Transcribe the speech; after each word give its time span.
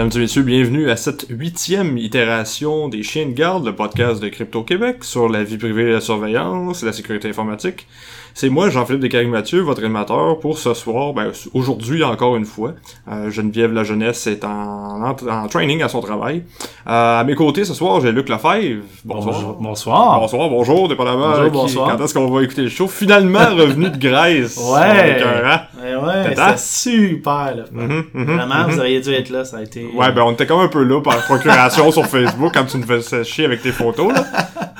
Mesdames 0.00 0.16
et 0.16 0.20
messieurs, 0.20 0.42
bienvenue 0.44 0.88
à 0.88 0.96
cette 0.96 1.26
huitième 1.28 1.98
itération 1.98 2.88
des 2.88 3.02
Chiens 3.02 3.26
de 3.26 3.32
garde, 3.32 3.66
le 3.66 3.76
podcast 3.76 4.22
de 4.22 4.30
Crypto 4.30 4.62
Québec 4.62 5.04
sur 5.04 5.28
la 5.28 5.44
vie 5.44 5.58
privée 5.58 5.92
la 5.92 6.00
surveillance 6.00 6.82
et 6.82 6.86
la 6.86 6.94
sécurité 6.94 7.28
informatique. 7.28 7.86
C'est 8.34 8.48
moi, 8.48 8.70
Jean-Philippe 8.70 9.02
Descartes-Mathieu, 9.02 9.60
votre 9.60 9.82
animateur 9.84 10.38
pour 10.38 10.58
ce 10.58 10.72
soir, 10.74 11.12
ben, 11.12 11.30
aujourd'hui 11.52 12.02
encore 12.04 12.36
une 12.36 12.44
fois. 12.44 12.72
Euh, 13.10 13.30
Geneviève 13.30 13.72
La 13.72 13.84
Jeunesse 13.84 14.26
est 14.26 14.44
en, 14.44 15.02
en, 15.02 15.48
training 15.48 15.82
à 15.82 15.88
son 15.88 16.00
travail. 16.00 16.44
Euh, 16.86 17.20
à 17.20 17.24
mes 17.24 17.34
côtés 17.34 17.64
ce 17.64 17.74
soir, 17.74 18.00
j'ai 18.00 18.12
Luc 18.12 18.28
Lefebvre. 18.28 18.82
Bonsoir. 19.04 19.54
Bonsoir. 19.60 20.20
Bonsoir, 20.20 20.48
bonjour, 20.48 20.88
dépendamment 20.88 21.30
Bonjour, 21.30 21.44
qui- 21.44 21.50
bonsoir. 21.50 21.96
quand 21.96 22.04
est-ce 22.04 22.14
qu'on 22.14 22.30
va 22.30 22.42
écouter 22.42 22.62
le 22.62 22.68
show. 22.68 22.86
Finalement 22.88 23.38
revenu 23.56 23.90
de 23.90 23.96
Grèce. 23.98 24.56
Ouais. 24.56 25.22
Rang. 25.22 25.60
Eh 25.82 25.96
ouais, 25.96 26.24
c'était 26.28 26.56
super, 26.56 27.54
là. 27.56 27.64
Mhm, 27.72 28.04
Vraiment, 28.14 28.68
vous 28.68 28.78
auriez 28.78 29.00
dû 29.00 29.12
être 29.12 29.30
là, 29.30 29.44
ça 29.44 29.58
a 29.58 29.62
été... 29.62 29.86
Ouais, 29.94 30.12
ben 30.12 30.22
on 30.22 30.32
était 30.32 30.46
comme 30.46 30.60
un 30.60 30.68
peu 30.68 30.82
là 30.84 31.00
par 31.00 31.16
procuration 31.24 31.90
sur 31.92 32.06
Facebook 32.06 32.52
quand 32.54 32.64
tu 32.64 32.76
nous 32.78 32.86
faisais 32.86 33.24
chier 33.24 33.44
avec 33.44 33.62
tes 33.62 33.72
photos, 33.72 34.12
là. 34.12 34.24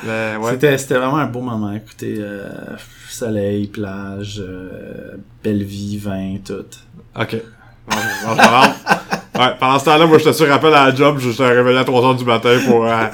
Mais 0.04 0.36
ouais. 0.36 0.52
C'était, 0.52 0.78
c'était 0.78 0.94
vraiment 0.94 1.18
un 1.18 1.26
beau 1.26 1.40
moment. 1.40 1.72
Écoutez, 1.72 2.16
euh, 2.18 2.48
soleil, 3.08 3.66
plage, 3.66 4.40
euh, 4.40 5.16
belle 5.42 5.62
vie, 5.62 5.98
vin, 5.98 6.36
tout. 6.44 6.64
Ok. 7.18 7.36
Bon, 7.88 7.96
bon, 8.26 8.34
je 8.36 9.40
Ouais, 9.40 9.52
pendant 9.58 9.78
ce 9.78 9.84
temps-là, 9.86 10.06
moi, 10.06 10.18
je 10.18 10.24
te 10.24 10.32
suis 10.32 10.44
rappel 10.44 10.74
à 10.74 10.88
la 10.88 10.94
job, 10.94 11.18
je 11.18 11.30
t'ai 11.30 11.46
réveillé 11.46 11.78
à 11.78 11.84
3h 11.84 12.18
du 12.18 12.24
matin 12.24 12.58
pour, 12.66 12.84
euh, 12.84 13.04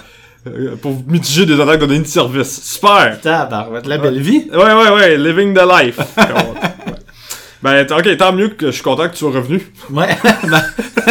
euh, 0.48 0.76
pour 0.76 0.96
mitiger 1.06 1.46
des 1.46 1.60
attaques 1.60 1.80
de 1.80 1.86
données 1.86 2.00
de 2.00 2.06
service. 2.06 2.62
Super! 2.62 3.20
Tabarouette, 3.20 3.86
la 3.86 3.98
belle 3.98 4.20
vie. 4.20 4.48
Ouais, 4.52 4.74
ouais, 4.74 4.90
ouais, 4.90 5.16
living 5.16 5.54
the 5.54 5.62
life. 5.68 5.98
Ben, 7.62 7.84
ok, 7.90 8.16
tant 8.16 8.32
mieux 8.32 8.50
que 8.50 8.66
je 8.66 8.72
suis 8.72 8.82
content 8.82 9.08
que 9.08 9.12
tu 9.12 9.18
sois 9.18 9.32
revenu. 9.32 9.60
Ouais. 9.90 10.16
Ben, 10.48 10.62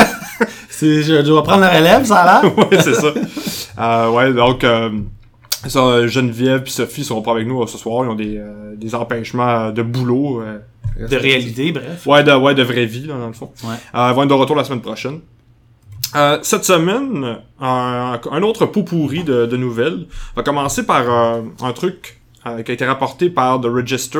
c'est, 0.70 1.04
je 1.04 1.22
dois 1.22 1.44
prendre 1.44 1.62
la 1.62 1.70
relève, 1.70 2.06
ça 2.06 2.18
a 2.22 2.42
l'air. 2.42 2.58
ouais, 2.58 2.82
c'est 2.82 2.94
ça. 2.94 3.08
Euh, 3.80 4.10
ouais, 4.12 4.32
donc, 4.32 4.64
euh, 4.64 4.90
ça, 5.70 5.80
euh, 5.80 6.08
Geneviève 6.08 6.64
et 6.66 6.70
Sophie 6.70 7.04
seront 7.04 7.22
pas 7.22 7.32
avec 7.32 7.48
nous 7.48 7.62
euh, 7.62 7.68
ce 7.68 7.78
soir. 7.78 8.04
Ils 8.06 8.10
ont 8.10 8.16
des, 8.16 8.38
euh, 8.38 8.76
des 8.76 8.96
empêchements 8.96 9.72
de 9.72 9.82
boulot. 9.82 10.42
euh, 10.42 10.60
De 11.08 11.16
réalité, 11.18 11.72
bref. 11.72 12.06
Ouais, 12.06 12.24
de, 12.24 12.32
ouais, 12.34 12.56
de 12.56 12.64
vraie 12.64 12.86
vie, 12.86 13.08
là, 13.08 13.16
dans 13.18 13.28
le 13.28 13.34
fond. 13.34 13.52
Ouais. 13.64 13.76
Euh, 13.96 14.10
ils 14.12 14.16
vont 14.16 14.24
être 14.24 14.30
de 14.30 14.34
retour 14.34 14.56
la 14.56 14.64
semaine 14.64 14.82
prochaine. 14.82 15.20
Euh, 16.16 16.38
cette 16.44 16.64
semaine, 16.64 17.38
un, 17.60 18.20
un 18.32 18.42
autre 18.44 18.66
pot 18.68 18.84
pourri 18.84 19.24
de, 19.24 19.46
de 19.46 19.58
nouvelles. 19.58 20.06
On 20.34 20.40
va 20.40 20.44
commencer 20.44 20.86
par 20.86 21.04
un 21.10 21.74
truc 21.74 22.22
euh, 22.48 22.62
qui 22.64 22.72
a 22.72 22.74
été 22.74 22.86
rapporté 22.86 23.30
par 23.30 23.60
The 23.60 23.66
Register. 23.66 24.20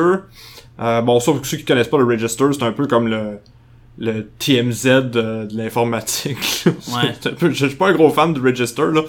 Euh, 0.80 1.00
bon, 1.00 1.20
ça, 1.20 1.32
pour 1.32 1.46
ceux 1.46 1.56
qui 1.56 1.64
connaissent 1.64 1.88
pas 1.88 1.96
le 1.98 2.04
Register, 2.04 2.44
c'est 2.52 2.62
un 2.64 2.72
peu 2.72 2.86
comme 2.86 3.08
le, 3.08 3.38
le 3.98 4.26
TMZ 4.38 4.84
de, 4.84 5.46
de 5.46 5.56
l'informatique. 5.56 6.64
Ouais. 6.66 7.14
Je, 7.40 7.50
je 7.50 7.66
suis 7.66 7.76
pas 7.76 7.88
un 7.88 7.92
gros 7.94 8.10
fan 8.10 8.34
du 8.34 8.40
Register, 8.40 8.84
là. 8.92 9.00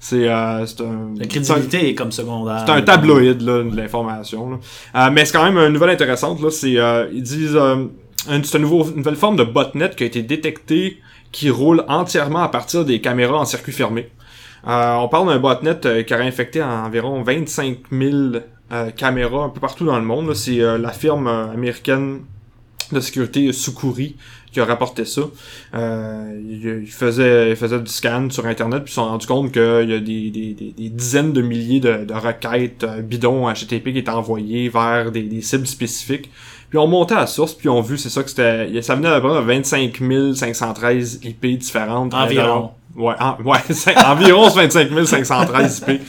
C'est 0.00 0.28
euh, 0.28 0.64
c'est 0.66 0.80
un... 0.80 1.10
La 1.16 1.26
crédibilité 1.26 1.88
est 1.88 1.94
comme 1.94 2.12
secondaire. 2.12 2.62
C'est 2.66 2.72
un 2.72 2.82
tabloïd 2.82 3.40
là, 3.42 3.62
de 3.64 3.76
l'information. 3.76 4.50
là. 4.50 4.56
Euh, 4.94 5.10
mais 5.12 5.24
c'est 5.24 5.32
quand 5.32 5.44
même 5.44 5.58
une 5.58 5.72
nouvelle 5.72 5.90
intéressante. 5.90 6.40
Là. 6.40 6.50
C'est, 6.50 6.78
euh, 6.78 7.08
ils 7.12 7.22
disent 7.22 7.56
euh, 7.56 7.86
c'est 8.26 8.58
une 8.58 8.64
nouvelle 8.64 9.16
forme 9.16 9.36
de 9.36 9.44
botnet 9.44 9.90
qui 9.96 10.04
a 10.04 10.06
été 10.06 10.22
détectée 10.22 10.98
qui 11.32 11.50
roule 11.50 11.84
entièrement 11.88 12.42
à 12.42 12.48
partir 12.48 12.84
des 12.84 13.00
caméras 13.00 13.38
en 13.38 13.44
circuit 13.44 13.72
fermé. 13.72 14.08
Euh, 14.66 14.94
on 14.94 15.08
parle 15.08 15.28
d'un 15.28 15.38
botnet 15.38 15.76
euh, 15.86 16.02
qui 16.02 16.14
aurait 16.14 16.26
infecté 16.26 16.62
environ 16.62 17.22
25 17.22 17.78
000 17.92 18.16
euh, 18.72 18.90
caméras 18.90 19.44
un 19.44 19.48
peu 19.50 19.60
partout 19.60 19.84
dans 19.84 19.98
le 19.98 20.04
monde. 20.04 20.34
C'est 20.34 20.60
euh, 20.60 20.78
la 20.78 20.90
firme 20.90 21.26
américaine 21.26 22.20
de 22.94 23.00
sécurité 23.00 23.52
Sukuri 23.52 24.16
qui 24.52 24.60
a 24.60 24.64
rapporté 24.64 25.04
ça. 25.04 25.22
Euh, 25.74 26.40
il, 26.42 26.82
il 26.82 26.86
faisait, 26.86 27.54
du 27.54 27.90
scan 27.90 28.28
sur 28.30 28.46
Internet 28.46 28.84
puis 28.84 28.90
ils 28.90 28.94
se 28.94 29.00
sont 29.00 29.04
rendus 29.04 29.26
compte 29.26 29.52
qu'il 29.52 29.62
y 29.62 29.94
a 29.94 30.00
des, 30.00 30.30
des, 30.30 30.54
des, 30.54 30.74
des 30.76 30.88
dizaines 30.88 31.32
de 31.32 31.42
milliers 31.42 31.80
de, 31.80 32.04
de 32.04 32.14
requêtes 32.14 32.84
euh, 32.84 33.02
bidons 33.02 33.52
HTTP 33.52 33.92
qui 33.92 33.98
étaient 33.98 34.10
envoyées 34.10 34.68
vers 34.68 35.12
des, 35.12 35.22
des 35.22 35.42
cibles 35.42 35.66
spécifiques. 35.66 36.30
Puis 36.70 36.78
on 36.78 36.86
montait 36.86 37.14
à 37.14 37.20
la 37.20 37.26
source, 37.26 37.54
puis 37.54 37.68
on 37.68 37.80
vu, 37.80 37.96
c'est 37.96 38.10
ça 38.10 38.22
que 38.22 38.28
c'était... 38.28 38.82
Ça 38.82 38.94
venait 38.94 39.08
à 39.08 39.20
de 39.20 39.40
25 39.40 40.02
513 40.34 41.20
IP 41.24 41.46
différentes. 41.58 42.12
Environ. 42.12 42.72
Ouais, 42.98 43.14
en- 43.20 43.40
ouais 43.44 43.58
c'est 43.70 43.96
environ 43.96 44.48
25 44.48 44.88
513 45.06 45.84
IP 45.88 46.00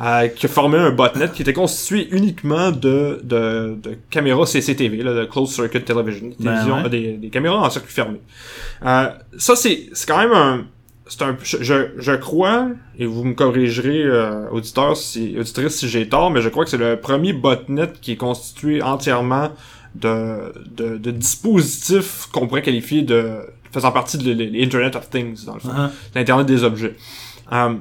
euh, 0.00 0.28
qui 0.28 0.46
formaient 0.48 0.78
un 0.78 0.92
botnet 0.92 1.28
qui 1.34 1.42
était 1.42 1.52
constitué 1.52 2.08
uniquement 2.12 2.70
de, 2.70 3.20
de, 3.24 3.76
de 3.82 3.98
caméras 4.08 4.46
CCTV, 4.46 5.02
là, 5.02 5.14
de 5.14 5.24
Closed 5.24 5.52
Circuit 5.52 5.82
Television, 5.82 6.30
Ben 6.38 6.82
ouais. 6.84 6.88
des, 6.88 7.12
des 7.14 7.28
caméras 7.28 7.58
en 7.66 7.70
circuit 7.70 7.92
fermé. 7.92 8.20
Euh, 8.86 9.08
ça, 9.36 9.56
c'est 9.56 9.88
c'est 9.92 10.06
quand 10.08 10.18
même 10.18 10.32
un... 10.32 10.64
C'est 11.10 11.22
un, 11.22 11.36
je, 11.42 11.86
je, 11.96 12.12
crois, 12.12 12.68
et 12.98 13.06
vous 13.06 13.24
me 13.24 13.32
corrigerez, 13.32 14.02
euh, 14.04 14.46
auditeurs, 14.50 14.94
si, 14.94 15.36
auditrice, 15.40 15.76
si 15.78 15.88
j'ai 15.88 16.06
tort, 16.06 16.30
mais 16.30 16.42
je 16.42 16.50
crois 16.50 16.64
que 16.64 16.70
c'est 16.70 16.76
le 16.76 17.00
premier 17.00 17.32
botnet 17.32 17.88
qui 18.02 18.12
est 18.12 18.16
constitué 18.16 18.82
entièrement 18.82 19.48
de, 19.94 20.52
de, 20.76 20.98
de 20.98 21.10
dispositifs 21.10 22.26
qu'on 22.30 22.46
pourrait 22.46 22.60
qualifier 22.60 23.00
de 23.02 23.38
faisant 23.72 23.92
partie 23.92 24.18
de 24.18 24.32
l'Internet 24.32 24.96
of 24.96 25.08
Things, 25.10 25.44
dans 25.44 25.54
le 25.54 25.60
fond 25.60 25.68
Uh-huh. 25.68 25.90
l'Internet 26.14 26.46
des 26.46 26.62
objets. 26.64 26.96
Euh, 27.52 27.74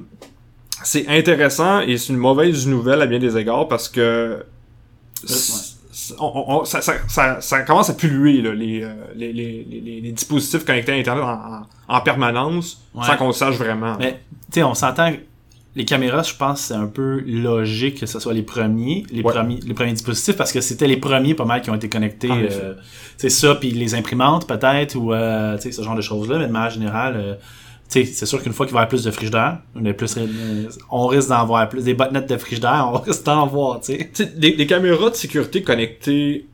c'est 0.84 1.08
intéressant 1.08 1.80
et 1.82 1.98
c'est 1.98 2.14
une 2.14 2.20
mauvaise 2.20 2.68
nouvelle 2.68 3.02
à 3.02 3.08
bien 3.08 3.20
des 3.20 3.36
égards 3.38 3.68
parce 3.68 3.90
que 3.90 4.46
on- 6.20 6.60
on- 6.60 6.66
ça, 6.66 6.82
ça, 6.82 6.94
ça, 7.08 7.42
ça 7.42 7.62
commence 7.64 7.90
à 7.90 7.94
polluer 7.94 8.42
là, 8.42 8.54
les, 8.54 8.84
euh, 8.84 8.94
les, 9.16 9.34
les, 9.34 10.12
dispositifs 10.12 10.64
connectés 10.64 10.92
à 10.94 10.96
Internet 10.96 11.24
en, 11.24 11.30
en, 11.32 11.66
en 11.98 12.02
permanence 12.02 12.82
Ouais. 12.94 13.06
sans 13.06 13.18
qu'on 13.18 13.28
le 13.28 13.34
sache 13.34 13.56
vraiment. 13.56 13.96
Mais, 14.00 14.14
tu 14.52 14.54
sais, 14.60 14.64
on 14.64 14.74
s'entend... 14.74 15.12
Les 15.78 15.86
caméras, 15.86 16.24
je 16.24 16.34
pense, 16.34 16.62
c'est 16.62 16.74
un 16.74 16.88
peu 16.88 17.22
logique 17.26 18.00
que 18.00 18.06
ce 18.08 18.20
soit 18.20 18.34
les 18.34 18.42
premiers, 18.42 19.06
les 19.12 19.22
Ouais. 19.22 19.32
premiers, 19.32 19.60
les 19.66 19.74
premiers 19.76 19.94
dispositifs, 19.94 20.36
parce 20.36 20.52
que 20.52 20.60
c'était 20.60 20.88
les 20.88 20.98
premiers 20.98 21.36
pas 21.36 21.46
mal 21.46 21.62
qui 21.62 21.70
ont 21.70 21.76
été 21.76 21.88
connectés. 21.88 22.30
Euh, 22.32 22.74
c'est 23.16 23.30
ça, 23.30 23.54
puis 23.56 23.70
les 23.72 23.94
imprimantes 23.94 24.48
peut-être, 24.48 24.96
ou 24.96 25.14
euh, 25.14 25.58
ce 25.60 25.82
genre 25.84 25.96
de 25.96 26.02
choses-là, 26.02 26.40
mais 26.40 26.48
de 26.48 26.52
manière 26.52 26.72
générale, 26.72 27.14
euh, 27.18 27.36
c'est 27.90 28.26
sûr 28.26 28.42
qu'une 28.42 28.54
fois 28.54 28.66
qu'il 28.66 28.74
va 28.74 28.80
y 28.80 28.82
avoir 28.82 28.90
plus 28.90 29.04
de 29.04 29.12
frigidaires, 29.12 29.60
on, 29.76 29.86
a 29.86 29.94
plus, 29.94 30.18
on 30.92 31.08
risque 31.08 31.30
d'en 31.30 31.46
voir 31.46 31.70
plus. 31.70 31.84
Des 31.84 31.94
botnets 31.94 32.22
de 32.22 32.38
frigidaires, 32.38 32.90
on 32.92 32.98
risque 33.06 33.24
d'en 33.26 33.46
voir, 33.48 33.80
tu 33.80 33.94
sais. 33.94 34.10
Tu 34.14 34.24
sais, 34.26 34.34
des, 34.36 34.54
des 34.54 34.66
caméras 34.68 35.12
de 35.12 35.16
sécurité 35.16 35.62
connectées 35.62 36.48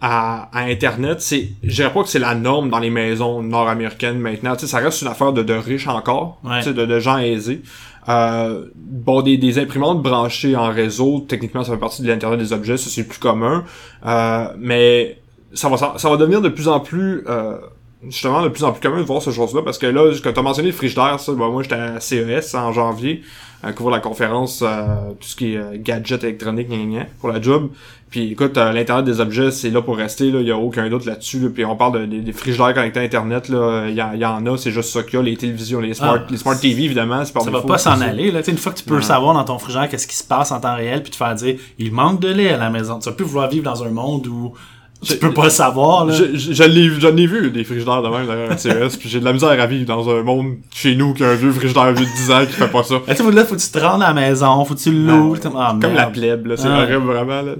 à, 0.00 0.48
à 0.56 0.62
Internet, 0.66 1.20
c'est, 1.20 1.48
je 1.64 1.74
dirais 1.74 1.92
pas 1.92 2.02
que 2.04 2.08
c'est 2.08 2.20
la 2.20 2.34
norme 2.36 2.70
dans 2.70 2.78
les 2.78 2.90
maisons 2.90 3.42
nord-américaines 3.42 4.18
maintenant. 4.20 4.54
Tu 4.54 4.60
sais, 4.60 4.66
ça 4.68 4.78
reste 4.78 5.02
une 5.02 5.08
affaire 5.08 5.32
de, 5.32 5.42
de 5.42 5.54
riches 5.54 5.88
encore, 5.88 6.38
Ouais. 6.44 6.60
tu 6.60 6.66
sais, 6.68 6.74
de, 6.74 6.86
de 6.86 7.00
gens 7.00 7.18
aisés. 7.18 7.60
Euh, 8.08 8.66
bon, 8.74 9.22
des, 9.22 9.58
imprimantes 9.58 10.02
branchées 10.02 10.56
en 10.56 10.70
réseau, 10.70 11.24
techniquement, 11.28 11.62
ça 11.62 11.72
fait 11.72 11.78
partie 11.78 12.02
de 12.02 12.08
l'Internet 12.08 12.38
des 12.38 12.52
objets, 12.52 12.76
ça 12.76 12.88
c'est 12.90 13.04
plus 13.04 13.18
commun. 13.18 13.64
Euh, 14.06 14.48
mais 14.58 15.18
ça 15.52 15.68
va, 15.68 15.76
ça 15.76 16.08
va 16.08 16.16
devenir 16.16 16.40
de 16.40 16.48
plus 16.48 16.68
en 16.68 16.80
plus, 16.80 17.24
euh, 17.28 17.58
justement, 18.04 18.42
de 18.42 18.48
plus 18.48 18.64
en 18.64 18.72
plus 18.72 18.80
commun 18.80 18.98
de 18.98 19.06
voir 19.06 19.20
ce 19.20 19.30
chose-là, 19.30 19.62
parce 19.62 19.78
que 19.78 19.86
là, 19.86 20.10
quand 20.22 20.32
t'as 20.32 20.42
mentionné 20.42 20.68
le 20.68 20.74
frigidaire, 20.74 21.20
ça, 21.20 21.32
ben, 21.32 21.48
moi 21.48 21.62
j'étais 21.62 21.74
à 21.74 22.00
CES 22.00 22.54
en 22.54 22.72
janvier, 22.72 23.22
à 23.62 23.72
couvrir 23.72 23.96
la 23.96 24.00
conférence, 24.00 24.62
euh, 24.62 24.86
tout 25.20 25.26
ce 25.28 25.34
qui 25.36 25.54
est 25.54 25.56
euh, 25.56 25.76
gadget 25.76 26.22
électronique, 26.24 26.68
gna, 26.68 26.76
gna, 27.00 27.06
pour 27.20 27.28
la 27.30 27.40
job. 27.42 27.70
Puis 28.10 28.32
écoute, 28.32 28.56
euh, 28.56 28.72
l'internet 28.72 29.04
des 29.04 29.20
objets, 29.20 29.50
c'est 29.50 29.68
là 29.70 29.82
pour 29.82 29.96
rester, 29.98 30.30
là, 30.30 30.40
y 30.40 30.50
a 30.50 30.56
aucun 30.56 30.88
doute 30.88 31.04
là-dessus. 31.04 31.40
Là. 31.40 31.48
Puis 31.52 31.64
on 31.64 31.76
parle 31.76 32.00
de, 32.00 32.06
des- 32.06 32.20
des 32.20 32.32
frigidaires 32.32 32.72
connectés 32.72 33.00
à 33.00 33.02
internet, 33.02 33.48
là, 33.50 33.86
il 33.88 33.94
y, 33.94 34.02
en- 34.02 34.14
y 34.14 34.24
en 34.24 34.46
a, 34.46 34.56
c'est 34.56 34.70
juste 34.70 34.90
ça 34.90 35.02
qu'il 35.02 35.14
y 35.14 35.16
a, 35.18 35.22
les 35.22 35.36
télévisions, 35.36 35.80
les 35.80 35.92
smart, 35.92 36.18
Ah. 36.20 36.26
les 36.30 36.36
smart 36.38 36.58
TV 36.58 36.84
évidemment, 36.84 37.22
par 37.34 37.42
Ça 37.42 37.50
va 37.50 37.62
pas 37.62 37.76
s'en 37.78 38.00
aller, 38.00 38.30
là. 38.30 38.40
Une 38.48 38.56
fois 38.56 38.72
que 38.72 38.78
tu 38.78 38.84
peux 38.84 39.02
savoir 39.02 39.34
dans 39.34 39.44
ton 39.44 39.58
frigidaire 39.58 39.88
qu'est-ce 39.90 40.06
qui 40.06 40.16
se 40.16 40.24
passe 40.24 40.52
en 40.52 40.60
temps 40.60 40.74
réel, 40.76 41.02
puis 41.02 41.10
te 41.10 41.16
faire 41.16 41.34
dire, 41.34 41.56
il 41.78 41.92
manque 41.92 42.20
de 42.20 42.28
lait 42.28 42.50
à 42.52 42.56
la 42.56 42.70
maison. 42.70 42.98
Tu 43.00 43.08
vas 43.10 43.14
plus 43.14 43.26
vouloir 43.26 43.50
vivre 43.50 43.64
dans 43.64 43.82
un 43.84 43.90
monde 43.90 44.26
où 44.28 44.54
Je- 45.00 45.14
peux 45.14 45.32
pas 45.32 45.44
le 45.44 45.50
savoir, 45.50 46.06
là. 46.06 46.12
Je, 46.12 46.36
je, 46.36 46.52
je 46.52 46.62
l'ai 46.64 46.90
j'en 47.00 47.16
ai 47.16 47.26
vu 47.26 47.50
des 47.52 47.62
frigidaires 47.62 48.02
de 48.02 48.08
même 48.08 48.26
d'ailleurs 48.26 48.50
à 48.50 48.56
CES, 48.56 48.96
puis 48.96 49.08
j'ai 49.08 49.20
de 49.20 49.24
la 49.24 49.32
misère 49.32 49.50
à 49.50 49.66
vivre 49.66 49.86
dans 49.86 50.08
un 50.10 50.22
monde 50.24 50.56
chez 50.74 50.96
nous 50.96 51.14
qui 51.14 51.22
a 51.22 51.28
un 51.30 51.34
vieux 51.34 51.52
frigidaire 51.52 51.92
vieux 51.92 52.04
de 52.04 52.10
10 52.10 52.30
ans 52.32 52.40
qui 52.46 52.52
fait 52.52 52.66
pas 52.68 52.82
ça. 52.82 52.96
Mais 53.06 53.14
tu 53.14 53.30
là, 53.30 53.44
faut 53.44 53.54
que 53.54 53.60
tu 53.60 53.70
te 53.70 53.78
rendes 53.78 54.02
à 54.02 54.08
la 54.08 54.14
maison, 54.14 54.64
faut 54.64 54.74
que 54.74 54.80
tu 54.80 54.90
l'ouvres. 54.90 55.38
ah, 55.56 55.76
Comme 55.80 55.94
la 55.94 56.06
plèbe, 56.06 56.46
là, 56.46 56.56
c'est 56.56 56.66
Ah 56.68 56.82
horrible 56.82 57.06
vraiment, 57.12 57.42
là. 57.42 57.54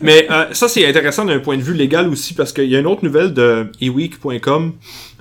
Mais 0.00 0.26
euh, 0.30 0.46
ça, 0.52 0.68
c'est 0.68 0.86
intéressant 0.86 1.24
d'un 1.26 1.38
point 1.38 1.56
de 1.58 1.62
vue 1.62 1.74
légal 1.74 2.08
aussi, 2.08 2.32
parce 2.32 2.52
qu'il 2.52 2.64
y 2.70 2.76
a 2.76 2.80
une 2.80 2.86
autre 2.86 3.04
nouvelle 3.04 3.34
de 3.34 3.70
eweek.com, 3.82 4.72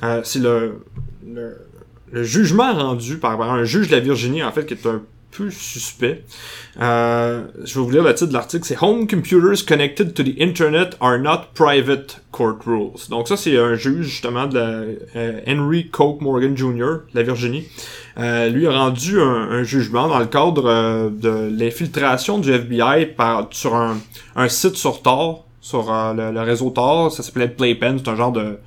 euh, 0.03 0.21
c'est 0.23 0.39
le, 0.39 0.79
le, 1.29 1.57
le 2.11 2.23
jugement 2.23 2.73
rendu 2.73 3.17
par 3.17 3.41
un 3.41 3.63
juge 3.65 3.87
de 3.89 3.95
la 3.95 3.99
Virginie, 4.01 4.43
en 4.43 4.51
fait, 4.53 4.65
qui 4.65 4.75
est 4.75 4.85
un 4.85 5.01
peu 5.35 5.49
suspect. 5.49 6.23
Euh, 6.81 7.43
je 7.63 7.75
vais 7.75 7.85
vous 7.85 7.91
lire 7.91 8.03
le 8.03 8.13
titre 8.13 8.29
de 8.29 8.33
l'article, 8.33 8.65
c'est 8.65 8.81
Home 8.81 9.07
computers 9.07 9.65
connected 9.65 10.13
to 10.13 10.23
the 10.23 10.39
Internet 10.39 10.95
are 11.01 11.17
not 11.17 11.53
private 11.53 12.21
court 12.31 12.57
rules. 12.65 13.07
Donc 13.09 13.27
ça, 13.27 13.37
c'est 13.37 13.57
un 13.57 13.75
juge, 13.75 14.07
justement, 14.07 14.47
de 14.47 14.55
la, 14.55 14.83
euh, 15.15 15.41
Henry 15.47 15.89
Coke 15.89 16.21
Morgan 16.21 16.55
Jr., 16.55 17.03
de 17.13 17.15
la 17.15 17.23
Virginie, 17.23 17.67
euh, 18.19 18.49
lui 18.49 18.67
a 18.67 18.71
rendu 18.71 19.19
un, 19.19 19.49
un 19.51 19.63
jugement 19.63 20.07
dans 20.07 20.19
le 20.19 20.25
cadre 20.25 20.65
euh, 20.67 21.09
de 21.09 21.49
l'infiltration 21.57 22.37
du 22.37 22.51
FBI 22.51 23.07
par, 23.07 23.47
sur 23.51 23.75
un, 23.75 23.97
un 24.35 24.49
site 24.49 24.75
sur 24.75 25.01
Tor, 25.01 25.45
sur 25.61 25.91
euh, 25.91 26.13
le, 26.13 26.31
le 26.31 26.41
réseau 26.41 26.69
Tor, 26.69 27.11
ça 27.11 27.23
s'appelait 27.23 27.47
Playpen, 27.47 27.99
c'est 27.99 28.09
un 28.09 28.15
genre 28.15 28.31
de, 28.31 28.59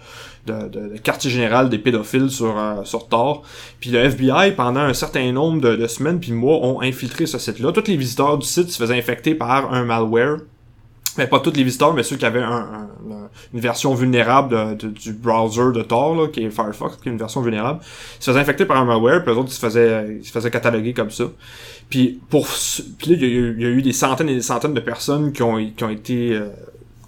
de, 0.46 0.68
de, 0.68 0.88
de 0.94 0.98
quartier 0.98 1.30
général 1.30 1.68
des 1.68 1.78
pédophiles 1.78 2.30
sur, 2.30 2.56
euh, 2.58 2.84
sur 2.84 3.08
Tor. 3.08 3.42
Puis 3.80 3.90
le 3.90 3.98
FBI, 3.98 4.52
pendant 4.56 4.80
un 4.80 4.94
certain 4.94 5.30
nombre 5.32 5.60
de, 5.60 5.76
de 5.76 5.86
semaines 5.86 6.20
puis 6.20 6.32
mois, 6.32 6.56
ont 6.64 6.80
infiltré 6.80 7.26
ce 7.26 7.38
site-là. 7.38 7.72
Tous 7.72 7.86
les 7.88 7.96
visiteurs 7.96 8.38
du 8.38 8.46
site 8.46 8.70
se 8.70 8.78
faisaient 8.78 8.98
infecter 8.98 9.34
par 9.34 9.72
un 9.72 9.84
malware. 9.84 10.38
Mais 11.18 11.26
pas 11.26 11.40
tous 11.40 11.52
les 11.54 11.64
visiteurs, 11.64 11.94
mais 11.94 12.02
ceux 12.02 12.16
qui 12.16 12.26
avaient 12.26 12.42
un, 12.42 12.50
un- 12.50 12.88
une 13.54 13.60
version 13.60 13.94
vulnérable 13.94 14.76
du 14.76 15.12
browser 15.14 15.72
de 15.74 15.80
Tor, 15.82 16.14
là, 16.14 16.28
qui 16.28 16.44
est 16.44 16.50
Firefox, 16.50 16.96
qui 16.96 17.08
est 17.08 17.12
une 17.12 17.16
version 17.18 17.40
vulnérable, 17.40 17.80
ils 17.82 18.22
se 18.24 18.30
faisaient 18.30 18.40
infecter 18.40 18.66
par 18.66 18.76
un 18.76 18.84
malware, 18.84 19.22
puis 19.24 19.32
les 19.32 19.38
autres, 19.38 19.48
ils 19.50 19.54
se 19.54 19.60
faisaient, 19.60 20.18
ils 20.20 20.24
se 20.26 20.30
faisaient 20.32 20.50
cataloguer 20.50 20.92
comme 20.92 21.10
ça. 21.10 21.24
Puis 21.88 22.20
pour, 22.28 22.46
puis 22.98 23.10
là, 23.10 23.16
il 23.16 23.20
y, 23.20 23.24
a 23.24 23.28
eu- 23.28 23.54
il 23.56 23.62
y 23.62 23.66
a 23.66 23.68
eu 23.70 23.80
des 23.80 23.92
centaines 23.92 24.28
et 24.28 24.34
des 24.34 24.42
centaines 24.42 24.74
de 24.74 24.80
personnes 24.80 25.32
qui 25.32 25.42
ont, 25.42 25.56
qui 25.74 25.84
ont 25.84 25.88
été, 25.88 26.32
euh, 26.34 26.48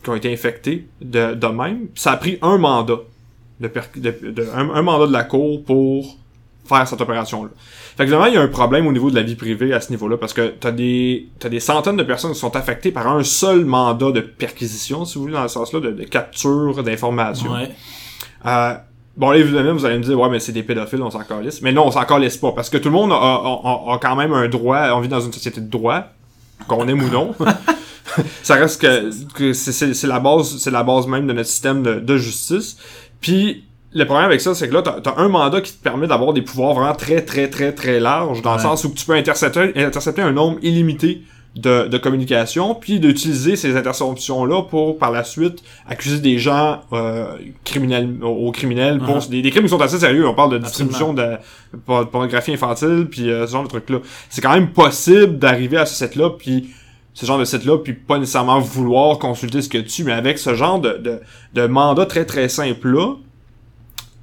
qui 0.02 0.08
ont 0.08 0.14
été 0.14 0.32
infectées 0.32 0.87
de, 1.02 1.34
de 1.34 1.46
même. 1.49 1.88
Ça 1.94 2.12
a 2.12 2.17
pris 2.17 2.38
un 2.41 2.56
mandat, 2.56 3.00
de, 3.60 3.70
de, 3.96 4.31
de- 4.31 4.49
un, 4.55 4.70
un 4.70 4.82
mandat 4.82 5.06
de 5.06 5.12
la 5.12 5.25
cour 5.25 5.62
pour 5.64 6.16
faire 6.69 6.87
cette 6.87 7.00
opération-là. 7.00 7.49
Fait 7.96 8.05
que 8.05 8.10
vraiment, 8.10 8.26
il 8.26 8.34
y 8.34 8.37
a 8.37 8.43
un 8.43 8.46
problème 8.49 8.87
au 8.87 8.93
niveau 8.93 9.10
de 9.10 9.14
la 9.16 9.22
vie 9.22 9.34
privée 9.37 9.72
à 9.72 9.81
ce 9.81 9.90
niveau-là, 9.90 10.19
parce 10.19 10.32
que 10.34 10.49
t'as 10.60 10.70
des, 10.70 11.28
t'as 11.38 11.49
des 11.49 11.60
centaines 11.60 11.96
de 11.96 12.02
personnes 12.02 12.32
qui 12.32 12.38
sont 12.38 12.55
affectées 12.56 12.93
par 12.93 13.08
un 13.08 13.25
seul 13.25 13.64
mandat 13.64 14.10
de 14.12 14.20
perquisition, 14.20 15.05
si 15.06 15.14
vous 15.16 15.22
voulez, 15.22 15.32
dans 15.34 15.43
le 15.43 15.49
sens-là, 15.49 15.81
de, 15.81 15.90
de 15.93 16.05
capture 16.05 16.82
d'informations. 16.84 17.52
Ouais. 17.52 17.70
Euh, 18.46 18.75
bon, 19.16 19.31
là, 19.31 19.38
évidemment, 19.38 19.72
vous 19.72 19.84
allez 19.87 19.96
me 19.99 20.02
dire, 20.05 20.20
ouais, 20.20 20.28
mais 20.28 20.40
c'est 20.40 20.52
des 20.52 20.62
pédophiles, 20.62 21.02
on 21.02 21.10
s'en 21.10 21.25
calisse. 21.25 21.62
Mais 21.62 21.72
non, 21.72 21.87
on 21.87 21.90
s'en 21.90 22.05
calisse 22.05 22.37
pas, 22.37 22.52
parce 22.52 22.69
que 22.69 22.76
tout 22.76 22.88
le 22.90 22.94
monde 22.94 23.12
a, 23.12 23.16
a- 23.16 23.60
a- 23.64 23.94
a 23.94 23.99
quand 24.00 24.14
même 24.14 24.32
un 24.34 24.46
droit, 24.49 24.90
on 24.94 25.00
vit 25.00 25.08
dans 25.08 25.20
une 25.20 25.32
société 25.32 25.60
de 25.62 25.70
droit, 25.70 26.05
qu'on 26.69 26.87
aime 26.87 27.02
ou 27.02 27.08
non. 27.08 27.34
ça 28.43 28.55
reste 28.56 28.81
que, 28.81 29.32
que 29.34 29.52
c'est- 29.52 29.72
c'est 29.72 29.94
c'est 29.94 30.06
la 30.06 30.20
base, 30.20 30.58
c'est 30.58 30.70
la 30.70 30.82
base 30.82 31.06
même 31.06 31.26
de 31.26 31.32
notre 31.32 31.49
système 31.49 31.82
de, 31.82 31.94
de 31.94 32.16
justice. 32.16 32.76
Puis, 33.20 33.65
le 33.93 34.05
problème 34.05 34.26
avec 34.26 34.41
ça, 34.41 34.55
c'est 34.55 34.69
que 34.69 34.75
là, 34.75 34.82
t'as 34.82 35.11
as 35.11 35.19
un 35.20 35.29
mandat 35.29 35.61
qui 35.61 35.73
te 35.73 35.82
permet 35.82 36.06
d'avoir 36.06 36.32
des 36.32 36.43
pouvoirs 36.43 36.75
vraiment 36.75 36.94
très, 36.94 37.23
très, 37.23 37.49
très, 37.49 37.73
très 37.73 38.00
larges, 38.00 38.43
dans 38.43 38.55
le 38.55 38.61
sens 38.61 38.85
où 38.85 38.91
tu 38.91 39.05
peux 39.06 39.15
intercepter, 39.15 39.73
intercepter 39.76 40.23
un 40.23 40.32
nombre 40.32 40.59
illimité 40.62 41.23
de, 41.56 41.88
de 41.88 41.99
communication, 41.99 42.75
puis 42.75 43.00
d'utiliser 43.00 43.56
ces 43.56 43.75
interceptions-là 43.76 44.62
pour, 44.65 44.99
par 44.99 45.11
la 45.11 45.25
suite, 45.25 45.62
accuser 45.88 46.19
des 46.20 46.38
gens 46.38 46.82
euh, 46.93 47.26
criminels, 47.65 48.11
aux 48.23 48.53
criminels 48.53 48.99
pour 48.99 49.17
Uh-huh. 49.17 49.29
des, 49.31 49.43
des 49.43 49.50
crimes 49.50 49.65
qui 49.65 49.70
sont 49.70 49.81
assez 49.81 49.99
sérieux. 49.99 50.29
On 50.29 50.35
parle 50.35 50.53
de 50.53 50.59
distribution 50.59 51.15
de, 51.15 51.37
por- 51.85 52.09
pornographie 52.11 52.53
infantile, 52.53 53.09
puis 53.11 53.31
euh, 53.31 53.47
ce 53.47 53.53
genre 53.53 53.65
de 53.65 53.69
trucs-là. 53.69 53.99
C'est 54.29 54.43
quand 54.43 54.53
même 54.53 54.69
possible 54.70 55.38
d'arriver 55.38 55.79
à 55.79 55.87
ce 55.87 55.97
site-là, 56.05 56.31
puis 56.38 56.69
ce 57.20 57.26
genre 57.26 57.38
de 57.38 57.44
site-là, 57.44 57.79
puis 57.79 57.94
pas 57.94 58.19
nécessairement 58.19 58.61
vouloir 58.61 59.19
consulter 59.19 59.61
ce 59.61 59.69
que 59.69 59.79
tu, 59.79 60.05
mais 60.05 60.12
avec 60.12 60.38
ce 60.38 60.55
genre 60.55 60.81
de, 60.81 60.99
de, 60.99 61.19
de 61.55 61.67
mandat 61.67 62.06
très 62.06 62.25
très 62.25 62.49
simple-là, 62.49 63.15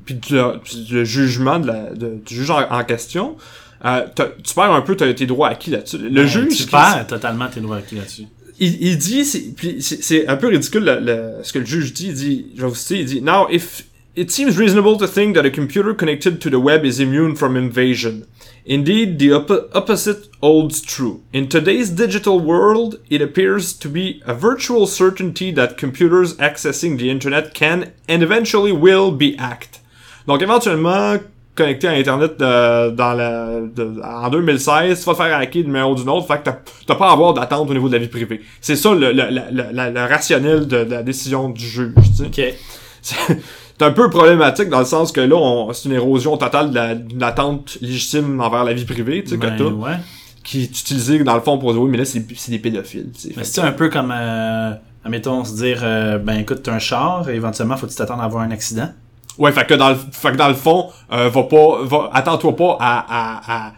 puis 0.05 0.15
du 0.15 1.05
jugement 1.05 1.59
de 1.59 1.67
la, 1.67 1.89
de- 1.93 2.19
du 2.25 2.35
juge 2.35 2.49
en, 2.51 2.61
en 2.71 2.83
question, 2.85 3.35
euh, 3.83 4.05
tu 4.43 4.53
perds 4.53 4.71
un 4.71 4.81
peu 4.81 4.95
tes 4.95 5.13
tes 5.13 5.25
droits 5.25 5.49
acquis 5.49 5.71
là-dessus. 5.71 5.97
Le 5.97 6.09
Ben, 6.09 6.25
juge, 6.25 6.55
Tu 6.57 6.67
perds 6.67 7.05
totalement 7.07 7.47
tes 7.49 7.59
droits 7.59 7.77
acquis 7.77 7.95
là-dessus. 7.95 8.27
il, 8.59 8.81
il 8.81 8.97
dit, 8.97 9.25
c'est- 9.25 9.53
puis 9.55 9.81
c'est 9.81 10.01
c'est 10.01 10.27
un 10.27 10.37
peu 10.37 10.47
ridicule 10.47 10.85
le, 10.85 10.99
le- 10.99 11.43
ce 11.43 11.51
que 11.51 11.59
le 11.59 11.65
juge 11.65 11.91
dit. 11.93 12.07
Il 12.07 12.13
dit, 12.13 12.45
je 12.55 12.61
vais 12.61 12.67
vous 12.69 12.75
citer, 12.75 12.99
il 12.99 13.05
dit, 13.05 13.21
Now, 13.21 13.47
if 13.51 13.83
it 14.15 14.31
seems 14.31 14.55
reasonable 14.57 14.97
to 14.97 15.07
think 15.07 15.35
that 15.35 15.43
a 15.43 15.49
computer 15.49 15.93
connected 15.93 16.39
to 16.39 16.49
the 16.49 16.53
web 16.55 16.85
is 16.85 17.01
immune 17.01 17.35
from 17.35 17.57
invasion. 17.57 18.21
Indeed, 18.67 19.19
the 19.19 19.29
oppo- 19.29 19.67
opposite 19.75 20.29
holds 20.41 20.81
true. 20.81 21.21
In 21.33 21.47
today's 21.47 21.91
digital 21.91 22.39
world, 22.39 22.99
it 23.11 23.21
appears 23.21 23.73
to 23.77 23.87
be 23.87 24.21
a 24.25 24.33
virtual 24.33 24.87
certainty 24.87 25.51
that 25.53 25.77
computers 25.77 26.33
accessing 26.39 26.97
the 26.97 27.11
internet 27.11 27.53
can 27.53 27.91
and 28.09 28.23
eventually 28.23 28.71
will 28.71 29.11
be 29.11 29.35
hacked. 29.37 29.81
Donc, 30.27 30.41
éventuellement, 30.41 31.17
connecté 31.53 31.87
à 31.87 31.91
Internet 31.91 32.37
de- 32.39 32.89
dans 32.95 33.13
la, 33.13 33.61
de- 33.61 34.01
en 34.03 34.29
2016, 34.31 34.99
tu 34.99 35.05
vas 35.05 35.13
te 35.13 35.17
faire 35.17 35.37
hacker 35.37 35.61
d'une 35.63 35.71
manière 35.71 35.91
ou 35.91 35.95
d'une 35.95 36.09
autre, 36.09 36.25
fait 36.27 36.39
que 36.39 36.45
t'as- 36.45 36.59
t'as 36.87 36.95
pas 36.95 37.09
à 37.09 37.13
avoir 37.13 37.33
d'attente 37.35 37.69
au 37.69 37.73
niveau 37.73 37.87
de 37.87 37.93
la 37.93 37.99
vie 37.99 38.07
privée. 38.09 38.41
C'est 38.61 38.75
ça 38.75 38.93
le, 38.95 39.11
le, 39.13 39.23
le, 39.29 39.41
le- 39.51 39.91
le 39.93 39.99
rationnel 40.09 40.67
de, 40.67 40.83
de 40.83 40.91
la 40.91 41.03
décision 41.03 41.49
du 41.49 41.63
juge. 41.65 41.93
tu 42.17 42.23
sais. 42.23 42.25
Ok. 42.25 43.37
C'est 43.77 43.85
un 43.85 43.91
peu 43.91 44.09
problématique 44.09 44.69
dans 44.69 44.79
le 44.79 44.85
sens 44.85 45.11
que 45.11 45.19
là, 45.21 45.35
on- 45.35 45.73
c'est 45.73 45.89
une 45.89 45.95
érosion 45.95 46.37
totale 46.37 46.69
de 46.69 46.75
la- 46.75 46.95
d'une 46.95 47.23
attente 47.23 47.77
légitime 47.81 48.39
envers 48.39 48.63
la 48.63 48.73
vie 48.73 48.85
privée, 48.85 49.23
tu 49.23 49.31
sais, 49.31 49.37
Ben, 49.37 49.51
que 49.57 49.63
t'as, 49.63 49.69
ouais. 49.69 49.97
qui 50.43 50.61
est 50.61 50.79
utilisée 50.79 51.23
dans 51.23 51.35
le 51.35 51.41
fond 51.41 51.57
pour 51.57 51.73
dire, 51.73 51.81
oui, 51.81 51.89
mais 51.91 51.97
là, 51.97 52.05
c'est 52.05 52.23
des 52.51 52.59
pédophiles. 52.59 53.11
Mais 53.35 53.43
c'est 53.43 53.61
un 53.61 53.71
peu 53.73 53.89
comme, 53.89 54.13
euh, 54.15 54.71
admettons, 55.03 55.43
se 55.43 55.55
dire, 55.55 55.79
euh, 55.83 56.17
ben 56.17 56.39
écoute, 56.39 56.61
t'as 56.63 56.73
un 56.73 56.79
char, 56.79 57.27
et 57.29 57.35
éventuellement, 57.35 57.75
faut 57.75 57.85
que 57.85 57.91
tu 57.91 57.97
t'attendes 57.97 58.21
à 58.21 58.23
avoir 58.23 58.43
un 58.43 58.51
accident. 58.51 58.89
Ouais, 59.37 59.51
fait 59.51 59.65
que 59.67 59.73
dans 59.73 59.89
le, 59.89 59.95
fait 60.11 60.31
que 60.31 60.37
dans 60.37 60.47
le 60.47 60.53
fond, 60.53 60.87
euh, 61.11 61.27
va 61.27 61.43
pas, 61.43 61.79
va, 61.83 62.09
attends-toi 62.13 62.55
pas 62.55 62.77
à, 62.79 62.99
à, 63.09 63.67
à, 63.67 63.73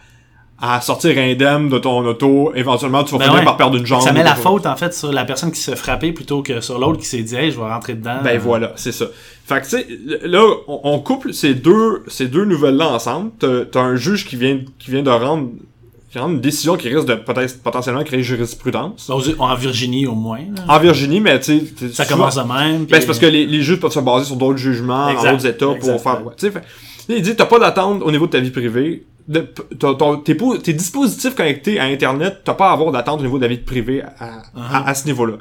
à 0.60 0.80
sortir 0.80 1.16
indemne 1.18 1.68
de 1.68 1.78
ton 1.78 2.04
auto. 2.04 2.52
Éventuellement, 2.54 3.04
tu 3.04 3.12
vas 3.12 3.18
Ben 3.18 3.24
finir 3.26 3.38
ouais. 3.38 3.44
par 3.44 3.56
perdre 3.56 3.76
une 3.76 3.86
jambe. 3.86 4.02
Ça 4.02 4.12
met 4.12 4.24
la 4.24 4.34
faute, 4.34 4.66
en 4.66 4.74
fait, 4.76 4.92
sur 4.92 5.12
la 5.12 5.24
personne 5.24 5.52
qui 5.52 5.60
se 5.60 5.70
fait 5.70 5.76
frapper 5.76 6.12
plutôt 6.12 6.42
que 6.42 6.60
sur 6.60 6.78
l'autre 6.78 6.98
qui 6.98 7.06
s'est 7.06 7.22
dit, 7.22 7.36
hey, 7.36 7.50
je 7.52 7.56
vais 7.58 7.68
rentrer 7.70 7.94
dedans. 7.94 8.18
Ben 8.24 8.38
voilà, 8.38 8.72
c'est 8.76 8.90
ça. 8.92 9.06
Fait 9.46 9.60
que 9.60 9.64
tu 9.64 9.70
sais, 9.70 9.86
là, 10.26 10.42
on, 10.66 10.80
on 10.84 10.98
couple 10.98 11.32
ces 11.32 11.54
deux, 11.54 12.02
ces 12.08 12.26
deux 12.26 12.44
nouvelles-là 12.44 12.88
ensemble. 12.88 13.30
T'as, 13.38 13.64
t'as 13.70 13.80
un 13.80 13.94
juge 13.96 14.26
qui 14.26 14.34
vient, 14.36 14.58
qui 14.78 14.90
vient 14.90 15.02
de 15.02 15.10
rendre, 15.10 15.48
une 16.16 16.40
décision 16.40 16.76
qui 16.76 16.88
risque 16.88 17.06
de 17.06 17.14
peut-être 17.14 17.62
potentiellement 17.62 18.02
créer 18.02 18.24
jurisprudence. 18.24 19.08
En 19.38 19.54
Virginie, 19.54 20.06
au 20.08 20.14
moins. 20.16 20.38
là. 20.56 20.64
En 20.74 20.78
Virginie, 20.80 21.20
mais 21.20 21.38
tu 21.38 21.60
sais, 21.76 21.88
Ça 21.92 22.04
souvent- 22.04 22.16
commence 22.18 22.34
de 22.34 22.42
même. 22.42 22.84
Ben, 22.86 23.00
c'est 23.00 23.06
parce 23.06 23.20
que 23.20 23.26
les, 23.26 23.46
les 23.46 23.62
juges 23.62 23.78
peuvent 23.78 23.92
se 23.92 24.00
baser 24.00 24.24
sur 24.24 24.34
d'autres 24.34 24.58
jugements 24.58 25.08
Exact, 25.10 25.28
en 25.28 25.32
d'autres 25.32 25.46
états 25.46 25.70
exact, 25.70 25.92
pour 25.92 26.02
faire. 26.02 26.26
ouais. 26.26 26.32
Tu 26.36 26.50
sais, 26.50 26.60
il 27.08 27.22
dit 27.22 27.36
t'as 27.36 27.46
pas 27.46 27.60
d'attente 27.60 28.02
au 28.02 28.10
niveau 28.10 28.26
de 28.26 28.32
ta 28.32 28.40
vie 28.40 28.50
privée. 28.50 29.04
Tes, 30.24 30.34
po- 30.34 30.56
tes 30.58 30.72
dispositifs 30.72 31.34
connectés 31.34 31.78
à 31.78 31.84
Internet, 31.84 32.40
t'as 32.44 32.54
pas 32.54 32.70
à 32.70 32.72
avoir 32.72 32.90
d'attente 32.92 33.20
au 33.20 33.22
niveau 33.22 33.38
de 33.38 33.42
la 33.42 33.48
vie 33.48 33.58
privée 33.58 34.02
à, 34.18 34.42
à, 34.56 34.88
à 34.88 34.94
ce 34.94 35.06
niveau-là. 35.06 35.34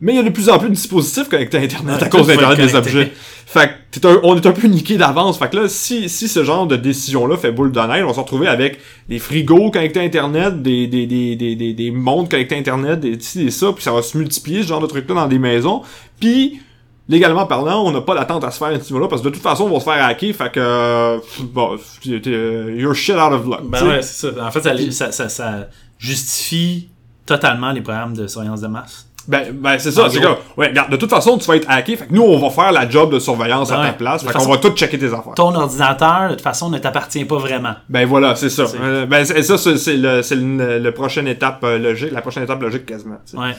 Mais 0.00 0.12
il 0.12 0.16
y 0.16 0.18
a 0.20 0.22
de 0.22 0.30
plus 0.30 0.48
en 0.48 0.58
plus 0.60 0.68
de 0.68 0.74
dispositifs 0.74 1.28
connectés 1.28 1.58
à 1.58 1.60
Internet 1.60 1.96
Ouais, 1.96 2.04
à 2.04 2.08
cause 2.08 2.26
d'Internet 2.28 2.56
des 2.58 2.74
objets. 2.76 3.12
Fait 3.46 3.70
que 3.90 4.06
un- 4.06 4.20
on 4.22 4.36
est 4.36 4.46
un 4.46 4.52
peu 4.52 4.68
niqué 4.68 4.96
d'avance. 4.96 5.38
Fait 5.40 5.50
que 5.50 5.56
là, 5.56 5.68
si, 5.68 6.08
si 6.08 6.28
ce 6.28 6.44
genre 6.44 6.68
de 6.68 6.76
décision-là 6.76 7.36
fait 7.36 7.50
boule 7.50 7.72
de 7.72 7.80
neige, 7.80 8.04
on 8.04 8.08
va 8.08 8.14
se 8.14 8.20
retrouver 8.20 8.46
avec 8.46 8.78
des 9.08 9.18
frigos 9.18 9.72
connectés 9.72 9.98
à 9.98 10.04
Internet, 10.04 10.62
des, 10.62 10.86
des, 10.86 11.06
des, 11.06 11.34
des, 11.34 11.56
des, 11.56 11.72
des 11.74 11.90
montres 11.90 12.28
connectées 12.30 12.54
à 12.54 12.58
Internet, 12.58 13.00
des 13.00 13.18
ci, 13.18 13.44
des 13.44 13.50
ça, 13.50 13.72
puis 13.72 13.82
ça 13.82 13.90
va 13.92 14.02
se 14.02 14.16
multiplier 14.16 14.62
ce 14.62 14.68
genre 14.68 14.80
de 14.80 14.86
trucs-là 14.86 15.14
dans 15.16 15.26
des 15.28 15.40
maisons. 15.40 15.82
Puis, 16.20 16.60
légalement 17.08 17.46
parlant, 17.46 17.82
on 17.84 17.90
n'a 17.90 18.00
pas 18.00 18.14
d'attente 18.14 18.44
à 18.44 18.50
se 18.50 18.58
faire 18.58 18.68
à 18.68 18.78
ce 18.78 18.84
niveau-là, 18.92 19.08
parce 19.08 19.22
que 19.22 19.28
de 19.28 19.32
toute 19.34 19.42
façon, 19.42 19.64
on 19.64 19.70
va 19.72 19.80
se 19.80 19.84
faire 19.84 20.04
hacker, 20.04 20.34
fait 20.34 20.52
que, 20.52 21.18
bon, 21.42 21.76
you're 22.04 22.94
shit 22.94 23.16
out 23.16 23.32
of 23.32 23.46
luck. 23.46 23.62
Ben 23.64 23.86
ouais, 23.86 24.02
c'est 24.02 24.30
ça. 24.30 24.46
En 24.46 24.50
fait, 24.50 24.62
ça, 24.62 24.72
ça, 24.92 25.12
ça, 25.12 25.28
ça 25.28 25.52
justifie 25.98 26.88
totalement 27.26 27.72
les 27.72 27.80
programmes 27.80 28.14
de 28.14 28.26
surveillance 28.26 28.60
de 28.60 28.68
masse. 28.68 29.04
Ben, 29.26 29.52
ben 29.52 29.78
c'est 29.78 29.90
ça, 29.92 30.08
c'est 30.08 30.20
que, 30.20 30.26
ouais, 30.56 30.68
regarde, 30.68 30.90
de 30.90 30.96
toute 30.96 31.10
façon, 31.10 31.36
tu 31.36 31.46
vas 31.46 31.56
être 31.56 31.68
hacké, 31.68 31.96
fait 31.96 32.06
que 32.06 32.14
nous, 32.14 32.22
on 32.22 32.38
va 32.38 32.48
faire 32.48 32.72
la 32.72 32.88
job 32.88 33.12
de 33.12 33.18
surveillance 33.18 33.68
Ben 33.68 33.74
à 33.74 33.78
ta 33.78 33.84
ouais. 33.90 33.96
place, 33.98 34.24
fait 34.24 34.32
qu'on 34.32 34.50
va 34.50 34.56
tout 34.56 34.70
checker 34.70 34.98
tes 34.98 35.12
affaires. 35.12 35.34
Ton 35.36 35.54
ordinateur, 35.54 36.28
de 36.30 36.34
toute 36.34 36.40
façon, 36.40 36.70
ne 36.70 36.78
t'appartient 36.78 37.26
pas 37.26 37.36
vraiment. 37.36 37.74
Ben 37.90 38.06
voilà, 38.06 38.36
c'est 38.36 38.48
ça. 38.48 38.64
Euh, 38.80 39.04
ben 39.04 39.26
ça, 39.26 39.58
c'est 39.58 39.96
le, 39.98 40.22
le, 40.34 40.78
le 40.78 40.92
prochaine 40.92 41.28
étape 41.28 41.62
euh, 41.62 41.78
logique, 41.78 42.10
la 42.10 42.22
prochaine 42.22 42.44
étape 42.44 42.62
logique 42.62 42.86
quasiment. 42.86 43.18
tu 43.26 43.32
sais. 43.32 43.36
Ouais. 43.36 43.54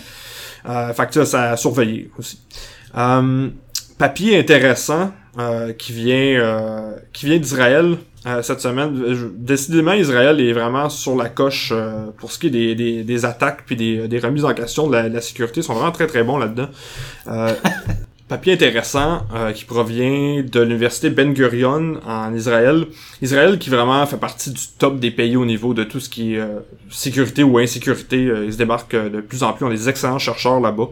Euh, 0.67 0.91
fait 0.93 1.05
que 1.05 1.13
ça, 1.13 1.25
ça 1.25 1.51
a 1.51 1.57
surveillé 1.57 2.09
aussi. 2.17 2.39
Euh, 2.97 3.49
papier 3.97 4.39
intéressant 4.39 5.11
euh, 5.37 5.73
qui 5.73 5.93
vient 5.93 6.39
euh, 6.39 6.95
qui 7.13 7.27
vient 7.27 7.37
d'Israël 7.37 7.97
euh, 8.25 8.41
cette 8.41 8.59
semaine. 8.59 9.31
Décidément, 9.37 9.93
Israël 9.93 10.41
est 10.41 10.53
vraiment 10.53 10.89
sur 10.89 11.15
la 11.15 11.29
coche 11.29 11.71
euh, 11.71 12.07
pour 12.17 12.31
ce 12.31 12.39
qui 12.39 12.47
est 12.47 12.75
des, 12.75 13.03
des, 13.03 13.25
attaques 13.25 13.63
puis 13.65 13.75
des, 13.75 14.07
des 14.07 14.19
remises 14.19 14.43
en 14.43 14.53
question 14.53 14.87
de 14.87 14.95
la, 14.95 15.21
sécurité. 15.21 15.61
Ils 15.61 15.63
sont 15.63 15.73
vraiment 15.73 15.91
très 15.91 16.07
très 16.07 16.23
bons 16.23 16.37
là-dedans. 16.37 16.69
Papier 18.27 18.53
intéressant 18.53 19.23
qui 19.55 19.65
provient 19.65 20.43
de 20.43 20.59
l'université 20.59 21.09
Ben 21.09 21.33
Gurion 21.33 21.99
en 22.05 22.31
Israël. 22.35 22.85
Israël 23.23 23.57
qui 23.57 23.71
vraiment 23.71 24.05
fait 24.05 24.17
partie 24.17 24.51
du 24.51 24.61
top 24.77 24.99
des 24.99 25.09
pays 25.09 25.35
au 25.35 25.45
niveau 25.45 25.73
de 25.73 25.83
tout 25.83 25.99
ce 25.99 26.09
qui 26.09 26.35
est 26.35 26.43
sécurité 26.91 27.41
ou 27.41 27.57
insécurité. 27.57 28.31
Ils 28.45 28.53
se 28.53 28.57
démarquent 28.59 28.93
euh, 28.93 29.09
de 29.09 29.21
plus 29.21 29.41
en 29.41 29.53
plus. 29.53 29.65
On 29.65 29.69
a 29.69 29.73
des 29.73 29.89
excellents 29.89 30.19
chercheurs 30.19 30.59
là-bas. 30.59 30.89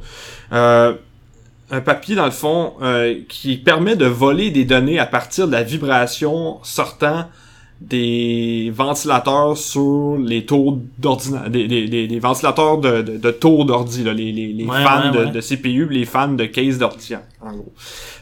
Un 1.70 1.82
papier, 1.82 2.16
dans 2.16 2.26
le 2.26 2.32
fond, 2.32 2.74
euh, 2.82 3.20
qui 3.28 3.58
permet 3.58 3.96
de 3.96 4.06
voler 4.06 4.52
des 4.52 4.64
données 4.64 5.00
à 5.00 5.06
partir 5.06 5.48
de 5.48 5.52
la 5.52 5.64
vibration 5.64 6.60
sortant 6.64 7.30
des 7.80 8.72
ventilateurs 8.76 9.56
sur 9.58 10.18
les 10.18 10.46
tours 10.46 10.80
d'ordinateur, 10.98 11.50
des, 11.50 11.68
des, 11.68 11.88
des, 11.88 12.08
des 12.08 12.20
ventilateurs 12.20 12.80
de, 12.80 13.02
de, 13.02 13.18
de 13.18 13.32
tours 13.32 13.66
d'ordi, 13.66 14.04
là, 14.04 14.14
les, 14.14 14.32
les, 14.32 14.48
les 14.54 14.66
Ouais, 14.66 14.84
fans 14.84 15.12
ouais, 15.12 15.18
de, 15.20 15.26
ouais. 15.26 15.32
de 15.32 15.42
CPU, 15.42 15.88
les 15.90 16.06
fans 16.06 16.30
de 16.34 16.46
case 16.46 16.78
d'ordi, 16.80 17.14
en 17.42 17.52
gros. 17.54 17.72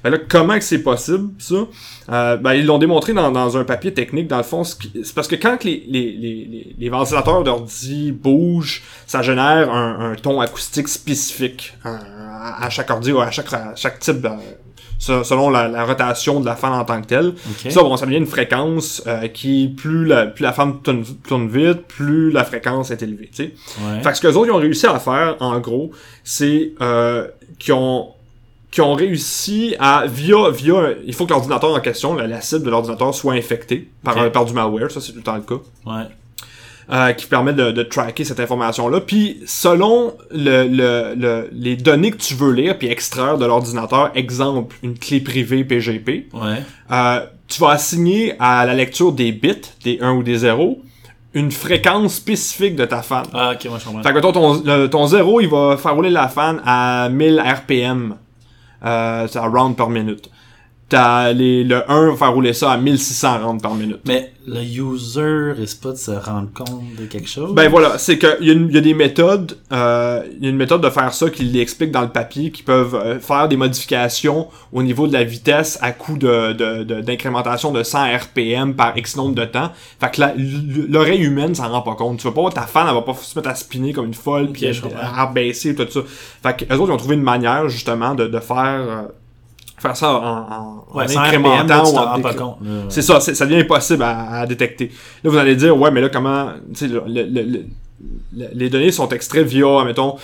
Ben 0.03 0.09
là, 0.11 0.17
comment 0.27 0.55
que 0.55 0.63
c'est 0.63 0.83
possible, 0.83 1.29
ça? 1.39 1.55
Euh, 2.11 2.37
ben, 2.37 2.53
ils 2.53 2.65
l'ont 2.65 2.77
démontré 2.77 3.13
dans, 3.13 3.31
dans 3.31 3.57
un 3.57 3.63
papier 3.63 3.93
technique, 3.93 4.27
dans 4.27 4.37
le 4.37 4.43
fond, 4.43 4.63
c'est 4.63 5.15
parce 5.15 5.27
que 5.27 5.35
quand 5.35 5.57
que 5.57 5.65
les, 5.67 5.83
les, 5.87 6.11
les, 6.11 6.45
les, 6.51 6.75
les 6.77 6.89
ventilateurs 6.89 7.43
d'ordi 7.43 8.11
bougent, 8.11 8.83
ça 9.07 9.21
génère 9.21 9.73
un, 9.73 10.11
un 10.11 10.15
ton 10.15 10.39
acoustique 10.41 10.87
spécifique 10.89 11.73
euh, 11.85 11.89
à, 11.89 12.65
à 12.65 12.69
chaque 12.69 12.89
ordi 12.91 13.11
ou 13.13 13.19
à 13.21 13.31
chaque, 13.31 13.51
à 13.53 13.73
chaque 13.75 13.99
type 13.99 14.21
se- 14.21 14.27
selon 14.99 15.49
la, 15.49 15.67
la 15.67 15.85
rotation 15.85 16.39
de 16.39 16.45
la 16.45 16.55
fan 16.55 16.73
en 16.73 16.83
tant 16.85 17.01
que 17.01 17.07
telle. 17.07 17.27
Ok. 17.29 17.71
Ça, 17.71 17.81
bon, 17.83 17.95
ça 17.97 18.05
devient 18.05 18.17
une 18.17 18.25
fréquence 18.25 19.03
euh, 19.07 19.27
qui, 19.27 19.67
plus 19.67 20.05
la, 20.05 20.25
plus 20.27 20.43
la 20.43 20.53
fan 20.53 20.81
tourne, 20.81 21.03
tourne 21.27 21.47
vite, 21.49 21.83
plus 21.87 22.31
la 22.31 22.43
fréquence 22.43 22.91
est 22.91 23.01
élevée, 23.03 23.29
tu 23.33 23.43
sais. 23.45 23.53
Ouais. 23.81 24.01
Fait 24.01 24.09
que 24.11 24.15
ce 24.17 24.21
que 24.21 24.27
les 24.27 24.37
autres 24.37 24.47
ils 24.47 24.53
ont 24.53 24.57
réussi 24.57 24.85
à 24.87 24.99
faire, 24.99 25.35
en 25.39 25.59
gros, 25.59 25.91
c'est 26.23 26.71
euh, 26.81 27.27
qu'ils 27.59 27.73
ont 27.73 28.09
qui 28.71 28.81
ont 28.81 28.93
réussi 28.93 29.73
à 29.79 30.05
via 30.05 30.49
via 30.49 30.89
il 31.05 31.13
faut 31.13 31.25
que 31.25 31.31
l'ordinateur 31.31 31.73
en 31.73 31.79
question 31.79 32.13
la, 32.13 32.27
la 32.27 32.41
cible 32.41 32.65
de 32.65 32.69
l'ordinateur 32.69 33.15
soit 33.15 33.33
infectée 33.33 33.87
par 34.03 34.29
par 34.33 34.43
du 34.43 34.51
malware 34.51 34.91
ça 34.91 34.99
c'est 34.99 35.13
tout 35.13 35.19
le 35.19 35.23
temps 35.23 35.35
le 35.37 35.43
cas 35.43 35.61
Ouais. 35.85 36.03
Euh, 36.91 37.13
qui 37.13 37.25
permet 37.25 37.53
de, 37.53 37.71
de 37.71 37.83
tracker 37.83 38.23
cette 38.23 38.39
information-là. 38.39 39.01
Puis 39.01 39.39
selon 39.45 40.13
le, 40.31 40.67
le, 40.67 41.13
le- 41.15 41.49
les 41.51 41.75
données 41.75 42.11
que 42.11 42.17
tu 42.17 42.33
veux 42.35 42.51
lire 42.51 42.77
puis 42.77 42.87
extraire 42.89 43.37
de 43.37 43.45
l'ordinateur, 43.45 44.11
exemple, 44.15 44.75
une 44.83 44.97
clé 44.97 45.19
privée 45.19 45.63
PGP, 45.63 46.27
Ouais. 46.33 46.61
euh, 46.91 47.19
tu 47.47 47.59
vas 47.61 47.69
assigner 47.71 48.33
à 48.39 48.65
la 48.65 48.73
lecture 48.73 49.11
des 49.11 49.31
bits, 49.31 49.61
des 49.83 49.99
1 50.01 50.11
ou 50.13 50.23
des 50.23 50.37
0, 50.37 50.79
une 51.33 51.51
fréquence 51.51 52.15
spécifique 52.15 52.75
de 52.75 52.85
ta 52.85 53.01
fan. 53.01 53.25
Ah, 53.33 53.51
ok, 53.53 53.65
moi 53.65 53.77
je 53.79 53.85
comprends. 53.85 54.03
Fait 54.03 54.13
que 54.13 54.19
ton, 54.19 54.61
le- 54.63 54.87
ton 54.87 55.05
0, 55.07 55.41
il 55.41 55.49
va 55.49 55.77
faire 55.77 55.93
rouler 55.95 56.09
la 56.09 56.27
fan 56.27 56.61
à 56.65 57.09
1000 57.09 57.39
RPM. 57.39 58.15
Euh, 58.85 59.27
c'est 59.29 59.39
à 59.39 59.45
round 59.47 59.75
par 59.75 59.89
minute. 59.89 60.29
T'as 60.87 61.33
les, 61.33 61.63
le 61.63 61.89
1 61.91 62.11
va 62.11 62.15
faire 62.15 62.31
rouler 62.33 62.53
ça 62.53 62.71
à 62.71 62.77
1600 62.77 63.39
rounds 63.43 63.61
par 63.63 63.73
minute. 63.73 64.01
Mais 64.05 64.31
le 64.45 64.61
user 64.61 65.53
risque 65.57 65.81
pas 65.81 65.93
de 65.93 65.97
se 65.97 66.11
rendre 66.11 66.49
compte 66.53 66.83
de 66.99 67.07
quelque 67.07 67.27
chose. 67.27 67.55
Ben 67.55 67.67
voilà, 67.71 67.97
c'est 67.97 68.19
que 68.19 68.37
il 68.39 68.47
y, 68.69 68.73
y 68.73 68.77
a 68.77 68.81
des 68.81 68.93
méthodes, 68.93 69.57
euh, 69.73 70.21
il 70.37 70.43
y 70.43 70.45
a 70.45 70.49
une 70.51 70.57
méthode 70.57 70.81
de 70.81 70.89
faire 70.91 71.11
ça 71.11 71.31
qui 71.31 71.43
l'explique 71.45 71.89
dans 71.89 72.03
le 72.03 72.09
papier, 72.09 72.51
qui 72.51 72.61
peuvent 72.61 72.93
euh, 72.93 73.19
faire 73.19 73.47
des 73.47 73.57
modifications 73.57 74.47
au 74.71 74.83
niveau 74.83 75.07
de 75.07 75.13
la 75.13 75.23
vitesse 75.23 75.79
à 75.81 75.91
coût 75.91 76.19
de 76.19 76.53
de- 76.53 76.83
de- 76.83 77.01
d'incrémentation 77.01 77.71
de, 77.71 77.81
100 77.81 78.05
RPM 78.17 78.75
par 78.75 78.95
X 78.95 79.15
nombre 79.15 79.33
de 79.33 79.45
temps. 79.45 79.71
Fait 79.99 80.11
que 80.11 80.21
l'oreille 80.91 81.23
humaine 81.23 81.55
s'en 81.55 81.69
rend 81.69 81.81
pas 81.81 81.95
compte. 81.95 82.19
Tu 82.19 82.27
vas 82.27 82.33
pas 82.33 82.47
ta 82.51 82.67
fan, 82.67 82.85
elle 82.87 82.93
va 82.93 83.01
pas 83.01 83.15
se 83.15 83.35
mettre 83.39 83.49
à 83.49 83.55
spinner 83.55 83.91
comme 83.91 84.05
une 84.05 84.13
folle, 84.13 84.51
puis 84.51 84.71
je 84.71 84.83
comprends. 84.83 84.99
à, 85.01 85.23
à 85.23 85.25
baisser 85.33 85.73
tout 85.73 85.87
ça. 85.89 86.01
Fait 86.43 86.55
que 86.67 86.71
eux 86.71 86.77
autres 86.77 86.91
ils 86.91 86.93
ont 86.93 86.97
trouvé 86.97 87.15
une 87.15 87.23
manière 87.23 87.67
justement 87.69 88.13
de, 88.13 88.27
de 88.27 88.39
faire 88.39 88.85
euh, 88.87 89.01
faire 89.77 89.95
ça 89.97 90.13
en, 90.13 90.17
en, 90.17 90.85
en 90.93 90.97
ouais, 90.97 91.07
sans 91.07 91.21
RPM, 91.23 91.43
là, 91.43 91.49
incrémentant 91.61 91.83
tu 91.83 91.91
ou 91.93 91.97
en 91.97 92.33
compte. 92.33 92.57
c'est 92.89 93.01
ça, 93.01 93.19
ça 93.19 93.45
devient 93.45 93.61
impossible 93.61 94.03
à, 94.03 94.39
à 94.41 94.45
détecter. 94.47 94.91
Là, 95.23 95.29
vous 95.29 95.37
allez 95.37 95.55
dire, 95.55 95.77
ouais, 95.77 95.91
mais 95.91 96.01
là, 96.01 96.09
comment, 96.09 96.49
tu 96.73 96.79
sais, 96.79 96.87
le- 96.87 97.03
le- 97.07 97.23
le- 97.23 97.41
le- 97.43 97.65
le- 98.37 98.47
les 98.53 98.69
données 98.69 98.91
sont 98.91 99.09
extraites 99.09 99.47
via, 99.47 99.83
mettons, 99.83 100.15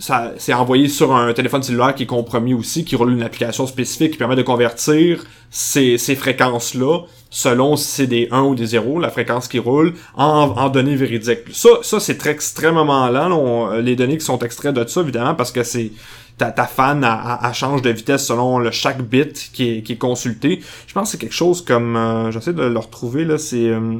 ça, 0.00 0.32
c'est 0.38 0.54
envoyé 0.54 0.88
sur 0.88 1.12
un 1.14 1.32
téléphone 1.32 1.62
cellulaire 1.62 1.92
qui 1.94 2.04
est 2.04 2.06
compromis 2.06 2.54
aussi, 2.54 2.84
qui 2.84 2.94
roule 2.94 3.12
une 3.12 3.22
application 3.22 3.66
spécifique 3.66 4.12
qui 4.12 4.18
permet 4.18 4.36
de 4.36 4.42
convertir 4.42 5.24
ces, 5.50 5.98
ces 5.98 6.14
fréquences-là, 6.14 7.00
selon 7.30 7.74
si 7.74 7.86
c'est 7.88 8.06
des 8.06 8.28
1 8.30 8.42
ou 8.42 8.54
des 8.54 8.66
0, 8.66 9.00
la 9.00 9.10
fréquence 9.10 9.48
qui 9.48 9.58
roule, 9.58 9.94
en, 10.14 10.54
en 10.56 10.68
données 10.68 10.94
véridiques. 10.94 11.40
Ça, 11.52 11.70
ça 11.82 11.98
c'est 11.98 12.16
très 12.16 12.30
extrêmement 12.30 13.08
lent, 13.08 13.28
là, 13.28 13.34
on- 13.34 13.70
les 13.80 13.96
données 13.96 14.18
qui 14.18 14.24
sont 14.24 14.38
extraites 14.38 14.74
de 14.74 14.86
ça, 14.86 15.00
évidemment, 15.00 15.34
parce 15.34 15.50
que 15.50 15.64
c'est, 15.64 15.90
ta, 16.38 16.50
ta 16.52 16.64
fan, 16.66 17.04
elle, 17.04 17.10
elle- 17.10 17.48
elle 17.48 17.54
change 17.54 17.82
de 17.82 17.90
vitesse 17.90 18.26
selon 18.26 18.58
le 18.58 18.70
chaque 18.70 19.02
bit 19.02 19.50
qui 19.52 19.68
est, 19.78 19.82
qui 19.82 19.92
est 19.94 19.96
consulté. 19.96 20.60
Je 20.86 20.92
pense 20.94 21.04
que 21.08 21.10
c'est 21.12 21.18
quelque 21.18 21.34
chose 21.34 21.62
comme, 21.64 21.96
euh, 21.96 22.30
j'essaie 22.30 22.52
de 22.54 22.62
le 22.62 22.78
retrouver, 22.78 23.24
là, 23.24 23.36
c'est, 23.38 23.68
euh, 23.68 23.96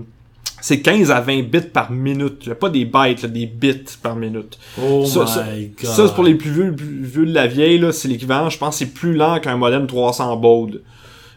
c'est 0.61 0.81
15 0.81 1.11
à 1.11 1.21
20 1.21 1.43
bits 1.43 1.61
par 1.73 1.91
minute. 1.93 2.53
Pas 2.55 2.69
des 2.71 2.85
bytes, 2.85 3.23
là, 3.23 3.29
des 3.29 3.47
bits 3.47 3.85
par 4.03 4.17
minute. 4.17 4.59
Oh 4.83 5.05
ça, 5.05 5.21
my 5.21 5.27
ça- 5.29 5.45
god. 5.83 5.91
Ça, 5.95 6.07
c'est 6.09 6.15
pour 6.15 6.25
les 6.25 6.35
plus 6.35 6.51
vieux, 6.51 6.75
plus 6.75 7.03
vieux 7.05 7.27
de 7.27 7.35
la 7.35 7.47
vieille, 7.47 7.79
là, 7.79 7.93
c'est 7.93 8.09
l'équivalent, 8.09 8.49
je 8.51 8.59
pense, 8.59 8.77
c'est 8.79 8.87
plus 8.93 9.15
lent 9.15 9.39
qu'un 9.41 9.57
modem 9.57 9.87
300 9.87 10.37
baud. 10.37 10.81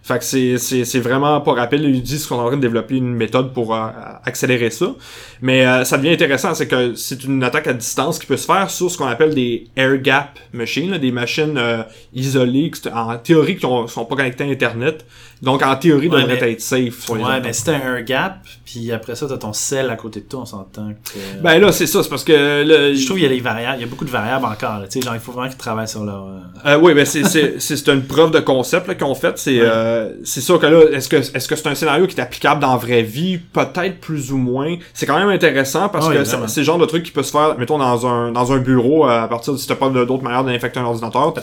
Fait 0.03 0.17
que 0.17 0.23
c'est, 0.23 0.57
c'est, 0.57 0.83
c'est 0.83 0.99
vraiment 0.99 1.39
pas 1.41 1.53
rapide. 1.53 1.81
Ils 1.83 2.01
disent 2.01 2.25
qu'on 2.25 2.37
est 2.37 2.39
en 2.41 2.47
train 2.47 2.55
de 2.57 2.61
développer 2.61 2.95
une 2.97 3.13
méthode 3.13 3.53
pour 3.53 3.75
euh, 3.75 3.87
accélérer 4.25 4.71
ça. 4.71 4.87
Mais 5.43 5.65
euh, 5.65 5.83
ça 5.83 5.97
devient 5.97 6.09
intéressant, 6.13 6.55
c'est 6.55 6.67
que 6.67 6.95
c'est 6.95 7.23
une 7.23 7.43
attaque 7.43 7.67
à 7.67 7.73
distance 7.73 8.17
qui 8.17 8.25
peut 8.25 8.37
se 8.37 8.45
faire 8.47 8.69
sur 8.71 8.89
ce 8.89 8.97
qu'on 8.97 9.05
appelle 9.07 9.35
des 9.35 9.67
air 9.75 9.95
gap 10.01 10.39
machines, 10.53 10.89
là, 10.91 10.97
des 10.97 11.11
machines 11.11 11.55
euh, 11.57 11.83
isolées, 12.15 12.71
en 12.93 13.17
théorie 13.17 13.57
qui 13.57 13.65
ont- 13.65 13.87
sont 13.87 14.05
pas 14.05 14.15
connectées 14.15 14.43
à 14.43 14.47
Internet. 14.47 15.05
Donc 15.41 15.63
en 15.63 15.75
théorie, 15.75 16.07
Ouais, 16.07 16.21
devraient 16.21 16.37
mais- 16.39 16.51
être 16.53 16.61
safe 16.61 16.99
sur 16.99 17.13
Ouais, 17.15 17.41
mais 17.43 17.51
si 17.53 17.63
t'as 17.65 17.77
un 17.83 18.01
gap, 18.01 18.37
puis 18.63 18.91
après 18.91 19.15
ça, 19.15 19.27
t'as 19.27 19.37
ton 19.37 19.53
sel 19.53 19.89
à 19.89 19.95
côté 19.95 20.19
de 20.19 20.25
toi, 20.25 20.41
on 20.41 20.45
s'entend 20.45 20.89
que... 21.03 21.41
Ben 21.41 21.59
là, 21.59 21.71
c'est 21.71 21.87
ça, 21.87 22.03
c'est 22.03 22.09
parce 22.09 22.23
que 22.23 22.63
le, 22.63 22.93
je 22.93 23.05
trouve 23.05 23.17
qu'il 23.17 23.25
y 23.25 23.29
a 23.29 23.33
les 23.33 23.39
variables, 23.39 23.77
il 23.79 23.81
y 23.81 23.85
a 23.85 23.87
beaucoup 23.87 24.05
de 24.05 24.11
variables 24.11 24.45
encore, 24.45 24.79
là. 24.79 24.87
Tu 24.87 24.99
sais, 24.99 25.05
genre, 25.05 25.15
il 25.15 25.19
faut 25.19 25.31
vraiment 25.31 25.47
qu'ils 25.49 25.57
travaillent 25.57 25.87
sur 25.87 26.03
leur... 26.03 26.27
euh, 26.27 26.39
Euh, 26.73 26.77
oui, 26.79 26.93
ben 26.93 27.05
c'est 27.05 27.23
c'est 27.23 27.59
c'est 27.59 27.75
c'est 27.75 27.91
une 27.91 28.03
preuve 28.03 28.29
de 28.31 28.39
concept 28.39 28.87
là, 28.87 28.93
qu'ils 28.93 29.05
ont 29.07 29.15
fait. 29.15 29.35
C'est 29.39 29.59
Ouais. 29.61 29.67
euh, 29.67 29.90
c'est 30.23 30.41
sûr 30.41 30.59
que 30.59 30.65
là, 30.65 30.81
est-ce 30.91 31.07
que 31.09 31.15
est-ce 31.17 31.47
que 31.47 31.55
c'est 31.55 31.67
un 31.67 31.75
scénario 31.75 32.07
qui 32.07 32.17
est 32.17 32.21
applicable 32.21 32.61
dans 32.61 32.71
la 32.71 32.77
vraie 32.77 33.03
vie? 33.03 33.37
Peut-être 33.37 33.99
plus 33.99 34.31
ou 34.31 34.37
moins. 34.37 34.75
C'est 34.93 35.05
quand 35.05 35.17
même 35.17 35.29
intéressant 35.29 35.89
parce 35.89 36.05
Ah 36.09 36.13
que 36.13 36.23
c'est 36.47 36.59
le 36.61 36.65
genre 36.65 36.77
de 36.77 36.85
truc 36.85 37.03
qui 37.03 37.11
peut 37.11 37.23
se 37.23 37.31
faire, 37.31 37.55
mettons 37.57 37.77
dans 37.77 38.05
un 38.07 38.31
dans 38.31 38.51
un 38.53 38.57
bureau 38.59 39.07
euh, 39.07 39.23
à 39.23 39.27
partir 39.27 39.53
de 39.53 39.57
si 39.57 39.67
t'as 39.67 39.75
pas 39.75 39.89
de- 39.89 40.03
d'autres 40.05 40.23
manières 40.23 40.43
d'infecter 40.43 40.79
un 40.79 40.85
ordinateur. 40.85 41.33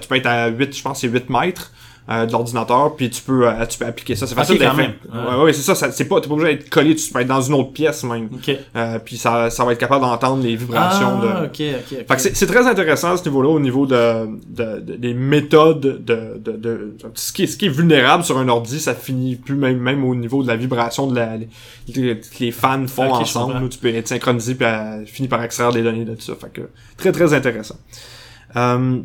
tu 0.00 0.08
peux 0.08 0.16
être 0.16 0.26
à 0.26 0.48
8, 0.48 0.76
je 0.76 0.82
pense, 0.82 1.00
c'est 1.00 1.08
8 1.08 1.28
mètres. 1.30 1.70
Euh, 2.10 2.26
de 2.26 2.32
l'ordinateur 2.32 2.94
puis 2.96 3.08
tu 3.08 3.22
peux 3.22 3.48
euh, 3.48 3.64
tu 3.66 3.78
peux 3.78 3.86
appliquer 3.86 4.14
ça 4.14 4.26
c'est 4.26 4.34
facile 4.34 4.58
quand 4.58 4.64
d'infecter. 4.74 5.08
même. 5.12 5.26
ouais 5.38 5.42
ouais, 5.44 5.52
c'est 5.54 5.62
ça, 5.62 5.74
ça 5.74 5.90
c'est 5.90 6.04
pas 6.04 6.20
t'es 6.20 6.28
pas 6.28 6.34
obligé 6.34 6.56
d'être 6.56 6.68
collé 6.68 6.94
tu 6.94 7.10
peux 7.12 7.20
être 7.20 7.26
dans 7.28 7.40
une 7.40 7.54
autre 7.54 7.72
pièce 7.72 8.04
même 8.04 8.28
Ok. 8.34 8.54
euh, 8.76 8.98
puis 9.02 9.16
ça 9.16 9.48
ça 9.48 9.64
va 9.64 9.72
être 9.72 9.78
capable 9.78 10.02
d'entendre 10.02 10.42
les 10.42 10.54
vibrations 10.56 11.18
Ah, 11.22 11.40
de 11.40 11.46
ok, 11.46 11.60
ok. 11.60 11.60
ok. 11.92 11.98
fait 12.08 12.14
que 12.16 12.20
c'est- 12.20 12.46
très 12.46 12.66
intéressant 12.66 13.12
à 13.12 13.16
ce 13.16 13.24
niveau-là, 13.24 13.48
au 13.48 13.58
niveau 13.60 13.86
de, 13.86 14.26
de, 14.48 14.80
de- 14.80 14.96
des 14.96 15.14
méthodes 15.14 15.80
de, 15.80 16.38
de, 16.38 16.56
de, 16.56 16.96
ce, 17.14 17.32
qui 17.32 17.44
est, 17.44 17.46
ce 17.46 17.56
qui 17.56 17.66
est 17.66 17.70
vulnérable 17.70 18.22
sur 18.22 18.36
un 18.38 18.48
ordi, 18.48 18.78
ça 18.80 18.94
finit 18.94 19.36
plus 19.36 19.54
même, 19.56 19.78
même 19.78 20.04
au 20.04 20.14
niveau 20.14 20.42
de 20.42 20.48
la 20.48 20.56
vibration 20.56 21.06
de 21.06 21.16
la, 21.16 21.36
les, 21.88 22.20
les- 22.38 22.50
fans 22.52 22.86
font 22.86 23.10
ensemble. 23.12 23.62
où 23.64 23.68
tu 23.68 23.78
peux 23.78 23.88
être 23.88 24.08
synchronisé 24.08 24.54
puis 24.54 24.66
euh, 24.66 25.06
finir 25.06 25.30
par 25.30 25.42
extraire 25.42 25.72
des 25.72 25.82
données 25.82 26.04
de 26.04 26.14
tout 26.14 26.20
ça. 26.20 26.34
Fait 26.38 26.50
que 26.52 26.68
très 26.98 27.12
très 27.12 27.32
intéressant. 27.32 27.76
Euh, 28.56 28.98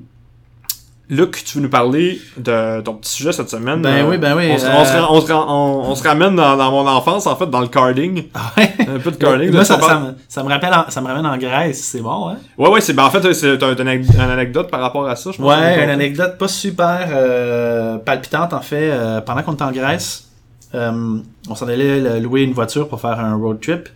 Luc, 1.11 1.43
tu 1.43 1.57
veux 1.57 1.63
nous 1.63 1.69
parler 1.69 2.21
de 2.37 2.81
ton 2.81 2.93
petit 2.93 3.11
sujet 3.11 3.31
cette 3.31 3.49
semaine? 3.49 3.81
Ben 3.81 4.05
Euh, 4.05 4.09
oui, 4.11 4.17
ben 4.19 4.37
oui, 4.37 4.49
On 4.53 4.57
se, 4.59 4.65
euh, 4.65 4.69
on 4.77 4.85
se, 4.85 4.97
on 4.97 5.21
se, 5.21 5.33
on- 5.33 5.89
on 5.91 5.95
se 5.95 6.07
ramène 6.07 6.35
dans, 6.35 6.55
dans 6.55 6.69
mon 6.69 6.87
enfance, 6.87 7.25
en 7.25 7.35
fait, 7.35 7.47
dans 7.49 7.61
le 7.61 7.67
carding. 7.67 8.25
Ah 8.35 8.51
ouais? 8.55 8.71
Un 8.87 8.99
peu 8.99 9.09
de 9.09 9.15
carding. 9.15 9.51
Moi, 9.51 9.65
ça, 9.65 9.77
me, 9.77 10.13
ça 10.27 10.43
me 10.43 10.49
rappelle, 10.49 10.71
en- 10.71 10.87
ça 10.89 11.01
me 11.01 11.07
ramène 11.07 11.25
en 11.25 11.35
Grèce, 11.37 11.81
c'est 11.83 12.01
bon, 12.01 12.29
hein? 12.29 12.37
Ouais, 12.59 12.69
ouais, 12.69 12.79
c'est, 12.81 12.93
ben, 12.93 13.05
en 13.05 13.09
fait, 13.09 13.33
c'est 13.33 13.63
un, 13.63 13.71
un, 13.71 13.87
une 13.87 14.19
anecdote 14.19 14.69
par 14.69 14.81
rapport 14.81 15.07
à 15.07 15.15
ça, 15.15 15.31
je 15.31 15.37
pense. 15.37 15.47
Ouais, 15.47 15.83
une 15.83 15.89
anecdote 15.89 16.37
pas 16.37 16.47
super 16.47 17.07
euh, 17.11 17.97
palpitante 17.97 18.53
en 18.53 18.61
fait. 18.61 18.91
Euh, 18.91 19.19
pendant 19.21 19.41
qu'on 19.41 19.53
était 19.53 19.63
en 19.63 19.71
Grèce, 19.71 20.27
euh, 20.75 21.17
on 21.49 21.55
s'en 21.55 21.67
allait 21.67 22.01
euh, 22.05 22.19
louer 22.19 22.41
une 22.43 22.53
voiture 22.53 22.87
pour 22.87 23.01
faire 23.01 23.19
un 23.19 23.33
road 23.35 23.59
trip. 23.59 23.89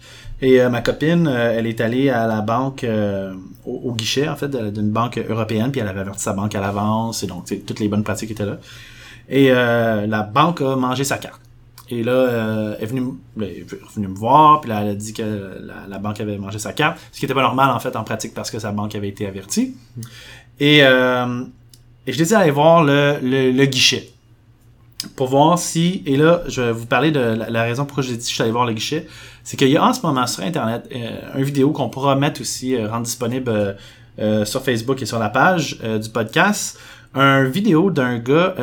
Et 0.45 0.59
euh, 0.59 0.69
ma 0.69 0.81
copine, 0.81 1.25
euh, 1.25 1.55
elle 1.57 1.67
est 1.67 1.79
allée 1.79 2.09
à 2.09 2.27
la 2.27 2.41
banque, 2.41 2.83
euh, 2.83 3.33
au, 3.65 3.93
guichet 3.93 4.27
en 4.27 4.35
fait, 4.35 4.49
d'une 4.73 4.91
banque 4.91 5.17
européenne, 5.17 5.71
puis 5.71 5.79
elle 5.79 5.87
avait 5.87 6.01
averti 6.01 6.21
sa 6.21 6.33
banque 6.33 6.53
à 6.53 6.59
l'avance, 6.59 7.23
et 7.23 7.27
donc 7.27 7.45
toutes 7.65 7.79
les 7.79 7.87
bonnes 7.87 8.03
pratiques 8.03 8.31
étaient 8.31 8.45
là. 8.45 8.57
Et 9.29 9.51
euh, 9.51 10.05
la 10.05 10.21
banque 10.23 10.59
a 10.61 10.75
mangé 10.75 11.05
sa 11.05 11.17
carte. 11.17 11.39
Et 11.89 12.03
là, 12.03 12.11
euh, 12.11 12.75
elle 12.77 12.83
est 12.83 12.87
venue, 12.87 12.99
m- 13.01 13.17
elle 13.37 13.43
est 13.43 13.65
venue 13.95 14.09
me 14.09 14.15
voir, 14.15 14.59
puis 14.59 14.69
là, 14.69 14.81
elle 14.81 14.89
a 14.89 14.95
dit 14.95 15.13
que 15.13 15.23
la, 15.87 15.97
banque 15.99 16.19
avait 16.19 16.37
mangé 16.37 16.59
sa 16.59 16.73
carte, 16.73 16.99
ce 17.13 17.19
qui 17.19 17.25
était 17.25 17.33
pas 17.33 17.41
normal 17.41 17.69
en 17.69 17.79
fait 17.79 17.95
en 17.95 18.03
pratique 18.03 18.33
parce 18.33 18.51
que 18.51 18.59
sa 18.59 18.73
banque 18.73 18.95
avait 18.95 19.09
été 19.09 19.25
avertie. 19.25 19.75
Et, 20.59 20.79
et 20.79 20.83
je 22.11 22.17
l'ai 22.17 22.25
dit 22.25 22.31
d'aller 22.31 22.51
voir 22.51 22.83
le, 22.83 23.17
le, 23.23 23.51
le 23.51 23.65
guichet. 23.65 24.09
Pour 25.15 25.27
voir 25.27 25.57
si, 25.59 26.03
et 26.05 26.17
là, 26.17 26.41
je 26.47 26.61
vais 26.61 26.71
vous 26.71 26.85
parler 26.85 27.11
de 27.11 27.19
la, 27.19 27.63
raison 27.63 27.85
pourquoi 27.85 28.03
j'ai 28.03 28.13
dit 28.13 28.23
que 28.23 28.29
je 28.29 28.33
suis 28.33 28.41
allé 28.41 28.51
voir 28.51 28.65
le 28.65 28.73
guichet, 28.73 29.07
c'est 29.43 29.57
qu'il 29.57 29.69
y 29.69 29.77
a 29.77 29.83
en 29.83 29.93
ce 29.93 30.01
moment 30.05 30.27
sur 30.27 30.43
Internet 30.43 30.89
euh, 30.95 31.37
une 31.37 31.43
vidéo 31.43 31.71
qu'on 31.71 31.89
pourra 31.89 32.15
mettre 32.15 32.41
aussi, 32.41 32.75
euh, 32.75 32.89
rendre 32.89 33.05
disponible 33.05 33.49
euh, 33.49 33.73
euh, 34.19 34.45
sur 34.45 34.63
Facebook 34.63 35.01
et 35.01 35.05
sur 35.05 35.19
la 35.19 35.29
page 35.29 35.79
du 35.79 36.09
podcast, 36.09 36.79
un 37.15 37.43
vidéo 37.43 37.91
d'un 37.91 38.17
gars 38.17 38.55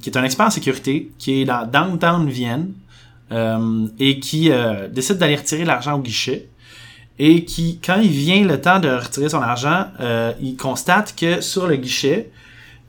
qui 0.00 0.10
est 0.10 0.16
un 0.16 0.24
expert 0.24 0.46
en 0.46 0.50
sécurité, 0.50 1.12
qui 1.18 1.42
est 1.42 1.44
dans 1.44 1.66
Downtown 1.66 2.28
Vienne, 2.28 2.72
et 3.98 4.20
qui 4.20 4.50
décide 4.90 5.18
d'aller 5.18 5.36
retirer 5.36 5.64
l'argent 5.64 5.94
au 5.94 6.00
guichet. 6.00 6.48
Et 7.18 7.44
qui, 7.44 7.80
quand 7.84 8.00
il 8.00 8.10
vient 8.10 8.44
le 8.44 8.60
temps 8.60 8.80
de 8.80 8.88
retirer 8.88 9.28
son 9.28 9.40
argent, 9.40 9.86
il 10.40 10.56
constate 10.56 11.14
que 11.16 11.40
sur 11.40 11.66
le 11.66 11.76
guichet, 11.76 12.30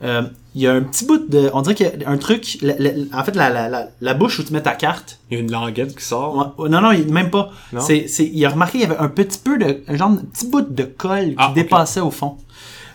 euh, 0.03 0.21
il 0.55 0.61
y 0.61 0.67
a 0.67 0.73
un 0.73 0.81
petit 0.81 1.05
bout 1.05 1.27
de... 1.29 1.49
On 1.53 1.61
dirait 1.61 1.75
qu'il 1.75 1.85
y 2.01 2.03
a 2.05 2.09
un 2.09 2.17
truc... 2.17 2.57
la- 2.61 2.75
la- 2.77 2.91
en 3.13 3.23
fait, 3.23 3.35
la, 3.35 3.89
la, 4.01 4.13
bouche 4.13 4.39
où 4.39 4.43
tu 4.43 4.53
mets 4.53 4.61
ta 4.61 4.73
carte... 4.75 5.17
Il 5.31 5.35
y 5.37 5.37
a 5.41 5.43
une 5.43 5.51
languette 5.51 5.95
qui 5.97 6.03
sort. 6.05 6.53
Ouais, 6.57 6.69
non, 6.69 6.81
non, 6.81 6.91
même 7.09 7.29
pas. 7.31 7.51
C'est, 7.79 8.07
c'est, 8.07 8.25
il 8.31 8.45
a 8.45 8.49
remarqué 8.49 8.79
qu'il 8.79 8.87
y 8.87 8.91
avait 8.91 8.99
un 8.99 9.07
petit 9.07 9.39
peu 9.39 9.57
de... 9.57 9.81
Un 9.87 9.95
genre 9.97 10.11
de 10.11 10.21
petit 10.21 10.47
bout 10.47 10.61
de 10.61 10.83
colle 10.83 11.29
qui 11.29 11.35
Ah, 11.37 11.51
dépassait 11.55 12.01
au 12.01 12.11
fond. 12.11 12.37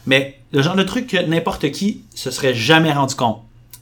Mais 0.07 0.39
le 0.53 0.63
genre 0.63 0.77
de 0.77 0.85
truc 0.85 1.09
que 1.09 1.17
n'importe 1.27 1.71
qui 1.73 2.03
se 2.15 2.31
serait 2.31 2.55
jamais 2.55 2.93
rendu 2.93 3.15
compte. 3.15 3.39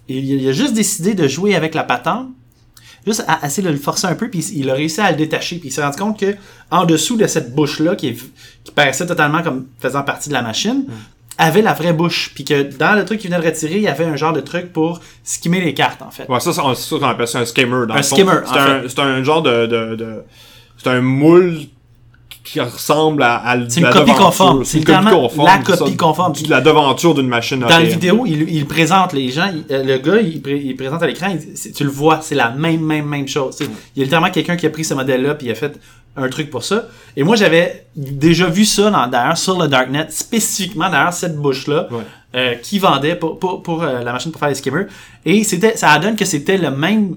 Il, 0.09 0.25
il 0.25 0.49
a 0.49 0.53
juste 0.53 0.73
décidé 0.75 1.15
de 1.15 1.29
jouer 1.29 1.55
avec 1.55 1.75
la 1.75 1.85
patente 1.85 2.29
juste 3.07 3.25
à, 3.29 3.35
à 3.35 3.47
essayer 3.47 3.63
de 3.67 3.73
le 3.73 3.79
forcer 3.79 4.07
un 4.09 4.15
peu, 4.17 4.29
puis 4.29 4.41
il 4.55 4.69
a 4.71 4.75
réussi 4.75 5.01
à 5.01 5.11
le 5.13 5.17
détacher, 5.17 5.59
puis 5.59 5.69
il 5.69 5.73
s'est 5.73 5.85
rendu 5.85 5.97
compte 5.97 6.19
que 6.19 6.35
en 6.73 6.85
dessous 6.87 7.17
de 7.17 7.27
cette 7.29 7.55
bouche-là, 7.55 7.95
qui, 7.95 8.09
est- 8.09 8.19
qui 8.65 8.73
paraissait 8.75 9.07
totalement 9.07 9.43
comme 9.45 9.67
faisant 9.79 10.03
partie 10.03 10.29
de 10.29 10.35
la 10.35 10.43
machine, 10.43 10.87
avait 11.39 11.63
la 11.63 11.73
vraie 11.75 11.93
bouche. 11.93 12.33
Puis 12.35 12.45
que 12.45 12.63
dans 12.63 12.95
le 12.95 13.05
truc 13.05 13.21
qu'il 13.21 13.31
venait 13.31 13.43
de 13.43 13.47
retirer, 13.47 13.77
il 13.77 13.83
y 13.83 13.89
avait 13.89 14.05
un 14.05 14.17
genre 14.17 14.33
de 14.33 14.41
truc 14.41 14.73
pour 14.73 15.01
skimmer 15.23 15.61
les 15.61 15.75
cartes, 15.75 16.03
en 16.03 16.11
fait. 16.11 16.29
Ouais, 16.29 16.41
ça, 16.41 16.53
c'est 16.53 16.61
ça 16.61 16.99
qu'on 16.99 17.07
appelle 17.07 17.29
ça 17.29 17.41
un 17.41 17.45
skimmer. 17.45 17.87
Dans 17.87 17.95
Un 17.95 18.03
skimmer, 18.03 18.41
C'est 18.47 18.59
un, 18.59 18.83
c'est 18.89 18.99
un 19.01 19.23
genre 19.23 19.43
de, 19.43 19.67
de, 19.67 19.95
de 19.97 20.23
c'est 20.79 20.89
un 20.91 21.01
moule 21.01 21.59
qui 22.47 22.61
ressemble 22.61 23.23
à, 23.23 23.37
à 23.47 23.57
C'est 23.69 23.81
une 23.81 23.91
copie 23.91 24.13
conforme. 24.15 24.65
C'est 24.65 24.79
littéralement 24.79 25.11
conforme. 25.29 25.47
la 25.49 25.59
copie 25.59 25.97
conforme. 25.97 26.33
de 26.33 26.49
la 26.49 26.61
devanture 26.61 27.15
d'une 27.15 27.27
machine 27.29 27.59
Dans 27.61 27.69
la 27.69 27.83
vidéo, 27.83 28.25
il, 28.27 28.49
il 28.49 28.65
présente 28.67 29.13
les 29.13 29.29
gens, 29.31 29.51
il- 29.53 29.65
euh, 29.75 29.83
le 29.83 29.99
gars, 29.99 30.21
il, 30.21 30.41
pré- 30.41 30.63
il 30.65 30.77
présente 30.77 31.03
à 31.03 31.07
l'écran, 31.07 31.29
tu 31.75 31.85
le 31.85 31.91
vois, 31.91 32.21
c'est 32.23 32.35
la 32.37 32.51
même, 32.51 32.81
même, 32.81 33.05
même 33.07 33.27
chose. 33.29 33.57
Sais, 33.57 33.65
Il 33.95 33.99
y 33.99 34.03
a 34.03 34.05
littéralement 34.05 34.31
quelqu'un 34.31 34.57
qui 34.57 34.65
a 34.67 34.71
pris 34.71 34.85
ce 34.85 34.95
modèle-là 34.95 35.35
puis 35.35 35.49
il 35.49 35.51
a 35.51 35.55
fait 35.55 35.79
un 36.17 36.29
truc 36.29 36.49
pour 36.49 36.65
ça. 36.65 36.87
Et 37.17 37.23
moi, 37.25 37.37
j'avais 37.37 37.87
déjà 37.95 38.47
vu 38.47 38.65
ça 38.65 38.91
d'ailleurs 39.11 39.37
sur 39.37 39.59
le 39.61 39.69
Darknet, 39.69 40.07
spécifiquement 40.11 40.89
derrière 40.89 41.13
cette 41.13 41.37
bouche-là, 41.37 41.89
Ouais. 41.91 41.99
euh, 42.37 42.55
qui 42.63 42.79
vendait 42.79 43.17
pour, 43.17 43.39
pour, 43.39 43.63
pour, 43.63 43.83
euh, 43.83 44.03
la 44.03 44.13
machine 44.13 44.31
pour 44.31 44.39
faire 44.39 44.49
les 44.49 44.55
skimmers. 44.55 44.87
Et 45.27 45.45
c'était, 45.45 45.77
ça 45.77 45.99
donne 45.99 46.17
que 46.17 46.25
c'était 46.25 46.57
le 46.57 46.71
même 46.71 47.17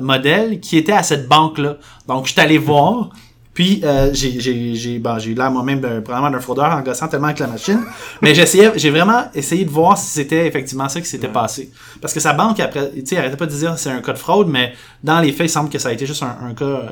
modèle 0.00 0.60
qui 0.60 0.76
était 0.76 0.92
à 0.92 1.02
cette 1.02 1.28
banque-là. 1.28 1.76
Donc, 2.08 2.26
je 2.26 2.32
suis 2.32 2.40
allé 2.40 2.58
voir. 2.58 3.10
Puis 3.56 3.80
euh, 3.84 4.10
j'ai 4.12 4.38
j'ai 4.40 4.98
bon, 4.98 5.18
j'ai 5.18 5.30
eu 5.30 5.34
l'air 5.34 5.50
moi-même 5.50 5.80
d'un 5.80 6.02
probablement 6.02 6.30
d'un 6.30 6.40
fraudeur 6.40 6.70
en 6.72 6.82
gossant 6.82 7.08
tellement 7.08 7.28
avec 7.28 7.38
la 7.40 7.46
machine, 7.46 7.80
mais 8.20 8.34
j'essayais 8.34 8.70
j'ai 8.76 8.90
vraiment 8.90 9.22
essayé 9.34 9.64
de 9.64 9.70
voir 9.70 9.96
si 9.96 10.08
c'était 10.10 10.46
effectivement 10.46 10.88
ça 10.90 11.00
qui 11.00 11.06
s'était 11.08 11.26
passé 11.32 11.70
parce 12.02 12.12
que 12.12 12.20
sa 12.20 12.34
banque 12.34 12.60
après 12.60 12.90
tu 12.92 13.06
sais 13.06 13.16
arrêtait 13.16 13.38
pas 13.38 13.46
de 13.46 13.50
dire 13.52 13.78
c'est 13.78 13.90
un 13.90 14.02
cas 14.02 14.12
de 14.12 14.18
fraude 14.18 14.48
mais 14.48 14.74
dans 15.02 15.20
les 15.20 15.32
faits 15.32 15.46
il 15.46 15.50
semble 15.50 15.70
que 15.70 15.78
ça 15.78 15.88
a 15.88 15.92
été 15.92 16.04
juste 16.04 16.22
un, 16.22 16.36
un 16.48 16.52
cas 16.54 16.64
euh, 16.64 16.86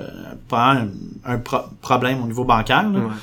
pas 0.49 0.73
un, 0.73 0.89
un 1.27 1.37
pro- 1.39 1.67
problème 1.83 2.23
au 2.25 2.27
niveau 2.27 2.45
bancaire 2.45 2.89
là. 2.91 2.99
Ouais. 2.99 3.15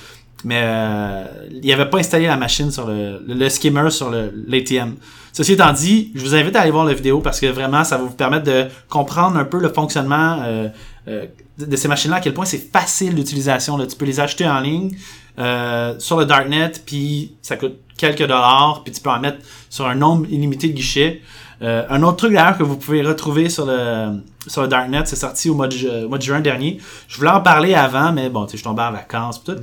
Mais 0.43 0.61
euh, 0.63 1.23
il 1.51 1.71
avait 1.71 1.89
pas 1.89 1.99
installé 1.99 2.27
la 2.27 2.37
machine 2.37 2.71
sur 2.71 2.87
le 2.87 3.21
le, 3.27 3.49
skimmer 3.49 3.89
sur 3.89 4.11
l'ATM. 4.11 4.95
Ceci 5.33 5.53
étant 5.53 5.71
dit, 5.71 6.11
je 6.13 6.21
vous 6.21 6.35
invite 6.35 6.55
à 6.55 6.61
aller 6.61 6.71
voir 6.71 6.85
la 6.85 6.93
vidéo 6.93 7.21
parce 7.21 7.39
que 7.39 7.45
vraiment 7.45 7.83
ça 7.83 7.97
va 7.97 8.03
vous 8.03 8.11
permettre 8.11 8.45
de 8.45 8.67
comprendre 8.89 9.37
un 9.37 9.45
peu 9.45 9.59
le 9.59 9.69
fonctionnement 9.69 10.41
euh, 10.43 10.67
euh, 11.07 11.25
de 11.57 11.75
ces 11.75 11.87
machines-là, 11.87 12.17
à 12.17 12.19
quel 12.19 12.33
point 12.33 12.45
c'est 12.45 12.71
facile 12.71 13.15
d'utilisation. 13.15 13.77
Tu 13.85 13.95
peux 13.95 14.05
les 14.05 14.19
acheter 14.19 14.47
en 14.47 14.59
ligne 14.59 14.91
euh, 15.39 15.95
sur 15.99 16.17
le 16.17 16.25
Darknet, 16.25 16.71
puis 16.85 17.35
ça 17.41 17.55
coûte 17.55 17.77
quelques 17.97 18.21
dollars, 18.21 18.81
puis 18.83 18.93
tu 18.93 19.01
peux 19.01 19.09
en 19.09 19.19
mettre 19.19 19.37
sur 19.69 19.87
un 19.87 19.95
nombre 19.95 20.27
illimité 20.29 20.67
de 20.67 20.73
guichets. 20.73 21.21
Euh, 21.61 21.83
un 21.89 22.01
autre 22.03 22.17
truc 22.17 22.33
d'ailleurs 22.33 22.57
que 22.57 22.63
vous 22.63 22.77
pouvez 22.77 23.01
retrouver 23.03 23.49
sur 23.49 23.65
le 23.65 24.13
sur 24.47 24.63
le 24.63 24.67
Darknet, 24.67 25.03
c'est 25.05 25.15
sorti 25.15 25.49
au 25.51 25.53
mois 25.53 25.67
de, 25.67 25.73
ju- 25.75 25.87
au 26.05 26.09
mois 26.09 26.17
de 26.17 26.23
juin 26.23 26.39
dernier. 26.39 26.79
Je 27.07 27.17
voulais 27.17 27.29
en 27.29 27.41
parler 27.41 27.75
avant, 27.75 28.11
mais 28.11 28.29
bon, 28.29 28.45
tu 28.45 28.53
sais, 28.53 28.57
je 28.57 28.63
tombais 28.63 28.81
en 28.81 28.91
vacances 28.91 29.43
tout. 29.43 29.51
Ouais. 29.51 29.59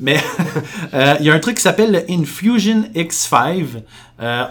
Mais 0.00 0.16
euh, 0.94 1.14
il 1.20 1.26
y 1.26 1.30
a 1.30 1.34
un 1.34 1.38
truc 1.40 1.56
qui 1.56 1.62
s'appelle 1.62 1.92
le 1.92 2.10
Infusion 2.10 2.84
X5, 2.94 3.66
euh, 4.22 4.44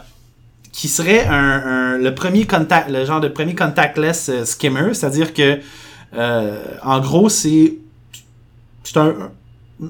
qui 0.71 0.87
serait 0.87 1.25
un, 1.25 1.33
un- 1.33 1.97
le 1.97 2.13
premier 2.13 2.45
contact, 2.45 2.89
le 2.91 3.03
genre 3.05 3.21
de 3.21 3.27
premier 3.29 3.55
contactless 3.55 4.29
euh, 4.29 4.45
skimmer, 4.45 4.93
c'est-à-dire 4.93 5.33
que 5.33 5.59
euh, 6.15 6.63
en 6.83 6.99
gros 6.99 7.29
c'est 7.29 7.73
c'est 8.83 8.97
un 8.97 9.15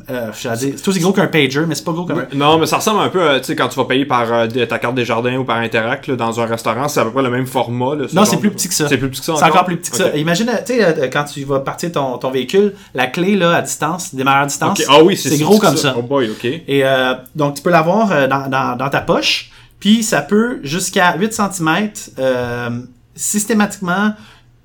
euh, 0.09 0.31
c'est 0.33 0.87
aussi 0.87 0.99
gros 0.99 1.11
qu'un 1.11 1.27
pager, 1.27 1.65
mais 1.67 1.75
c'est 1.75 1.83
pas 1.83 1.91
gros 1.91 2.05
comme 2.05 2.19
un. 2.19 2.35
Non, 2.35 2.57
mais 2.57 2.65
ça 2.65 2.77
ressemble 2.77 3.01
un 3.01 3.09
peu, 3.09 3.29
à, 3.29 3.39
tu 3.39 3.47
sais, 3.47 3.55
quand 3.55 3.67
tu 3.67 3.75
vas 3.75 3.85
payer 3.85 4.05
par 4.05 4.31
euh, 4.31 4.47
ta 4.47 4.79
carte 4.79 4.95
des 4.95 5.05
jardins 5.05 5.35
ou 5.37 5.43
par 5.43 5.57
Interact 5.57 6.07
là, 6.07 6.15
dans 6.15 6.39
un 6.39 6.45
restaurant, 6.45 6.87
c'est 6.87 7.01
à 7.01 7.05
peu 7.05 7.11
près 7.11 7.21
le 7.21 7.29
même 7.29 7.45
format. 7.45 7.95
Là, 7.95 8.07
ce 8.07 8.15
Non, 8.15 8.25
c'est 8.25 8.37
plus 8.37 8.49
petit 8.49 8.69
que 8.69 8.73
ça. 8.73 8.87
C'est 8.87 8.97
plus 8.97 9.09
petit 9.09 9.19
que 9.19 9.25
ça 9.25 9.35
C'est 9.35 9.45
encore? 9.45 9.65
plus 9.65 9.77
petit 9.77 9.91
que 9.91 9.97
ça. 9.97 10.15
Imagine, 10.15 10.49
tu 10.65 10.73
sais, 10.73 10.83
euh, 10.83 11.07
quand 11.11 11.25
tu 11.25 11.43
vas 11.43 11.59
partir 11.59 11.91
ton, 11.91 12.17
ton 12.17 12.31
véhicule, 12.31 12.73
la 12.93 13.07
clé 13.07 13.35
là 13.35 13.55
à 13.55 13.61
distance, 13.61 14.15
démarrage 14.15 14.43
à 14.43 14.47
distance. 14.47 14.83
Ah 14.87 15.03
oui, 15.03 15.17
c'est 15.17 15.37
gros 15.37 15.59
comme 15.59 15.73
que 15.73 15.79
ça. 15.79 15.93
Oh 15.97 16.01
boy, 16.01 16.29
ok. 16.29 16.45
Et 16.45 16.63
euh, 16.85 17.13
donc, 17.35 17.55
tu 17.55 17.61
peux 17.61 17.69
l'avoir 17.69 18.11
euh, 18.11 18.27
dans, 18.27 18.49
dans, 18.49 18.77
dans 18.77 18.89
ta 18.89 19.01
poche. 19.01 19.51
Puis, 19.79 20.01
ça 20.01 20.21
peut, 20.21 20.59
jusqu'à 20.63 21.17
8 21.17 21.33
cm, 21.33 21.89
euh, 22.19 22.69
systématiquement 23.15 24.13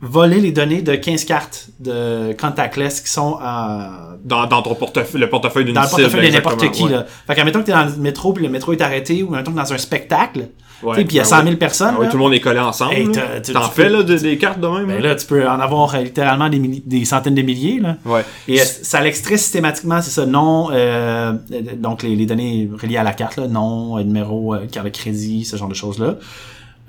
voler 0.00 0.40
les 0.40 0.52
données 0.52 0.82
de 0.82 0.94
15 0.94 1.24
cartes 1.24 1.68
de 1.80 2.32
contactless 2.40 3.00
qui 3.00 3.10
sont 3.10 3.38
euh, 3.42 4.16
Dans, 4.24 4.46
dans 4.46 4.62
ton 4.62 4.74
portefeuille, 4.74 5.20
le 5.20 5.28
portefeuille 5.28 5.64
d'une 5.64 5.74
dans 5.74 5.82
le 5.82 5.88
portefeuille 5.88 6.30
de 6.30 6.34
n'importe 6.34 6.70
qui. 6.70 6.84
ouais. 6.84 6.90
Là. 6.92 7.06
Fait 7.26 7.34
qu'à 7.34 7.44
mettons 7.44 7.60
que 7.60 7.66
t'es 7.66 7.72
dans 7.72 7.84
le 7.84 7.96
métro, 7.96 8.32
puis 8.32 8.44
le 8.44 8.50
métro 8.50 8.72
est 8.72 8.80
arrêté, 8.80 9.22
ou 9.22 9.30
mettons 9.30 9.52
que 9.52 9.56
dans 9.56 9.72
un 9.72 9.78
spectacle, 9.78 10.48
puis 10.80 11.04
il 11.08 11.14
y 11.14 11.18
a 11.18 11.22
ben 11.22 11.28
100 11.28 11.36
000 11.36 11.48
ouais. 11.48 11.56
personnes. 11.56 11.94
Ah 11.98 12.02
là. 12.02 12.08
tout 12.08 12.16
le 12.16 12.22
monde 12.22 12.34
est 12.34 12.40
collé 12.40 12.60
ensemble. 12.60 12.94
Hey, 12.94 13.06
là. 13.06 13.40
T'en 13.40 13.62
fais 13.62 13.88
là, 13.88 14.02
des, 14.02 14.18
des 14.18 14.38
cartes 14.38 14.60
de 14.60 14.68
même? 14.68 14.86
Ben 14.86 15.02
là? 15.02 15.08
là, 15.08 15.14
tu 15.16 15.26
peux 15.26 15.48
en 15.48 15.58
avoir 15.58 15.94
euh, 15.94 16.02
littéralement 16.02 16.48
des, 16.48 17.04
centaines 17.04 17.34
de 17.34 17.42
milliers. 17.42 17.80
Là. 17.80 17.96
Ouais. 18.04 18.24
Et 18.46 18.60
euh, 18.60 18.64
ça 18.64 19.00
l'extrait 19.00 19.36
systématiquement, 19.36 20.00
c'est 20.00 20.10
ça, 20.10 20.26
nom, 20.26 20.68
euh, 20.70 21.32
donc 21.76 22.02
les, 22.02 22.14
les 22.14 22.26
données 22.26 22.70
reliées 22.80 22.98
à 22.98 23.02
la 23.02 23.12
carte, 23.12 23.38
là, 23.38 23.48
nom, 23.48 23.98
numéro, 23.98 24.54
carte 24.70 24.86
de 24.86 24.92
crédit, 24.92 25.44
ce 25.44 25.56
genre 25.56 25.68
de 25.68 25.74
choses-là. 25.74 26.16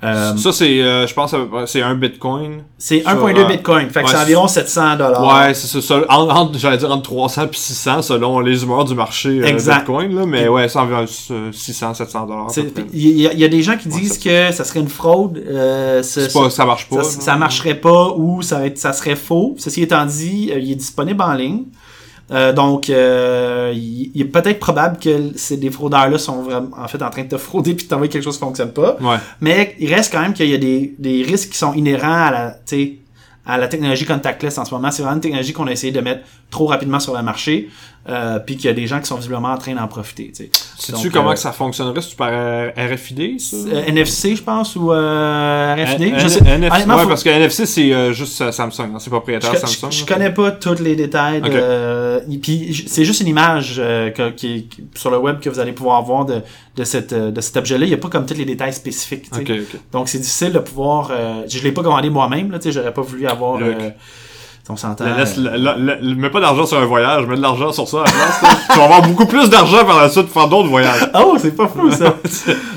Euh, 0.02 0.34
Ça, 0.36 0.50
c'est, 0.52 0.80
euh, 0.80 1.06
je 1.06 1.12
pense, 1.12 1.34
c'est 1.66 1.82
un 1.82 1.94
bitcoin. 1.94 2.62
c'est 2.78 3.02
ça, 3.02 3.14
1.2 3.14 3.22
ouais. 3.22 3.44
bitcoin, 3.56 3.90
fait 3.90 4.00
que 4.02 4.06
Ouais, 4.06 4.12
c'est 4.12 4.22
environ 4.22 4.48
700 4.48 4.96
dollars. 4.96 5.22
Ouais, 5.46 5.52
c'est 5.52 5.66
ça. 5.66 5.82
ça 5.82 6.00
en- 6.08 6.28
entre- 6.30 6.58
J'allais 6.58 6.78
dire 6.78 6.90
entre 6.90 7.02
300 7.02 7.46
puis 7.48 7.60
600 7.60 8.00
selon 8.00 8.40
les 8.40 8.62
humeurs 8.62 8.86
du 8.86 8.94
marché 8.94 9.28
euh, 9.28 9.44
Exact. 9.44 9.80
bitcoin, 9.80 10.14
là. 10.14 10.24
Mais 10.24 10.48
ouais, 10.48 10.68
c'est 10.68 10.78
environ 10.78 11.04
euh, 11.30 11.52
600, 11.52 11.92
700 11.92 12.26
dollars. 12.26 12.46
Il 12.94 13.08
y, 13.20 13.26
a- 13.26 13.32
il 13.34 13.38
y 13.38 13.44
a 13.44 13.48
des 13.48 13.62
gens 13.62 13.76
qui 13.76 13.88
disent 13.88 14.18
que 14.18 14.52
ça 14.52 14.64
serait 14.64 14.80
une 14.80 14.88
fraude, 14.88 15.36
euh, 15.46 16.02
ce- 16.02 16.28
C'est 16.28 16.32
pas, 16.32 16.48
ça 16.48 16.64
marche 16.64 16.88
pas. 16.88 17.02
ça, 17.04 17.20
ça 17.20 17.36
marcherait 17.36 17.74
pas 17.74 18.14
ou 18.16 18.40
ça, 18.40 18.62
ça 18.76 18.94
serait 18.94 19.16
faux. 19.16 19.54
Ceci 19.58 19.82
étant 19.82 20.06
dit, 20.06 20.50
euh, 20.52 20.58
il 20.58 20.72
est 20.72 20.76
disponible 20.76 21.20
en 21.22 21.34
ligne. 21.34 21.64
Euh, 22.32 22.52
donc, 22.52 22.90
euh, 22.90 23.72
il, 23.74 24.20
est 24.20 24.24
peut-être 24.24 24.60
probable 24.60 24.98
que 24.98 25.32
ces 25.36 25.56
des 25.56 25.70
fraudeurs-là 25.70 26.18
sont 26.18 26.42
vraiment 26.42 26.70
en 26.76 26.86
fait 26.86 27.02
en 27.02 27.10
train 27.10 27.24
de 27.24 27.28
te 27.28 27.38
frauder 27.38 27.74
puis 27.74 27.86
de 27.86 27.90
t'envoyer 27.90 28.10
quelque 28.10 28.22
chose 28.22 28.36
qui 28.36 28.44
fonctionne 28.44 28.72
pas. 28.72 28.96
Ouais. 29.00 29.16
Mais 29.40 29.74
il 29.80 29.92
reste 29.92 30.12
quand 30.12 30.20
même 30.20 30.32
qu'il 30.32 30.48
y 30.48 30.54
a 30.54 30.58
des, 30.58 30.94
des 30.98 31.22
risques 31.22 31.50
qui 31.50 31.58
sont 31.58 31.72
inhérents 31.74 32.26
à 32.26 32.30
la, 32.30 32.56
à 33.46 33.58
la 33.58 33.68
technologie 33.68 34.04
contactless 34.04 34.58
en 34.58 34.64
ce 34.64 34.72
moment. 34.72 34.90
C'est 34.90 35.02
vraiment 35.02 35.16
une 35.16 35.22
technologie 35.22 35.52
qu'on 35.52 35.66
a 35.66 35.72
essayé 35.72 35.92
de 35.92 36.00
mettre 36.00 36.22
trop 36.50 36.66
rapidement 36.66 37.00
sur 37.00 37.16
le 37.16 37.22
marché, 37.22 37.68
euh, 38.08 38.38
puis 38.38 38.56
qu'il 38.56 38.66
y 38.66 38.68
a 38.68 38.74
des 38.74 38.86
gens 38.86 39.00
qui 39.00 39.06
sont 39.06 39.16
visiblement 39.16 39.48
en 39.48 39.58
train 39.58 39.74
d'en 39.74 39.88
profiter. 39.88 40.32
Sais-tu 40.82 41.10
comment 41.10 41.30
euh, 41.30 41.34
que 41.34 41.38
ça 41.38 41.52
fonctionnerait? 41.52 42.00
Si 42.00 42.10
tu 42.10 42.16
par 42.16 42.30
euh, 42.32 42.70
RFID, 42.76 43.38
ça? 43.40 43.56
Euh, 43.56 43.84
NFC, 43.86 44.36
je 44.36 44.42
pense, 44.42 44.76
ou 44.76 44.92
euh, 44.92 45.74
RFID. 45.78 46.02
N- 46.02 46.18
je 46.18 46.28
sais. 46.28 46.38
NFC, 46.40 46.70
Honnêtement, 46.74 46.96
ouais, 46.96 47.02
faut- 47.02 47.08
parce 47.08 47.22
que 47.22 47.28
NFC, 47.28 47.66
c'est 47.66 47.92
euh, 47.92 48.12
juste 48.12 48.50
Samsung. 48.50 48.94
hein, 48.94 48.98
C'est 48.98 49.10
propriétaire 49.10 49.52
je, 49.54 49.58
Samsung. 49.58 49.90
je- 49.90 49.98
je 49.98 50.04
connais 50.06 50.32
pas 50.32 50.50
tous 50.52 50.80
les 50.82 50.96
détails. 50.96 51.42
euh, 51.44 52.20
puis 52.42 52.84
c'est 52.86 53.04
juste 53.04 53.20
une 53.20 53.28
image 53.28 53.76
euh, 53.78 54.10
que- 54.10 54.30
qui, 54.30 54.66
qui- 54.68 54.84
sur 54.94 55.10
le 55.10 55.18
web 55.18 55.40
que 55.40 55.50
vous 55.50 55.58
allez 55.58 55.72
pouvoir 55.72 56.02
voir 56.02 56.24
de, 56.24 56.40
de, 56.76 56.84
cette, 56.84 57.12
de 57.14 57.40
cet 57.40 57.56
objet-là. 57.56 57.84
Il 57.84 57.88
n'y 57.88 57.94
a 57.94 57.98
pas 57.98 58.08
comme 58.08 58.26
tous 58.26 58.34
les 58.34 58.44
détails 58.44 58.72
spécifiques. 58.72 59.30
tu 59.30 59.36
sais. 59.36 59.42
Ok, 59.42 59.50
ok. 59.74 59.80
Donc 59.92 60.08
c'est 60.08 60.18
difficile 60.18 60.52
de 60.52 60.58
pouvoir. 60.60 61.10
euh, 61.12 61.42
je 61.48 61.62
l'ai 61.62 61.72
pas 61.72 61.82
commandé 61.82 62.08
moi-même. 62.10 62.50
là, 62.50 62.58
tu 62.58 62.64
sais, 62.64 62.72
J'aurais 62.72 62.94
pas 62.94 63.02
voulu 63.02 63.26
avoir. 63.26 63.58
On 64.72 64.76
s'entend. 64.76 65.04
Mets 65.04 66.30
pas 66.30 66.40
d'argent 66.40 66.64
sur 66.66 66.78
un 66.78 66.84
voyage, 66.86 67.26
mets 67.26 67.36
de 67.36 67.42
l'argent 67.42 67.72
sur 67.72 67.88
ça 67.88 68.02
à 68.02 68.04
la 68.04 68.10
place. 68.10 68.40
tu 68.70 68.78
vas 68.78 68.84
avoir 68.84 69.02
beaucoup 69.02 69.26
plus 69.26 69.50
d'argent 69.50 69.84
par 69.84 70.00
la 70.00 70.08
suite 70.08 70.26
pour 70.26 70.40
faire 70.42 70.48
d'autres 70.48 70.68
voyages. 70.68 71.10
Oh, 71.22 71.36
c'est 71.38 71.54
pas 71.56 71.68
fou 71.68 71.90
ça. 71.90 72.16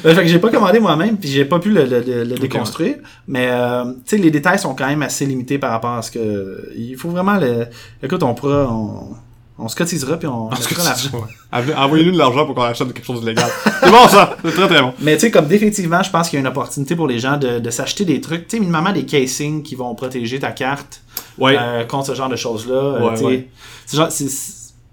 Euh, 0.05 0.13
fait 0.13 0.23
que 0.23 0.27
j'ai 0.27 0.39
pas 0.39 0.49
commandé 0.49 0.79
moi-même, 0.81 1.17
puis 1.17 1.29
j'ai 1.29 1.45
pas 1.45 1.59
pu 1.59 1.69
le, 1.69 1.85
le- 1.85 2.01
le- 2.01 2.23
le 2.25 2.35
déconstruire. 2.37 2.95
Mais 3.27 3.47
euh, 3.49 3.85
tu 3.85 3.91
sais, 4.05 4.17
les 4.17 4.31
détails 4.31 4.59
sont 4.59 4.75
quand 4.75 4.87
même 4.87 5.01
assez 5.01 5.25
limités 5.25 5.57
par 5.57 5.71
rapport 5.71 5.91
à 5.91 6.01
ce 6.01 6.11
que. 6.11 6.69
Il 6.75 6.95
faut 6.97 7.09
vraiment 7.09 7.35
le. 7.35 7.67
Écoute, 8.01 8.21
on 8.23 8.33
pourra. 8.33 8.67
On, 8.69 9.15
on 9.59 9.67
se 9.67 9.75
cotisera 9.75 10.17
puis 10.17 10.27
on, 10.27 10.49
mettra 10.49 10.83
l'argent. 10.83 11.09
ouais. 11.13 11.73
Envoyez-nous 11.77 12.11
de 12.11 12.17
l'argent 12.17 12.45
pour 12.47 12.55
qu'on 12.55 12.63
achète 12.63 12.91
quelque 12.91 13.05
chose 13.05 13.21
de 13.21 13.27
légal. 13.27 13.47
C'est 13.81 13.91
bon 13.91 14.07
ça, 14.09 14.35
c'est 14.43 14.51
très 14.51 14.67
très 14.67 14.81
bon. 14.81 14.93
Mais 14.99 15.13
tu 15.15 15.21
sais, 15.21 15.31
comme 15.31 15.45
définitivement, 15.45 16.01
je 16.01 16.09
pense 16.09 16.27
qu'il 16.29 16.37
y 16.37 16.39
a 16.39 16.41
une 16.41 16.47
opportunité 16.47 16.95
pour 16.95 17.07
les 17.07 17.19
gens 17.19 17.37
de, 17.37 17.59
de 17.59 17.69
s'acheter 17.69 18.03
des 18.03 18.19
trucs, 18.19 18.47
tu 18.47 18.57
sais, 18.57 18.59
minimalement 18.59 18.91
des 18.91 19.05
casings 19.05 19.61
qui 19.61 19.75
vont 19.75 19.93
protéger 19.93 20.39
ta 20.39 20.49
carte 20.51 21.02
Ouais. 21.37 21.57
euh, 21.59 21.83
contre 21.85 22.07
ce 22.07 22.13
genre 22.13 22.29
de 22.29 22.35
choses-là. 22.35 23.15
Ouais, 23.15 23.47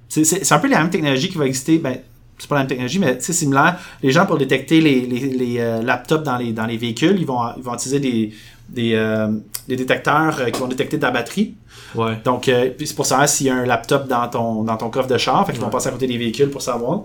c'est 0.09 0.53
un 0.53 0.59
peu 0.59 0.69
la 0.69 0.79
même 0.79 0.91
technologie 0.91 1.29
qui 1.29 1.39
va 1.39 1.47
exister, 1.47 1.79
ben, 1.79 1.99
c'est 2.39 2.49
pas 2.49 2.55
la 2.57 2.63
même 2.63 2.69
technologie, 2.69 2.99
mais 2.99 3.17
c'est 3.21 3.33
similaire. 3.33 3.79
Les 4.03 4.11
gens, 4.11 4.27
pour 4.27 4.39
détecter 4.39 4.81
les, 4.81 5.03
les, 5.03 5.21
les, 5.29 5.59
euh, 5.59 5.83
laptops 5.83 6.25
dans 6.25 6.37
les, 6.37 6.53
dans 6.53 6.67
les 6.67 6.77
véhicules, 6.77 7.17
ils 7.19 7.27
vont, 7.27 7.41
ils 7.57 7.63
vont 7.63 7.75
utiliser 7.75 8.01
des, 8.01 8.33
des, 8.69 8.95
euh, 8.95 9.29
des 9.69 9.77
détecteurs 9.77 10.47
qui 10.51 10.59
vont 10.61 10.67
détecter 10.69 10.99
ta 10.99 11.11
batterie. 11.11 11.55
Ouais. 11.95 12.19
Donc, 12.25 12.49
euh, 12.49 12.71
c'est 12.79 12.97
pour 12.97 13.07
savoir 13.07 13.29
s'il 13.29 13.47
y 13.47 13.51
a 13.51 13.57
un 13.57 13.67
laptop 13.67 14.09
dans 14.09 14.27
ton, 14.29 14.63
dans 14.63 14.77
ton 14.77 14.91
coffre 14.91 15.09
de 15.09 15.19
char. 15.19 15.47
Fait 15.47 15.53
qu'ils 15.53 15.61
vont 15.61 15.71
passer 15.71 15.89
à 15.89 15.93
côté 15.93 16.07
des 16.07 16.17
véhicules 16.17 16.51
pour 16.51 16.63
savoir. 16.63 17.03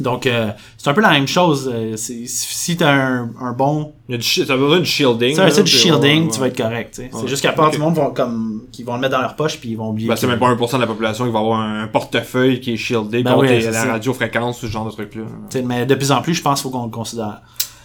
Donc, 0.00 0.26
euh, 0.26 0.50
c'est 0.76 0.90
un 0.90 0.94
peu 0.94 1.00
la 1.00 1.10
même 1.10 1.28
chose. 1.28 1.70
euh, 1.72 1.96
c'est- 1.96 2.26
si 2.26 2.76
tu 2.76 2.82
as 2.82 2.90
un, 2.92 3.30
un 3.40 3.52
bon. 3.52 3.92
Il 4.08 4.12
y 4.12 4.14
a 4.16 4.18
du 4.18 4.24
shi- 4.24 4.44
T'as 4.44 4.56
besoin 4.56 4.80
de 4.80 4.84
shielding. 4.84 5.36
T'as 5.36 5.50
puis 5.62 5.66
shielding, 5.66 6.24
ouais, 6.26 6.30
tu 6.32 6.40
vas 6.40 6.46
être 6.48 6.56
correct. 6.56 6.94
tu 6.94 7.02
sais. 7.02 7.02
Ouais. 7.14 7.20
C'est 7.20 7.28
juste 7.28 7.42
qu'à 7.42 7.52
part 7.52 7.68
Ok. 7.68 7.74
du 7.74 7.78
monde 7.78 7.94
vont, 7.94 8.10
comme, 8.10 8.62
qui 8.72 8.82
vont 8.82 8.94
le 8.94 9.00
mettre 9.00 9.12
dans 9.14 9.20
leur 9.22 9.36
poche 9.36 9.58
puis 9.60 9.70
ils 9.70 9.76
vont 9.76 9.90
oublier. 9.90 10.08
Ben, 10.08 10.16
c'est 10.16 10.26
même 10.26 10.38
pas 10.40 10.48
1% 10.48 10.76
de 10.78 10.82
la 10.82 10.86
population 10.88 11.24
qui 11.26 11.30
va 11.32 11.38
avoir 11.38 11.60
un 11.60 11.86
portefeuille 11.86 12.60
qui 12.60 12.72
est 12.72 12.76
shieldé 12.76 13.22
Ben 13.22 13.32
contre 13.34 13.44
oui, 13.46 13.50
les- 13.50 13.60
c'est 13.62 13.70
la 13.70 13.84
radiofréquence, 13.84 14.58
ce 14.60 14.66
genre 14.66 14.84
de 14.86 14.90
truc-là. 14.90 15.22
tu 15.50 15.58
sais, 15.58 15.64
Mais 15.64 15.86
de 15.86 15.94
plus 15.94 16.10
en 16.10 16.22
plus, 16.22 16.34
je 16.34 16.42
pense 16.42 16.60
qu'il 16.60 16.70
faut 16.70 16.76
qu'on 16.76 16.84
le 16.86 16.90
considère. 16.90 17.40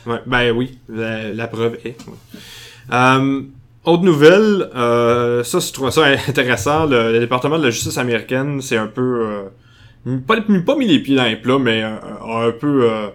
Ouais, 0.07 0.19
ben 0.25 0.51
oui, 0.55 0.79
la, 0.89 1.31
la 1.31 1.47
preuve 1.47 1.75
est. 1.85 1.95
oui. 2.07 2.13
Euh, 2.91 3.41
autre 3.85 4.03
nouvelle, 4.03 4.69
euh, 4.75 5.43
ça, 5.43 5.59
je 5.59 5.71
trouve 5.71 5.89
ça 5.91 6.03
intéressant. 6.27 6.85
Le, 6.85 7.11
le 7.13 7.19
département 7.19 7.57
de 7.59 7.63
la 7.65 7.69
justice 7.69 7.97
américaine, 7.97 8.61
c'est 8.61 8.77
un 8.77 8.87
peu. 8.87 9.43
Euh, 10.07 10.17
pas, 10.17 10.37
pas 10.41 10.75
mis 10.75 10.87
les 10.87 10.99
pieds 10.99 11.15
dans 11.15 11.25
les 11.25 11.35
plats, 11.35 11.59
mais 11.59 11.83
euh, 11.83 11.95
a 12.23 12.45
un 12.47 12.51
peu. 12.51 12.89
euh, 12.89 13.07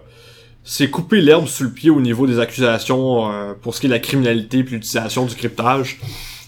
c'est 0.67 0.89
couper 0.89 1.21
l'herbe 1.21 1.45
sous 1.47 1.63
le 1.63 1.69
pied 1.69 1.91
au 1.91 2.01
niveau 2.01 2.25
des 2.25 2.39
accusations 2.39 3.31
euh, 3.31 3.53
pour 3.53 3.75
ce 3.75 3.79
qui 3.79 3.85
est 3.85 3.89
de 3.89 3.93
la 3.93 3.99
criminalité 3.99 4.63
puis 4.63 4.73
l'utilisation 4.73 5.25
du 5.25 5.35
cryptage. 5.35 5.99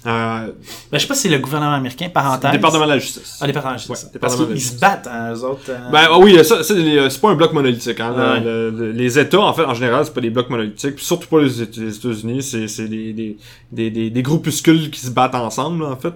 Euh, 0.06 0.48
Ben, 0.92 0.98
je 0.98 1.00
sais 1.00 1.08
pas 1.08 1.16
si 1.16 1.22
c'est 1.24 1.30
le 1.30 1.40
gouvernement 1.40 1.74
américain, 1.74 2.08
parenthèse. 2.10 2.52
département 2.52 2.86
de 2.86 2.92
la 2.92 3.00
justice. 3.00 3.40
Ah, 3.42 3.48
département 3.48 3.74
de 3.74 3.80
justice. 3.80 4.04
Ouais, 4.14 4.20
Parce 4.22 4.38
de 4.38 4.46
qu'ils 4.46 4.56
justice. 4.56 4.76
se 4.76 4.80
battent, 4.80 5.08
hein, 5.12 5.34
eux 5.34 5.44
autres. 5.44 5.62
euh, 5.70 5.78
Ben 5.92 6.08
ah 6.10 6.18
oui, 6.20 6.36
ça, 6.46 6.64
ça, 6.64 6.74
c'est 7.10 7.22
pas 7.22 7.30
un 7.30 7.36
bloc 7.36 7.52
monolithique. 7.52 8.00
Hein, 8.00 8.14
Ouais. 8.16 8.40
Le- 8.40 8.70
le- 8.70 8.92
les 8.92 9.20
États, 9.20 9.40
en 9.40 9.54
fait, 9.54 9.66
en 9.66 9.74
général, 9.74 10.06
c'est 10.06 10.14
pas 10.14 10.22
des 10.22 10.30
blocs 10.30 10.50
monolithiques. 10.50 10.96
Puis 10.96 11.06
surtout 11.06 11.28
pas 11.28 11.42
les, 11.42 11.62
Éta- 11.62 11.82
les 11.82 11.96
États-Unis, 11.98 12.44
c'est 12.44 12.88
des, 12.88 13.12
des, 13.14 13.38
des, 13.72 13.90
des, 13.90 14.10
des 14.10 14.22
groupuscules 14.22 14.90
qui 14.92 15.00
se 15.02 15.10
battent 15.10 15.36
ensemble, 15.36 15.84
là, 15.84 15.90
en 15.92 15.98
fait. 15.98 16.14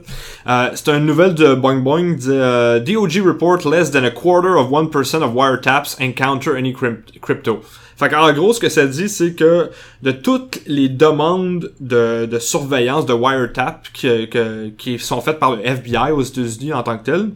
Euh, 0.47 0.69
c'est 0.75 0.89
une 0.89 1.05
nouvelle 1.05 1.33
de 1.33 1.53
Boing 1.55 1.79
Boing. 1.79 2.13
Dit, 2.13 2.27
euh, 2.29 2.79
DOG 2.79 3.21
report 3.25 3.67
less 3.69 3.91
than 3.91 4.03
a 4.03 4.11
quarter 4.11 4.55
of 4.57 4.69
1% 4.71 5.21
of 5.23 5.31
wiretaps 5.33 5.97
encounter 5.99 6.51
any 6.55 6.71
crypt- 6.73 7.19
crypto. 7.21 7.61
Fait 7.97 8.09
qu'en 8.09 8.33
gros, 8.33 8.51
ce 8.51 8.59
que 8.59 8.67
ça 8.69 8.87
dit, 8.87 9.07
c'est 9.09 9.33
que 9.33 9.69
de 10.01 10.11
toutes 10.11 10.59
les 10.65 10.89
demandes 10.89 11.71
de, 11.79 12.25
de 12.25 12.39
surveillance 12.39 13.05
de 13.05 13.13
que, 13.93 14.25
que- 14.25 14.69
qui 14.77 14.99
sont 14.99 15.21
faites 15.21 15.39
par 15.39 15.55
le 15.55 15.65
FBI 15.65 16.11
aux 16.11 16.21
États-Unis 16.21 16.73
en 16.73 16.83
tant 16.83 16.97
que 16.97 17.03
tel, 17.05 17.29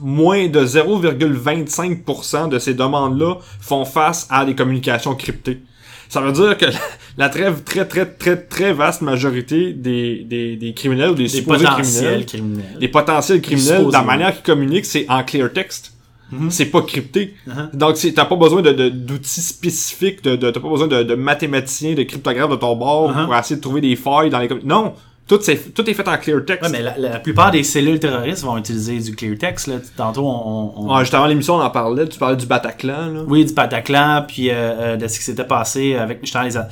moins 0.00 0.48
de 0.48 0.64
0,25% 0.64 2.48
de 2.48 2.58
ces 2.58 2.74
demandes-là 2.74 3.36
font 3.60 3.84
face 3.84 4.26
à 4.30 4.44
des 4.44 4.54
communications 4.54 5.14
cryptées. 5.14 5.60
Ça 6.08 6.20
veut 6.20 6.32
dire 6.32 6.56
que 6.56 6.66
la 7.18 7.28
très, 7.28 7.52
très, 7.54 7.86
très, 7.86 8.06
très, 8.06 8.36
très 8.36 8.72
vaste 8.72 9.00
majorité 9.02 9.72
des, 9.72 10.24
des, 10.24 10.56
des 10.56 10.74
criminels 10.74 11.10
ou 11.10 11.14
des, 11.14 11.24
des 11.24 11.28
supposés 11.28 11.64
potentiels 11.64 12.24
criminels, 12.24 12.26
criminels. 12.26 12.78
des 12.80 12.88
potentiels 12.88 13.40
criminels, 13.40 13.78
supposés, 13.78 13.96
la 13.96 14.02
manière 14.02 14.32
qu'ils 14.34 14.42
communiquent, 14.42 14.86
c'est 14.86 15.06
en 15.08 15.22
clear 15.22 15.52
text. 15.52 15.94
Mhm. 16.32 16.48
C'est 16.50 16.66
pas 16.66 16.82
crypté. 16.82 17.34
Uh-huh. 17.48 17.76
Donc, 17.76 17.96
c'est- 17.96 18.12
t'as 18.12 18.24
pas 18.24 18.36
besoin 18.36 18.62
de, 18.62 18.70
de- 18.72 18.88
d'outils 18.88 19.40
spécifiques, 19.42 20.22
de, 20.22 20.36
de- 20.36 20.50
t'as 20.52 20.60
pas 20.60 20.68
besoin 20.68 20.86
de, 20.86 21.02
de 21.02 21.14
mathématiciens, 21.16 21.94
de 21.94 22.04
cryptographes 22.04 22.50
de 22.50 22.56
ton 22.56 22.76
bord 22.76 23.10
Uh-huh. 23.12 23.24
pour 23.26 23.36
essayer 23.36 23.56
de 23.56 23.60
trouver 23.60 23.80
des 23.80 23.96
failles 23.96 24.30
dans 24.30 24.38
les... 24.38 24.48
Non! 24.64 24.94
Tout, 25.38 25.88
est 25.90 25.94
fait 25.94 26.08
en 26.08 26.16
clear 26.18 26.44
text. 26.44 26.62
Ouais, 26.64 26.68
mais 26.70 26.82
la, 26.82 26.98
la 26.98 27.18
plupart 27.20 27.50
des 27.50 27.62
cellules 27.62 28.00
terroristes 28.00 28.42
vont 28.42 28.56
utiliser 28.58 28.98
du 28.98 29.14
clear 29.14 29.38
text. 29.38 29.68
Là. 29.68 29.76
Tantôt, 29.96 30.26
on, 30.26 30.72
on- 30.76 30.94
Ouais, 30.94 31.00
juste 31.00 31.14
avant 31.14 31.26
l'émission, 31.26 31.54
on 31.54 31.60
en 31.62 31.70
parlait. 31.70 32.08
Tu 32.08 32.18
parlais 32.18 32.36
du 32.36 32.46
Bataclan, 32.46 33.06
là. 33.12 33.20
Oui, 33.28 33.44
du 33.44 33.52
Bataclan, 33.52 34.24
puis 34.26 34.50
euh, 34.50 34.54
euh, 34.54 34.96
de 34.96 35.06
ce 35.06 35.18
qui 35.18 35.24
s'était 35.24 35.44
passé 35.44 35.94
avec 35.94 36.18
justement 36.22 36.44
les, 36.44 36.56
euh, 36.56 36.62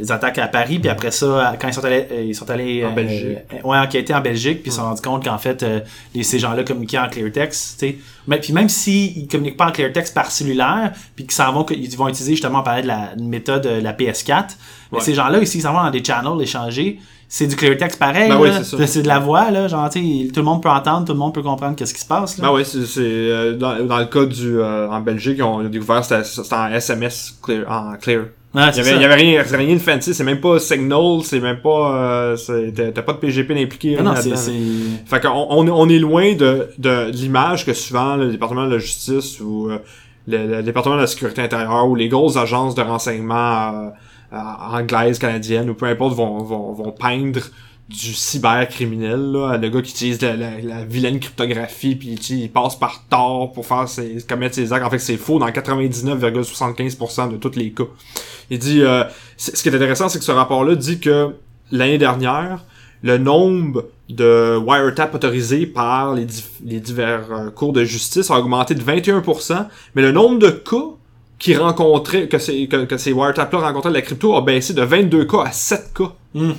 les 0.00 0.12
attaques 0.12 0.38
à 0.38 0.46
Paris, 0.46 0.78
puis 0.78 0.88
après 0.88 1.10
ça, 1.10 1.54
quand 1.60 1.68
ils 1.68 1.74
sont 1.74 1.84
allés, 1.84 2.06
ils 2.28 2.34
sont 2.34 2.48
allés 2.48 2.84
En 2.84 2.92
Belgique. 2.94 3.38
euh, 3.52 3.68
ouais, 3.68 3.78
enquêter 3.78 4.14
en 4.14 4.20
Belgique, 4.20 4.62
puis 4.62 4.70
ils 4.70 4.72
se 4.72 4.78
sont 4.78 4.84
rendus 4.84 5.02
compte 5.02 5.24
qu'en 5.24 5.38
fait, 5.38 5.64
les, 6.14 6.22
ces 6.22 6.38
gens-là 6.38 6.62
communiquaient 6.64 6.98
en 6.98 7.08
clear 7.08 7.32
text. 7.32 7.84
Mais 8.28 8.38
puis 8.38 8.52
même 8.52 8.68
s'ils 8.68 9.18
ils 9.18 9.28
communiquent 9.28 9.56
pas 9.56 9.66
en 9.68 9.72
clear 9.72 9.92
text 9.92 10.14
par 10.14 10.30
cellulaire, 10.30 10.92
puis 11.14 11.24
qu'ils 11.24 11.34
s'en 11.34 11.52
vont, 11.52 11.64
qu'ils 11.64 11.96
vont 11.96 12.08
utiliser 12.08 12.32
justement, 12.32 12.60
on 12.60 12.62
parlait 12.62 12.82
de 12.82 12.88
la 12.88 13.10
une 13.18 13.28
méthode 13.28 13.66
la 13.66 13.92
PS4, 13.92 14.56
mais 14.92 15.00
ces 15.00 15.14
gens-là, 15.14 15.40
ici, 15.40 15.58
ils 15.58 15.62
s'en 15.62 15.72
vont 15.72 15.82
dans 15.82 15.90
des 15.90 16.04
channels 16.04 16.40
échanger. 16.40 17.00
C'est 17.28 17.46
du 17.48 17.56
clear 17.56 17.76
text 17.76 17.98
pareil, 17.98 18.28
Ben 18.28 18.38
oui, 18.38 18.50
c'est 18.86 19.02
de 19.02 19.08
la 19.08 19.18
voix, 19.18 19.50
là, 19.50 19.66
genre, 19.66 19.88
tu 19.90 20.00
sais, 20.00 20.28
tout 20.32 20.40
le 20.40 20.44
monde 20.44 20.62
peut 20.62 20.68
entendre, 20.68 21.06
tout 21.06 21.12
le 21.12 21.18
monde 21.18 21.34
peut 21.34 21.42
comprendre 21.42 21.74
qu'est-ce 21.74 21.92
qui 21.92 22.00
se 22.00 22.06
passe, 22.06 22.38
là. 22.38 22.46
Ben 22.46 22.54
ouais, 22.54 22.64
c'est, 22.64 22.86
c'est 22.86 23.00
euh, 23.02 23.56
dans, 23.56 23.84
dans 23.84 23.98
le 23.98 24.04
cas 24.06 24.24
du 24.26 24.60
euh, 24.60 24.88
en 24.88 25.00
Belgique, 25.00 25.40
on 25.42 25.58
a 25.60 25.64
découvert 25.64 26.04
c'était, 26.04 26.22
c'était 26.22 26.54
en 26.54 26.68
SMS 26.68 27.36
clear, 27.42 27.64
en 27.70 27.96
clear. 27.96 28.26
Il 28.54 28.60
y 28.60 28.72
c'est 28.72 28.80
avait, 28.80 29.04
avait 29.04 29.14
rien, 29.14 29.42
rien 29.42 29.74
de 29.74 29.80
fancy, 29.80 30.14
c'est 30.14 30.24
même 30.24 30.40
pas 30.40 30.58
Signal, 30.58 31.20
c'est 31.24 31.40
même 31.40 31.60
pas 31.60 31.94
euh, 31.94 32.36
c'est, 32.36 32.72
t'as, 32.94 33.02
pas 33.02 33.12
de 33.12 33.18
PGP 33.18 33.50
impliqué. 33.62 33.96
Ah 33.98 34.02
non, 34.02 34.14
c'est. 34.16 34.34
Fait 35.04 35.20
qu'on 35.20 35.46
on, 35.50 35.68
on 35.68 35.88
est 35.90 35.98
loin 35.98 36.32
de, 36.34 36.68
de, 36.78 37.10
de 37.10 37.10
l'image 37.10 37.66
que 37.66 37.74
souvent 37.74 38.16
le 38.16 38.30
département 38.30 38.66
de 38.66 38.72
la 38.72 38.78
justice 38.78 39.40
ou 39.40 39.68
euh, 39.68 39.78
le, 40.26 40.46
le 40.46 40.62
département 40.62 40.94
de 40.96 41.02
la 41.02 41.06
sécurité 41.06 41.42
intérieure 41.42 41.86
ou 41.86 41.94
les 41.96 42.08
grosses 42.08 42.36
agences 42.38 42.74
de 42.74 42.80
renseignement 42.82 43.92
anglaises, 44.36 45.18
canadiennes 45.18 45.70
ou 45.70 45.74
peu 45.74 45.86
importe 45.86 46.14
vont, 46.14 46.38
vont, 46.38 46.72
vont 46.72 46.92
peindre 46.92 47.40
du 47.88 48.14
cybercriminel, 48.14 49.30
là, 49.30 49.56
le 49.56 49.68
gars 49.68 49.80
qui 49.80 49.92
utilise 49.92 50.20
la, 50.20 50.34
la, 50.34 50.60
la 50.60 50.84
vilaine 50.84 51.20
cryptographie 51.20 51.94
puis 51.94 52.14
il 52.30 52.50
passe 52.50 52.74
par 52.76 53.04
tort 53.08 53.52
pour 53.52 53.64
faire 53.64 53.88
ses, 53.88 54.18
commettre 54.28 54.56
ses 54.56 54.72
actes. 54.72 54.84
En 54.84 54.90
fait, 54.90 54.98
c'est 54.98 55.16
faux 55.16 55.38
dans 55.38 55.48
99,75% 55.48 57.30
de 57.30 57.36
tous 57.36 57.56
les 57.56 57.70
cas. 57.70 57.84
Il 58.50 58.58
dit, 58.58 58.82
euh, 58.82 59.04
ce 59.36 59.50
qui 59.50 59.68
est 59.68 59.74
intéressant, 59.74 60.08
c'est 60.08 60.18
que 60.18 60.24
ce 60.24 60.32
rapport-là 60.32 60.74
dit 60.74 60.98
que 60.98 61.36
l'année 61.70 61.98
dernière, 61.98 62.64
le 63.02 63.18
nombre 63.18 63.86
de 64.08 64.56
wiretap 64.56 65.14
autorisés 65.14 65.66
par 65.66 66.14
les, 66.14 66.26
les 66.64 66.80
divers 66.80 67.26
euh, 67.30 67.50
cours 67.50 67.72
de 67.72 67.84
justice 67.84 68.32
a 68.32 68.38
augmenté 68.38 68.74
de 68.74 68.82
21%, 68.82 69.66
mais 69.94 70.02
le 70.02 70.10
nombre 70.10 70.40
de 70.40 70.50
cas 70.50 70.96
qui 71.38 71.54
rencontraient, 71.54 72.28
que 72.28 72.38
ces, 72.38 72.66
que, 72.66 72.84
que 72.84 72.96
ces 72.96 73.12
wiretaps-là 73.12 73.60
rencontraient 73.60 73.90
de 73.90 73.94
la 73.94 74.02
crypto 74.02 74.34
a 74.36 74.40
baissé 74.40 74.74
de 74.74 74.82
22 74.82 75.24
cas 75.26 75.42
à 75.46 75.52
7 75.52 75.92
cas. 75.94 76.12
Hmm. 76.34 76.52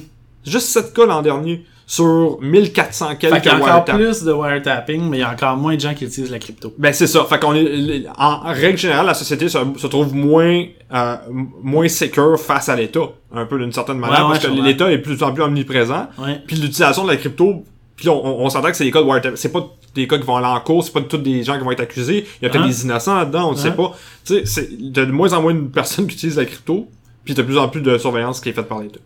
Juste 0.46 0.68
7 0.68 0.94
cas 0.94 1.06
l'an 1.06 1.22
dernier 1.22 1.66
sur 1.90 2.38
1400 2.42 3.08
Fait 3.08 3.16
quelques 3.18 3.42
qu'il 3.42 3.52
y 3.52 3.56
a 3.56 3.58
encore 3.58 3.86
plus 3.86 4.24
de 4.24 4.34
wiretapping, 4.34 5.10
mais 5.10 5.18
il 5.18 5.20
y 5.22 5.24
a 5.24 5.32
encore 5.32 5.56
moins 5.56 5.76
de 5.76 5.80
gens 5.80 5.94
qui 5.94 6.04
utilisent 6.04 6.30
la 6.30 6.38
crypto. 6.38 6.74
Ben 6.78 6.94
c'est 6.94 7.08
ça. 7.08 7.24
Fait 7.24 7.40
qu'on 7.40 7.56
est 7.56 8.06
en 8.18 8.40
règle 8.42 8.78
générale, 8.78 9.06
la 9.06 9.13
société 9.13 9.48
se, 9.48 9.58
se 9.78 9.88
trouve 9.88 10.13
moins 10.13 10.66
euh, 10.94 11.16
moins 11.63 11.88
secure 11.88 12.38
face 12.40 12.68
à 12.70 12.76
l'État, 12.76 13.10
un 13.34 13.46
peu 13.46 13.58
d'une 13.58 13.72
certaine 13.72 13.98
manière, 13.98 14.20
Ouais, 14.20 14.34
ouais, 14.34 14.40
parce 14.42 14.48
que 14.48 14.62
l'État 14.62 14.92
est 14.92 14.98
de 14.98 15.02
plus 15.02 15.24
en 15.24 15.32
plus 15.34 15.44
omniprésent. 15.44 16.08
Ouais. 16.18 16.42
Puis 16.46 16.58
l'utilisation 16.58 17.06
de 17.06 17.12
la 17.12 17.18
crypto, 17.18 17.63
puis 17.98 18.08
on, 18.10 18.26
on, 18.26 18.46
on 18.46 18.50
s'entend 18.50 18.70
que 18.70 18.78
c'est 18.78 18.86
des 18.86 18.92
cas 18.92 19.02
de 19.02 19.06
wiretap. 19.08 19.34
C'est 19.38 19.52
pas 19.52 19.68
des 19.96 20.08
cas 20.08 20.18
qui 20.18 20.24
vont 20.26 20.38
aller 20.38 20.48
en 20.48 20.60
cours, 20.62 20.84
c'est 20.84 20.94
pas 20.94 21.02
tous 21.02 21.18
des 21.18 21.44
gens 21.44 21.58
qui 21.58 21.64
vont 21.66 21.72
être 21.72 21.82
accusés. 21.82 22.26
Il 22.42 22.46
y 22.46 22.48
a 22.48 22.50
peut-être 22.50 22.64
Hein? 22.64 22.68
des 22.70 22.84
innocents 22.86 23.18
là-dedans, 23.18 23.50
on 23.50 23.52
ne 23.54 23.58
sait 23.58 23.68
Hein? 23.70 23.72
pas. 23.72 23.98
Tu 24.26 24.34
sais, 24.36 24.46
c'est 24.46 24.92
de 24.92 25.04
moins 25.06 25.34
en 25.34 25.42
moins 25.42 25.54
de 25.54 25.60
personnes 25.68 26.08
qui 26.08 26.14
utilisent 26.16 26.38
la 26.38 26.46
crypto, 26.46 26.88
puis 27.26 27.34
de 27.34 27.42
plus 27.42 27.58
en 27.58 27.68
plus 27.68 27.82
de 27.82 27.98
surveillance 27.98 28.40
qui 28.40 28.50
est 28.50 28.54
faite 28.54 28.68
par 28.70 28.80
l'État. 28.80 29.00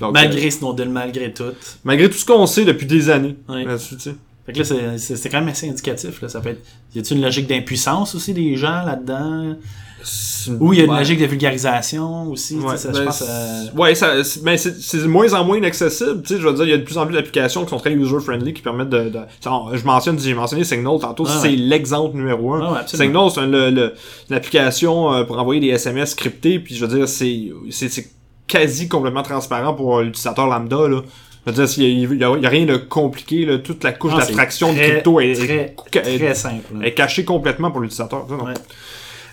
Donc, 0.00 0.10
euh, 0.10 0.12
Malgré 0.12 0.50
Snowden, 0.50 0.90
malgré 0.92 1.32
tout. 1.32 1.44
malgré 1.84 2.08
tout 2.10 2.16
ce 2.18 2.24
qu'on 2.24 2.46
sait 2.46 2.64
depuis 2.64 2.86
des 2.86 3.10
années. 3.10 3.36
Ouais. 3.48 3.64
là-dessus, 3.64 3.96
tu 3.96 4.02
sais. 4.02 4.14
Fait 4.46 4.52
que 4.52 4.58
là, 4.60 4.64
c'est- 4.64 4.98
c'est 4.98 5.16
c'est 5.16 5.28
quand 5.28 5.40
même 5.40 5.48
assez 5.48 5.68
indicatif. 5.68 6.22
Là. 6.22 6.28
Ça 6.28 6.40
peut 6.40 6.50
être... 6.50 6.62
Y 6.94 7.00
a-t-il 7.00 7.18
une 7.18 7.24
logique 7.24 7.46
d'impuissance 7.48 8.14
aussi 8.14 8.32
des 8.32 8.56
gens 8.56 8.82
là-dedans? 8.84 9.56
C'est- 10.02 10.50
Ou 10.60 10.72
il 10.72 10.78
y 10.78 10.82
a 10.82 10.84
une 10.84 10.90
Ouais. 10.92 10.98
logique 10.98 11.18
de 11.20 11.26
vulgarisation 11.26 12.30
aussi? 12.30 12.54
tu 12.54 12.60
sais, 12.60 12.66
Ouais, 12.66 12.76
ça, 12.76 12.88
je 12.92 12.98
ben, 12.98 13.04
pense, 13.06 13.22
euh, 13.22 13.64
c'est- 13.72 13.78
ouais, 13.78 13.94
ça, 13.94 14.12
ben, 14.42 14.56
c'est 14.56 14.80
c'est 14.80 14.98
de 14.98 15.06
moins 15.06 15.32
en 15.34 15.44
moins 15.44 15.58
inaccessible. 15.58 16.22
Tu 16.22 16.34
sais, 16.34 16.40
je 16.40 16.46
veux 16.46 16.54
dire, 16.54 16.64
il 16.64 16.70
y 16.70 16.72
a 16.72 16.78
de 16.78 16.82
plus 16.84 16.96
en 16.98 17.04
plus 17.06 17.14
d'applications 17.14 17.64
qui 17.64 17.70
sont 17.70 17.78
très 17.78 17.92
user-friendly 17.92 18.54
qui 18.54 18.62
permettent 18.62 18.88
de. 18.90 19.08
de- 19.10 19.18
je 19.42 19.84
mentionne, 19.84 20.18
j'ai 20.18 20.34
mentionné 20.34 20.64
Signal 20.64 20.98
tantôt, 21.00 21.24
Ah 21.28 21.38
c'est 21.42 21.48
ouais. 21.48 21.56
l'exemple 21.56 22.16
numéro 22.16 22.54
un. 22.54 22.76
Ah. 22.76 22.84
Signal, 22.86 23.30
c'est 23.30 23.40
un- 23.40 23.46
le- 23.46 23.70
le- 23.70 23.94
une 24.30 24.36
application 24.36 25.12
euh, 25.12 25.24
pour 25.24 25.38
envoyer 25.38 25.60
des 25.60 25.68
SMS 25.68 26.14
cryptés, 26.14 26.58
puis 26.60 26.74
je 26.76 26.84
veux 26.86 26.96
dire, 26.96 27.08
c'est 27.08 27.48
c'est 27.70 27.88
c'est 27.88 28.08
quasi 28.46 28.88
complètement 28.88 29.22
transparent 29.22 29.74
pour 29.74 30.00
l'utilisateur 30.00 30.46
lambda 30.46 30.88
là. 30.88 31.02
Je 31.46 31.52
veux 31.52 31.66
dire, 31.66 31.78
il 31.78 32.18
y 32.20 32.24
a, 32.24 32.48
rien 32.50 32.66
de 32.66 32.76
compliqué, 32.76 33.46
là, 33.46 33.56
toute 33.58 33.82
la 33.82 33.92
couche 33.92 34.14
d'abstraction 34.14 34.72
de 34.72 34.78
crypto 34.78 35.18
est, 35.20 35.32
très, 35.34 35.74
est- 35.94 36.18
très 36.18 36.34
simple. 36.34 36.74
là. 36.78 36.86
est 36.86 36.92
cachée 36.92 37.24
complètement 37.24 37.70
pour 37.70 37.80
l'utilisateur. 37.80 38.26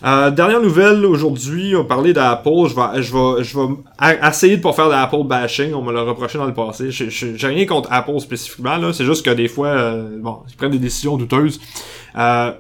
Euh, 0.06 0.30
dernière 0.30 0.62
nouvelle 0.62 1.04
aujourd'hui, 1.04 1.76
on 1.76 1.80
va 1.80 1.86
parler 1.86 2.13
d'Apple. 2.13 2.68
Je 2.70 2.76
vais, 2.76 3.02
je 3.02 3.13
vais, 3.13 3.44
je 3.44 3.58
vais 3.58 4.28
essayer 4.28 4.58
de 4.58 4.62
pas 4.62 4.72
faire 4.72 4.89
d'Apple 4.89 5.24
bashing. 5.24 5.74
On 5.74 5.82
me 5.82 5.91
l'a 5.91 6.04
reproché 6.04 6.38
dans 6.38 6.46
le 6.46 6.54
passé. 6.54 6.91
J'ai 6.91 7.48
rien 7.48 7.65
contre 7.65 7.91
Apple 7.91 8.20
spécifiquement. 8.20 8.78
là. 8.78 8.94
C'est 8.94 9.06
juste 9.06 9.26
que 9.26 9.32
des 9.32 9.48
fois, 9.48 9.68
euh, 9.70 10.18
bon, 10.20 10.44
ils 10.48 10.56
prennent 10.56 10.72
des 10.72 10.80
décisions 10.80 11.18
douteuses. 11.18 11.60
Euh, 12.18 12.52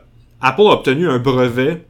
Apple 0.41 0.61
a 0.61 0.71
obtenu 0.71 1.07
un 1.07 1.19
brevet 1.19 1.85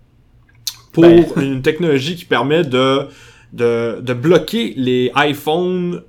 pour 0.91 1.04
Ben. 1.04 1.26
une 1.38 1.62
technologie 1.62 2.18
qui 2.18 2.26
permet 2.26 2.65
de, 2.65 3.08
de, 3.54 4.00
de 4.02 4.13
bloquer 4.13 4.74
les 4.76 5.10
iPhones 5.15 6.02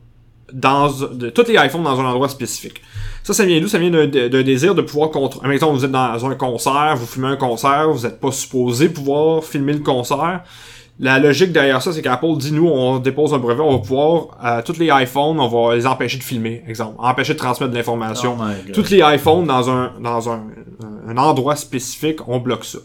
dans 0.52 0.90
de, 0.90 1.30
tous 1.30 1.46
les 1.46 1.54
iPhones 1.54 1.84
dans 1.84 2.00
un 2.00 2.04
endroit 2.04 2.28
spécifique. 2.28 2.82
Ça, 3.26 3.34
ça 3.34 3.44
vient 3.44 3.60
d'où? 3.60 3.66
Ça 3.66 3.80
vient 3.80 3.90
d'un 3.90 4.42
désir 4.44 4.76
de 4.76 4.82
pouvoir 4.82 5.10
contrôler. 5.10 5.48
Mettons, 5.48 5.72
vous 5.72 5.84
êtes 5.84 5.90
dans 5.90 6.26
un 6.26 6.34
concert, 6.36 6.94
vous 6.96 7.06
filmez 7.06 7.26
un 7.26 7.36
concert, 7.36 7.90
vous 7.90 8.06
n'êtes 8.06 8.20
pas 8.20 8.30
supposé 8.30 8.88
pouvoir 8.88 9.42
filmer 9.42 9.72
le 9.72 9.80
concert. 9.80 10.44
La 11.00 11.18
logique 11.18 11.50
derrière 11.50 11.82
ça, 11.82 11.92
c'est 11.92 12.02
qu'Apple 12.02 12.36
dit, 12.36 12.52
nous, 12.52 12.68
on 12.68 13.00
dépose 13.00 13.34
un 13.34 13.38
brevet, 13.38 13.62
on 13.62 13.72
va 13.72 13.78
pouvoir, 13.78 14.28
euh, 14.44 14.62
tous 14.64 14.78
les 14.78 14.90
iPhones, 14.92 15.40
on 15.40 15.48
va 15.48 15.74
les 15.74 15.88
empêcher 15.88 16.18
de 16.18 16.22
filmer, 16.22 16.62
exemple. 16.68 16.94
Empêcher 16.98 17.34
de 17.34 17.38
transmettre 17.38 17.72
de 17.72 17.76
l'information. 17.76 18.36
Oh. 18.40 18.70
Tous 18.72 18.90
les 18.90 19.02
iPhones 19.04 19.44
dans 19.44 19.70
un, 19.70 19.90
dans 20.00 20.30
un, 20.30 20.44
un 21.08 21.16
endroit 21.16 21.56
spécifique, 21.56 22.20
on 22.28 22.38
bloque 22.38 22.64
ça. 22.64 22.78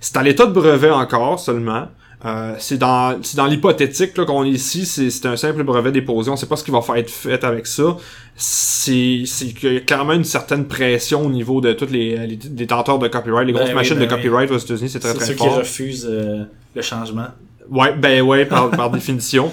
C'est 0.00 0.18
à 0.18 0.22
l'état 0.22 0.44
de 0.44 0.52
brevet 0.52 0.90
encore 0.90 1.40
seulement. 1.40 1.86
Euh, 2.24 2.54
c'est 2.58 2.78
dans 2.78 3.16
c'est 3.22 3.36
dans 3.36 3.46
l'hypothétique 3.46 4.16
là, 4.18 4.24
qu'on 4.24 4.44
est 4.44 4.48
ici, 4.50 4.86
c'est, 4.86 5.08
c'est 5.10 5.26
un 5.26 5.36
simple 5.36 5.62
brevet 5.62 5.92
déposé, 5.92 6.30
on 6.30 6.36
sait 6.36 6.46
pas 6.46 6.56
ce 6.56 6.64
qui 6.64 6.72
va 6.72 6.80
faire 6.82 6.96
être 6.96 7.10
fait 7.10 7.44
avec 7.44 7.66
ça. 7.68 7.96
C'est 8.34 9.22
c'est 9.24 9.46
qu'il 9.48 9.74
y 9.74 9.76
a 9.76 9.80
clairement 9.80 10.14
une 10.14 10.24
certaine 10.24 10.66
pression 10.66 11.26
au 11.26 11.30
niveau 11.30 11.60
de 11.60 11.72
tous 11.74 11.86
les, 11.90 12.16
les 12.26 12.36
détenteurs 12.36 12.98
de 12.98 13.06
copyright, 13.06 13.46
les 13.46 13.52
Ben 13.52 13.58
grosses 13.60 13.68
oui, 13.70 13.74
machines 13.76 13.94
ben 13.98 14.06
de 14.06 14.10
oui. 14.10 14.16
copyright 14.16 14.50
aux 14.50 14.58
États-Unis, 14.58 14.88
c'est 14.90 14.98
très 14.98 15.14
très 15.14 15.26
ceux 15.26 15.34
qui 15.34 15.44
fort. 15.44 15.56
refusent 15.58 16.08
euh, 16.10 16.42
le 16.74 16.82
changement. 16.82 17.26
Ouais, 17.70 17.92
ben 17.94 18.20
ouais, 18.22 18.46
par, 18.46 18.70
par 18.72 18.90
définition. 18.90 19.52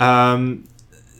Euh, 0.00 0.54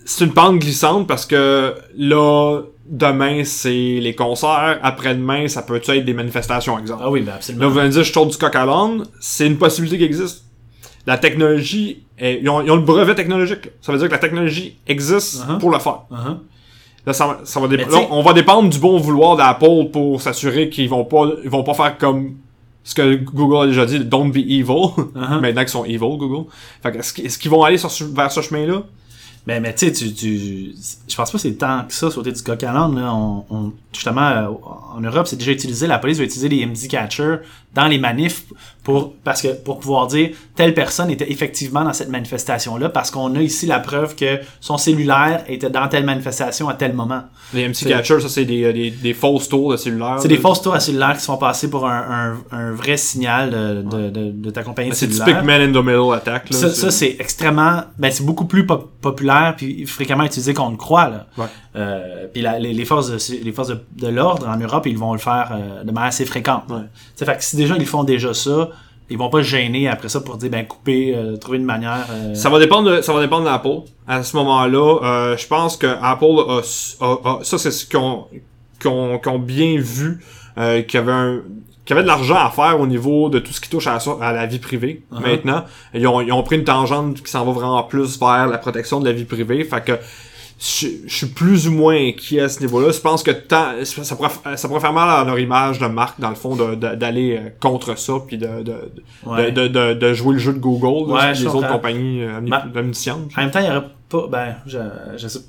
c'est 0.07 0.25
une 0.25 0.33
pente 0.33 0.61
glissante 0.61 1.07
parce 1.07 1.27
que 1.27 1.75
là, 1.99 2.63
demain, 2.89 3.45
c'est 3.45 3.99
les 4.01 4.15
concerts. 4.15 4.79
Après-demain, 4.83 5.49
ça 5.49 5.61
peut 5.63 5.77
être 5.77 6.05
des 6.05 6.15
manifestations, 6.15 6.79
exemple? 6.79 7.03
Ah 7.05 7.11
oui, 7.11 7.21
ben 7.21 7.27
Là, 7.27 7.35
absolument. 7.35 7.69
vous 7.69 7.79
allez 7.79 7.89
me 7.89 7.93
dire, 7.93 8.05
je 8.05 8.13
tourne 8.13 8.29
du 8.31 8.37
coq 8.39 8.55
à 8.55 8.65
l'âne. 8.65 9.05
C'est 9.21 9.47
une 9.47 9.59
possibilité 9.59 9.99
qui 9.99 10.05
existe. 10.05 10.45
La 11.07 11.19
technologie, 11.19 12.03
est- 12.19 12.41
ils, 12.43 12.49
ont, 12.49 12.63
ils 12.63 12.71
ont 12.71 12.77
le 12.77 12.83
brevet 12.83 13.15
technologique. 13.15 13.67
là. 13.67 13.71
Ça 13.81 13.93
veut 13.93 13.99
dire 13.99 14.09
que 14.09 14.13
la 14.13 14.19
technologie 14.19 14.77
existe 14.87 15.45
Uh-huh. 15.45 15.59
pour 15.59 15.71
le 15.71 15.79
faire. 15.79 16.01
Uh-huh. 16.11 16.39
Là, 17.07 17.13
ça, 17.13 17.27
va- 17.27 17.41
ça 17.45 17.61
va 17.61 17.69
là, 17.69 17.85
on 18.11 18.23
va 18.23 18.33
dépendre 18.33 18.69
du 18.69 18.79
bon 18.79 18.99
vouloir 18.99 19.37
d'Apple 19.37 19.91
pour 19.93 20.21
s'assurer 20.21 20.69
qu'ils 20.69 20.89
vont 20.89 21.05
pas, 21.05 21.27
ils 21.45 21.51
vont 21.51 21.63
pas 21.63 21.75
faire 21.75 21.97
comme 21.99 22.35
ce 22.83 22.95
que 22.95 23.15
Google 23.17 23.65
a 23.65 23.67
déjà 23.67 23.87
dit, 23.87 24.01
don't 24.05 24.31
be 24.33 24.39
evil. 24.39 24.65
Uh-huh. 24.67 25.41
Maintenant 25.41 25.63
qu'ils 25.63 25.69
sont 25.69 25.85
evil, 25.85 25.99
Google. 26.19 26.49
Fait 26.83 26.93
que 26.93 26.99
est-ce 26.99 27.39
qu'ils 27.39 27.51
vont 27.51 27.63
aller 27.63 27.79
sur 27.79 27.91
vers 28.13 28.31
ce 28.33 28.41
chemin-là? 28.41 28.83
Mais, 29.49 29.61
mais 29.61 29.73
tu 29.77 29.87
sais, 29.87 29.93
tu, 29.93 30.13
tu, 30.13 30.75
je 31.07 31.15
pense 31.15 31.31
pas 31.31 31.39
que 31.39 31.43
c'est 31.43 31.53
tant 31.55 31.85
que 31.87 31.95
ça 31.95 32.11
sauter 32.11 32.33
du 32.33 32.43
coq 32.43 32.61
à 32.65 32.73
l'âne, 32.73 32.97
là. 32.99 33.15
On, 33.15 33.45
on- 33.49 33.73
justement, 33.93 34.23
euh, 34.29 34.49
en 34.97 35.01
Europe, 35.01 35.29
c'est 35.29 35.37
déjà 35.37 35.53
utilisé, 35.53 35.87
la 35.87 36.01
police 36.01 36.19
va 36.19 36.25
utiliser 36.25 36.49
les 36.49 36.67
MD 36.67 36.89
catchers 36.89 37.37
dans 37.77 37.87
les 37.87 37.99
manifs 37.99 38.43
pour, 38.83 39.15
parce 39.25 39.43
que, 39.43 39.49
pour 39.49 39.79
pouvoir 39.81 40.07
dire 40.07 40.31
telle 40.55 40.73
personne 40.75 41.11
était 41.11 41.31
effectivement 41.31 41.85
dans 41.85 41.93
cette 41.93 42.09
manifestation-là 42.09 42.89
parce 42.89 43.11
qu'on 43.11 43.35
a 43.35 43.41
ici 43.41 43.67
la 43.67 43.79
preuve 43.81 44.15
que 44.17 44.41
son 44.61 44.79
cellulaire 44.79 45.45
était 45.49 45.71
dans 45.71 45.87
telle 45.89 46.05
manifestation 46.05 46.69
à 46.69 46.75
tel 46.75 46.93
moment. 46.95 47.23
Les 47.53 47.69
MC 47.69 47.87
Catchers, 47.89 48.21
ça, 48.21 48.29
c'est 48.29 48.45
des, 48.45 48.65
euh, 48.65 48.73
des, 48.73 48.91
des 48.91 49.13
fausses 49.15 49.49
tours 49.49 49.73
de 49.73 49.77
cellulaire. 49.77 50.17
C'est 50.21 50.29
des 50.29 50.39
fausses 50.39 50.63
tours 50.63 50.75
à 50.75 50.81
cellulaire 50.81 51.15
qui 51.15 51.21
se 51.21 51.27
font 51.27 51.37
passer 51.37 51.69
pour 51.71 51.87
un, 51.87 52.35
un, 52.53 52.57
un 52.57 52.73
vrai 52.73 52.97
signal 52.97 53.51
de, 53.51 53.83
de, 53.83 54.11
de, 54.11 54.31
de 54.31 54.51
ta 54.51 54.63
compagnie 54.63 54.91
de 54.91 54.95
C'est 54.95 55.09
typique 55.09 55.43
Man 55.45 55.61
in 55.61 55.73
the 55.73 55.85
Middle 55.85 56.13
attack, 56.15 56.51
là. 56.51 56.57
Ça, 56.57 56.71
ça, 56.71 56.91
c'est 56.91 57.17
extrêmement, 57.19 57.83
ben 57.99 58.11
c'est 58.11 58.25
beaucoup 58.25 58.47
plus 58.47 58.65
pop- 58.67 58.91
populaire 59.01 59.55
puis 59.57 59.85
fréquemment 59.87 60.25
utilisé 60.25 60.55
qu'on 60.55 60.71
le 60.71 60.77
croit 60.77 61.09
là. 61.09 61.27
Ouais. 61.37 61.45
Euh, 61.77 62.27
puis 62.33 62.41
la- 62.43 62.59
les, 62.59 62.73
les 62.73 62.85
forces 62.87 63.11
de 63.11 63.45
les 63.45 63.53
forces 63.53 63.69
de, 63.69 64.09
l'ordre 64.09 64.49
en 64.49 64.57
Europe 64.57 64.87
ils 64.87 64.97
vont 64.97 65.13
le 65.13 65.19
faire 65.19 65.51
euh, 65.53 65.83
de 65.85 65.91
manière 65.93 66.09
assez 66.09 66.25
fréquente. 66.25 66.65
Ouais. 66.71 66.77
Fait 67.17 67.37
que 67.37 67.45
si 67.45 67.57
déjà 67.67 67.77
ils 67.79 67.87
font 67.87 68.05
déjà 68.05 68.33
ça, 68.35 68.71
ils 69.09 69.19
vont 69.19 69.31
pas 69.31 69.39
se 69.39 69.49
gêner 69.49 69.89
après 69.89 70.09
ça 70.09 70.21
pour 70.21 70.37
dire 70.37 70.51
ben 70.51 70.67
couper, 70.67 71.15
euh, 71.15 71.37
trouver 71.37 71.59
une 71.59 71.65
manière. 71.65 72.07
euh, 72.11 72.35
Ça 72.35 72.49
va 72.51 72.59
dépendre 72.59 72.91
de, 72.91 73.01
ça 73.03 73.13
va 73.13 73.21
dépendre 73.21 73.45
d'Apple. 73.45 73.83
À 74.09 74.23
ce 74.23 74.37
moment-là, 74.37 74.99
euh, 75.03 75.37
je 75.37 75.47
pense 75.47 75.77
que 75.77 75.87
Apple 76.03 76.25
a, 76.49 76.61
a- 77.05 77.21
a- 77.31 77.39
ça 77.43 77.59
c'est 77.59 77.71
ce 77.71 77.87
ont 77.99 79.39
bien 79.39 79.77
vu, 79.79 80.21
qu'il 80.83 80.95
y 80.95 81.03
avait 81.03 81.13
un, 81.13 81.41
qu'il 81.85 81.95
y 81.95 81.99
avait 81.99 82.03
de 82.03 82.09
l'argent 82.09 82.37
à 82.37 82.51
faire 82.51 82.81
au 82.81 82.87
niveau 82.87 83.29
de 83.29 83.39
tout 83.39 83.53
ce 83.53 83.61
qui 83.61 83.71
touche 83.71 83.87
à, 83.87 83.99
la 84.21 84.27
à 84.27 84.33
la 84.33 84.47
vie 84.47 84.59
privée. 84.59 85.05
Uh-huh. 85.13 85.21
Maintenant, 85.21 85.65
ils 85.95 86.07
ont, 86.09 86.21
ils 86.21 86.33
ont 86.33 86.43
pris 86.43 86.57
une 86.57 86.65
tangente 86.65 87.23
qui 87.23 87.31
s'en 87.31 87.45
va 87.45 87.53
vraiment 87.53 87.83
plus 87.85 88.19
vers 88.19 88.49
la 88.49 88.59
protection 88.59 88.99
de 88.99 89.05
la 89.05 89.13
vie 89.13 89.25
privée. 89.25 89.63
Fait 89.65 89.85
que 89.85 89.93
je, 90.59 90.87
je 91.07 91.15
suis 91.15 91.27
plus 91.27 91.69
ou 91.69 91.73
moins 91.73 91.97
inquiet 91.97 92.41
à 92.41 92.49
ce 92.49 92.61
niveau-là. 92.61 92.91
Je 92.91 93.01
pense 93.01 93.23
que 93.23 93.31
tant, 93.31 93.73
ça, 93.85 94.17
pourrait, 94.17 94.31
ça 94.57 94.69
pourrait 94.69 94.81
faire 94.81 94.93
mal 94.93 95.09
à 95.09 95.25
leur 95.25 95.39
image 95.39 95.79
de 95.79 95.87
marque, 95.87 96.19
dans 96.21 96.31
le 96.31 96.35
fond, 96.35 96.57
d'aller 96.57 97.37
euh, 97.39 97.49
contre 97.61 97.99
ça, 97.99 98.15
puis 98.27 98.39
de, 98.39 98.47
de, 98.47 98.63
de- 98.63 98.93
ouais. 99.27 99.53
de, 99.53 99.69
de, 99.69 99.93
de 99.95 100.13
jouer 100.15 100.33
le 100.35 100.39
jeu 100.39 100.53
de 100.55 100.59
Google, 100.59 101.13
Ouais, 101.13 101.33
les 101.35 101.47
autres 101.47 101.69
compagnies 101.69 102.23
euh, 102.23 102.41
omni- 102.41 102.79
omniscientes. 102.79 103.31
En 103.37 103.41
même 103.43 103.51
temps, 103.51 103.61
il 103.61 103.67
y 103.67 103.71
aurait 103.71 103.87
pas, 104.09 104.27
ben, 104.31 104.55
je, 104.67 104.79
je 105.19 105.29
sais. 105.29 105.41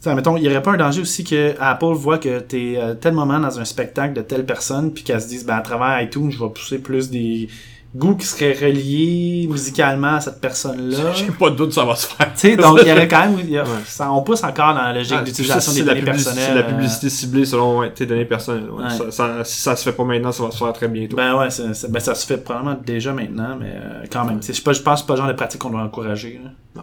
T'sais, 0.00 0.14
mettons, 0.14 0.36
il 0.36 0.42
y 0.44 0.48
aurait 0.48 0.62
pas 0.62 0.72
un 0.72 0.76
danger 0.76 1.00
aussi 1.00 1.24
que 1.24 1.54
Apple 1.60 1.92
voit 1.94 2.18
que 2.18 2.38
t'es 2.40 2.74
euh, 2.76 2.94
tel 2.94 3.14
moment 3.14 3.38
dans 3.38 3.58
un 3.58 3.64
spectacle 3.64 4.14
de 4.14 4.20
telle 4.22 4.44
personne, 4.44 4.92
puis 4.92 5.04
qu'elle 5.04 5.20
se 5.20 5.28
dise, 5.28 5.44
ben, 5.46 5.54
à 5.56 5.60
travers 5.62 6.00
iTunes, 6.02 6.30
je 6.30 6.38
vais 6.42 6.50
pousser 6.50 6.78
plus 6.78 7.08
des 7.10 7.48
goûts 7.94 8.14
qui 8.14 8.26
seraient 8.26 8.52
reliés 8.52 9.48
musicalement 9.50 10.14
à 10.16 10.20
cette 10.20 10.40
personne-là. 10.40 11.12
J'ai 11.14 11.26
pas 11.26 11.50
de 11.50 11.56
doute 11.56 11.68
que 11.68 11.74
ça 11.74 11.84
va 11.84 11.96
se 11.96 12.06
faire. 12.08 12.25
Tu 12.36 12.50
sais, 12.50 12.56
donc 12.56 12.78
il 12.82 12.88
y 12.88 12.92
aurait 12.92 13.08
quand 13.08 13.20
même, 13.20 13.38
il 13.40 13.50
y 13.50 13.58
a- 13.58 13.62
Ouais. 13.64 13.68
ça, 13.86 14.12
on 14.12 14.22
pousse 14.22 14.44
encore 14.44 14.74
dans 14.74 14.82
la 14.82 14.92
logique 14.92 15.16
Ah, 15.18 15.22
d'utilisation 15.22 15.72
des 15.72 15.82
données 15.82 16.02
personnelles. 16.02 16.44
C'est 16.48 16.54
la 16.54 16.60
euh, 16.60 16.68
publicité 16.68 17.08
ciblée 17.08 17.44
selon 17.46 17.78
ouais, 17.78 17.90
tes 17.90 18.04
données 18.06 18.24
personnelles. 18.26 18.68
ouais. 18.70 18.90
Ça, 18.90 19.10
ça- 19.10 19.44
si 19.44 19.60
ça 19.60 19.74
se 19.76 19.82
fait 19.82 19.92
pas 19.96 20.04
maintenant, 20.04 20.32
ça 20.32 20.42
va 20.42 20.50
se 20.50 20.58
faire 20.58 20.72
très 20.72 20.88
bientôt. 20.88 21.16
Ben 21.16 21.34
ouais, 21.36 21.48
ben 21.88 22.00
ça 22.00 22.14
se 22.14 22.26
fait 22.26 22.36
probablement 22.36 22.76
déjà 22.84 23.12
maintenant, 23.12 23.56
mais 23.58 23.72
euh, 23.74 24.04
quand 24.12 24.24
même. 24.24 24.40
Je 24.42 24.48
pense 24.60 24.78
que 24.80 24.96
c'est 24.96 25.06
pas 25.06 25.12
le 25.14 25.16
genre 25.16 25.28
de 25.28 25.32
pratique 25.32 25.60
qu'on 25.60 25.70
doit 25.70 25.80
encourager. 25.82 26.40
là. 26.74 26.82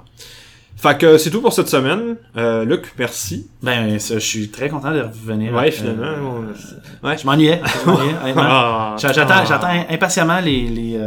Fait 0.75 0.97
que 0.97 1.17
c'est 1.17 1.29
tout 1.29 1.39
pour 1.41 1.53
cette 1.53 1.69
semaine. 1.69 2.17
Euh, 2.35 2.65
Luc, 2.65 2.91
merci. 2.97 3.47
Ben, 3.61 3.97
ça, 3.99 4.15
je 4.15 4.19
suis 4.25 4.49
très 4.49 4.67
content 4.67 4.91
de 4.91 5.01
revenir. 5.01 5.53
Ouais, 5.53 5.71
finalement. 5.71 6.41
Ouais. 7.03 7.17
Je 7.17 7.25
m'ennuyais. 7.25 7.61
Ah, 8.37 8.95
J'attends, 8.97 9.25
ah. 9.29 9.45
j'attends 9.47 9.85
impatiemment 9.89 10.39
les, 10.41 10.67
les, 10.67 10.97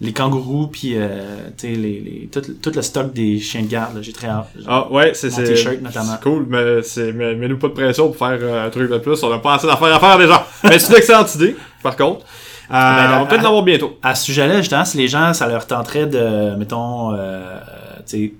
les 0.00 0.12
kangourous 0.12 0.66
puis 0.68 0.92
euh, 0.96 1.48
les, 1.62 1.74
les, 1.76 2.28
tout, 2.30 2.42
tout 2.62 2.72
le 2.74 2.82
stock 2.82 3.12
des 3.14 3.38
chiens 3.38 3.62
de 3.62 3.66
garde. 3.68 3.94
là. 3.96 4.02
J'ai 4.02 4.12
très 4.12 4.28
hâte. 4.28 4.48
Ah 4.66 4.90
ouais, 4.92 5.12
c'est 5.14 5.30
c'est 5.30 5.44
t-shirt, 5.44 5.80
notamment. 5.80 6.16
cool, 6.22 6.46
mais 6.48 6.82
c'est 6.82 7.12
mais 7.12 7.34
mets-nous 7.34 7.56
pas 7.58 7.68
de 7.68 7.72
pression 7.72 8.08
pour 8.08 8.16
faire 8.16 8.38
euh, 8.40 8.66
un 8.66 8.70
truc 8.70 8.90
de 8.90 8.98
plus. 8.98 9.22
On 9.22 9.32
a 9.32 9.38
pas 9.38 9.54
assez 9.54 9.66
d'affaires 9.66 9.94
à 9.94 10.00
faire 10.00 10.18
déjà. 10.18 10.46
mais 10.64 10.78
c'est 10.78 10.92
une 10.92 10.98
excellente 10.98 11.34
idée, 11.34 11.56
par 11.82 11.96
contre. 11.96 12.26
Euh, 12.68 12.72
Ben, 12.72 13.16
on 13.16 13.20
va 13.20 13.26
peut-être 13.26 13.40
à- 13.40 13.44
l'avoir 13.44 13.62
bientôt. 13.62 13.96
À 14.02 14.14
ce 14.14 14.24
sujet-là, 14.26 14.58
justement, 14.60 14.84
si 14.84 14.96
les 14.98 15.08
gens, 15.08 15.32
ça 15.32 15.46
leur 15.46 15.66
tenterait 15.66 16.06
de, 16.06 16.56
mettons, 16.56 17.14
euh, 17.14 17.58
tu 18.06 18.26
sais, 18.26 18.32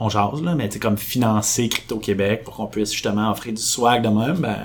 on 0.00 0.08
jase, 0.08 0.42
là, 0.42 0.54
mais 0.56 0.68
tu 0.68 0.78
comme 0.80 0.96
financer 0.98 1.68
Crypto-Québec 1.68 2.42
pour 2.44 2.54
qu'on 2.56 2.66
puisse 2.66 2.90
justement 2.92 3.30
offrir 3.30 3.52
du 3.54 3.60
swag 3.62 4.02
de 4.02 4.08
même, 4.08 4.36
ben, 4.38 4.56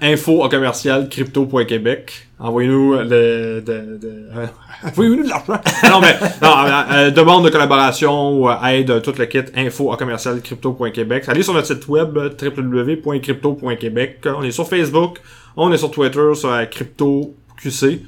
info 0.00 0.48
commercial 0.48 1.08
crypto.québec. 1.08 2.26
Envoyez-nous 2.38 2.94
le, 2.94 3.60
de, 3.60 3.98
de, 4.00 4.28
euh, 4.34 4.46
envoyez-nous 4.84 5.24
de 5.24 5.28
l'argent. 5.28 5.60
non, 5.90 6.00
mais, 6.00 6.16
non, 6.40 6.56
euh, 6.56 6.82
euh, 6.92 7.10
demande 7.10 7.44
de 7.44 7.50
collaboration 7.50 8.40
ou 8.40 8.48
euh, 8.48 8.64
aide, 8.64 9.02
tout 9.02 9.12
le 9.18 9.26
kit, 9.26 9.42
info 9.54 9.94
commercial 9.98 10.40
crypto.québec. 10.40 11.24
Allez 11.28 11.42
sur 11.42 11.52
notre 11.52 11.66
site 11.66 11.86
web, 11.88 12.16
euh, 12.16 12.30
www.crypto.québec. 12.40 14.20
On 14.24 14.42
est 14.42 14.52
sur 14.52 14.66
Facebook, 14.66 15.18
on 15.56 15.70
est 15.72 15.78
sur 15.78 15.90
Twitter, 15.90 16.34
sur 16.34 16.50
euh, 16.50 16.64
CryptoQC. 16.64 18.00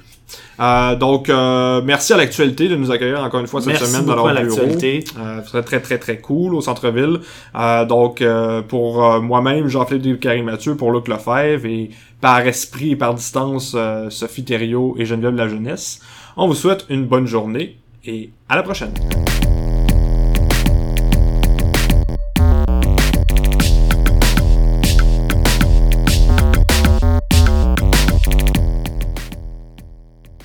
Euh, 0.61 0.97
donc, 0.97 1.29
euh, 1.29 1.81
merci 1.85 2.12
à 2.12 2.16
l'actualité 2.16 2.68
de 2.68 2.77
nous 2.77 2.90
accueillir 2.90 3.21
encore 3.21 3.40
une 3.40 3.47
fois 3.47 3.61
cette 3.61 3.71
merci 3.71 3.87
semaine 3.87 4.05
dans 4.07 4.14
leur 4.14 4.27
bureau. 4.27 4.57
l'actualité. 4.57 5.05
Euh, 5.18 5.40
très 5.42 5.62
très 5.62 5.81
très 5.81 5.99
très 5.99 6.18
cool 6.18 6.55
au 6.55 6.61
centre-ville. 6.61 7.21
Euh, 7.55 7.85
donc 7.85 8.21
euh, 8.21 8.62
pour 8.62 9.05
euh, 9.05 9.21
moi-même, 9.21 9.68
Jean-Philippe 9.68 10.21
Carré 10.21 10.42
Mathieu, 10.42 10.77
pour 10.77 10.92
Luc 10.92 11.09
Lefebvre 11.09 11.66
et 11.66 11.90
par 12.21 12.40
esprit 12.47 12.92
et 12.92 12.97
par 12.97 13.14
distance 13.14 13.77
Sophie 14.11 14.45
Thériault 14.45 14.95
et 14.99 15.05
Geneviève 15.05 15.35
La 15.35 15.49
Jeunesse, 15.49 16.01
on 16.37 16.47
vous 16.47 16.55
souhaite 16.55 16.87
une 16.88 17.05
bonne 17.05 17.27
journée 17.27 17.79
et 18.05 18.31
à 18.49 18.57
la 18.57 18.62
prochaine. 18.62 18.92